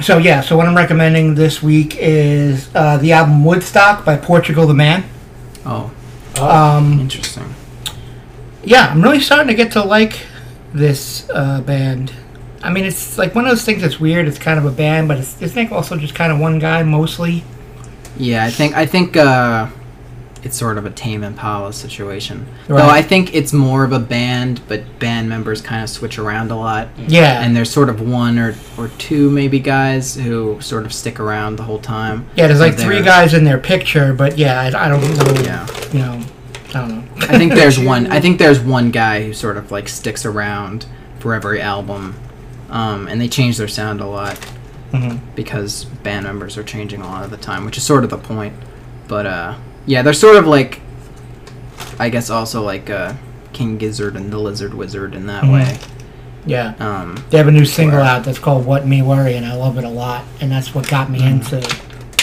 so 0.00 0.18
yeah, 0.18 0.40
so 0.40 0.56
what 0.56 0.66
I'm 0.66 0.76
recommending 0.76 1.34
this 1.36 1.62
week 1.62 1.96
is 1.98 2.68
uh, 2.74 2.96
the 2.96 3.12
album 3.12 3.44
Woodstock 3.44 4.04
by 4.04 4.16
Portugal 4.16 4.66
the 4.66 4.74
Man. 4.74 5.04
Oh, 5.66 5.92
Um, 6.38 6.98
interesting. 7.00 7.54
yeah, 8.64 8.88
I'm 8.88 9.02
really 9.02 9.20
starting 9.20 9.48
to 9.48 9.54
get 9.54 9.72
to 9.72 9.82
like 9.84 10.26
this 10.72 11.28
uh, 11.30 11.60
band. 11.60 12.12
I 12.62 12.70
mean, 12.70 12.84
it's 12.84 13.16
like 13.18 13.34
one 13.34 13.44
of 13.46 13.50
those 13.50 13.64
things 13.64 13.82
that's 13.82 13.98
weird. 13.98 14.28
It's 14.28 14.38
kind 14.38 14.58
of 14.58 14.64
a 14.66 14.70
band, 14.70 15.08
but 15.08 15.18
it's, 15.18 15.40
it's 15.40 15.56
like 15.56 15.72
also 15.72 15.96
just 15.96 16.14
kind 16.14 16.30
of 16.32 16.38
one 16.38 16.58
guy 16.58 16.82
mostly. 16.82 17.42
Yeah, 18.16 18.44
I 18.44 18.50
think 18.50 18.76
I 18.76 18.84
think 18.86 19.16
uh, 19.16 19.68
it's 20.42 20.56
sort 20.56 20.76
of 20.76 20.84
a 20.84 20.90
Tame 20.90 21.22
Impala 21.24 21.72
situation. 21.72 22.46
Though 22.68 22.76
I 22.76 23.00
think 23.02 23.34
it's 23.34 23.52
more 23.54 23.84
of 23.84 23.92
a 23.92 23.98
band, 23.98 24.60
but 24.68 24.98
band 24.98 25.28
members 25.28 25.62
kind 25.62 25.82
of 25.82 25.88
switch 25.88 26.18
around 26.18 26.50
a 26.50 26.56
lot. 26.56 26.88
Yeah, 26.98 27.42
And 27.42 27.56
there's 27.56 27.70
sort 27.70 27.88
of 27.88 28.00
one 28.06 28.38
or, 28.38 28.54
or 28.76 28.88
two 28.98 29.30
maybe 29.30 29.58
guys 29.58 30.14
who 30.14 30.60
sort 30.60 30.84
of 30.84 30.92
stick 30.92 31.18
around 31.20 31.56
the 31.56 31.62
whole 31.62 31.78
time. 31.78 32.26
yeah. 32.36 32.46
There's 32.46 32.60
like 32.60 32.76
three 32.76 33.02
guys 33.02 33.32
in 33.32 33.44
their 33.44 33.58
picture, 33.58 34.12
but 34.12 34.36
yeah, 34.36 34.60
I, 34.60 34.86
I 34.86 34.88
don't 34.88 35.00
know. 35.02 35.42
Yeah. 35.42 35.66
You 35.92 35.98
know, 36.00 36.22
I 36.68 36.72
don't 36.72 36.88
know. 36.90 37.04
I 37.28 37.38
think 37.38 37.54
there's 37.54 37.78
one. 37.92 38.06
I 38.08 38.20
think 38.20 38.38
there's 38.38 38.60
one 38.60 38.90
guy 38.90 39.24
who 39.24 39.32
sort 39.32 39.56
of 39.56 39.70
like 39.70 39.88
sticks 39.88 40.26
around 40.26 40.84
for 41.20 41.34
every 41.34 41.60
album, 41.60 42.14
um, 42.70 43.08
and 43.08 43.20
they 43.20 43.28
change 43.28 43.56
their 43.58 43.68
sound 43.68 44.00
a 44.00 44.06
lot 44.06 44.38
Mhm. 44.92 45.18
because 45.34 45.84
band 46.02 46.24
members 46.24 46.56
are 46.58 46.62
changing 46.64 47.00
a 47.02 47.06
lot 47.06 47.24
of 47.24 47.30
the 47.30 47.36
time, 47.36 47.64
which 47.64 47.76
is 47.76 47.82
sort 47.84 48.04
of 48.04 48.10
the 48.10 48.18
point. 48.18 48.52
But 49.08 49.26
uh, 49.26 49.54
yeah, 49.86 50.02
they're 50.02 50.12
sort 50.12 50.36
of 50.36 50.46
like, 50.46 50.80
I 51.98 52.08
guess 52.08 52.30
also 52.30 52.62
like 52.62 52.88
uh, 52.90 53.14
King 53.52 53.76
Gizzard 53.78 54.16
and 54.16 54.32
the 54.32 54.38
Lizard 54.38 54.74
Wizard 54.74 55.14
in 55.14 55.26
that 55.26 55.44
Mhm. 55.44 55.52
way. 55.52 55.78
Yeah. 56.46 56.72
Um, 56.80 57.22
They 57.30 57.38
have 57.38 57.48
a 57.48 57.52
new 57.52 57.64
single 57.66 57.98
Right. 57.98 58.06
out 58.08 58.24
that's 58.24 58.38
called 58.38 58.64
"What 58.64 58.86
Me 58.86 59.02
Worry," 59.02 59.34
and 59.36 59.44
I 59.44 59.54
love 59.54 59.76
it 59.78 59.84
a 59.84 59.88
lot. 59.90 60.22
And 60.40 60.50
that's 60.50 60.74
what 60.74 60.88
got 60.88 61.10
me 61.10 61.20
Mm. 61.20 61.30
into 61.32 61.60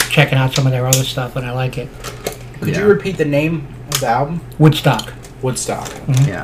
checking 0.10 0.38
out 0.40 0.56
some 0.56 0.66
of 0.66 0.72
their 0.72 0.88
other 0.88 1.04
stuff, 1.04 1.36
and 1.36 1.46
I 1.46 1.52
like 1.52 1.78
it. 1.78 1.88
Could 2.60 2.70
yeah, 2.70 2.80
you 2.80 2.86
repeat 2.88 3.18
the 3.18 3.26
name 3.26 3.68
of 3.94 4.00
the 4.00 4.08
album? 4.08 4.42
Woodstock, 4.58 5.14
Woodstock. 5.44 5.88
yeah, 6.26 6.44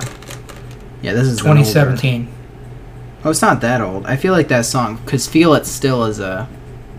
yeah. 1.01 1.13
This 1.13 1.23
is 1.27 1.41
an 1.41 1.47
older- 1.47 1.61
2017. 1.63 2.27
Oh, 3.25 3.29
it's 3.29 3.41
not 3.41 3.61
that 3.61 3.79
old. 3.81 4.05
I 4.05 4.17
feel 4.17 4.33
like 4.33 4.49
that 4.49 4.65
song, 4.65 4.97
cause 5.05 5.27
"Feel 5.27 5.53
It" 5.53 5.65
still 5.65 6.03
is 6.05 6.19
a 6.19 6.47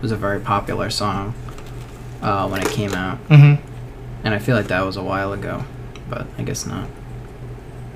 was 0.01 0.11
a 0.11 0.15
very 0.15 0.39
popular 0.39 0.89
song 0.89 1.33
uh, 2.21 2.47
when 2.47 2.61
it 2.61 2.69
came 2.69 2.93
out. 2.93 3.17
Mm-hmm. 3.29 3.61
and 4.23 4.33
I 4.33 4.39
feel 4.39 4.55
like 4.55 4.67
that 4.67 4.81
was 4.85 4.97
a 4.97 5.03
while 5.03 5.33
ago, 5.33 5.63
but 6.09 6.25
I 6.37 6.43
guess 6.43 6.65
not. 6.65 6.87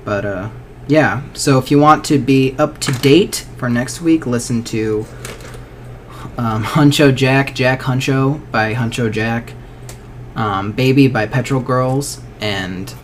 But 0.04 0.24
uh, 0.24 0.50
yeah. 0.86 1.22
So 1.34 1.58
if 1.58 1.70
you 1.70 1.78
want 1.78 2.04
to 2.06 2.18
be 2.18 2.54
up 2.58 2.78
to 2.80 2.92
date 2.92 3.46
for 3.56 3.68
next 3.68 4.00
week, 4.00 4.26
listen 4.26 4.62
to 4.64 5.06
um, 6.38 6.64
Huncho 6.76 7.14
Jack, 7.14 7.54
Jack 7.54 7.80
Huncho 7.82 8.40
by 8.50 8.74
Huncho 8.74 9.10
Jack, 9.10 9.54
um, 10.36 10.72
Baby 10.72 11.08
by 11.08 11.26
Petrol 11.26 11.60
Girls, 11.60 12.20
and 12.40 12.94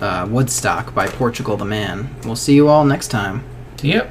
uh, 0.00 0.26
Woodstock 0.30 0.94
by 0.94 1.08
Portugal 1.08 1.56
the 1.56 1.64
Man. 1.64 2.14
We'll 2.24 2.36
see 2.36 2.54
you 2.54 2.68
all 2.68 2.84
next 2.84 3.08
time. 3.08 3.42
Yep. 3.82 4.10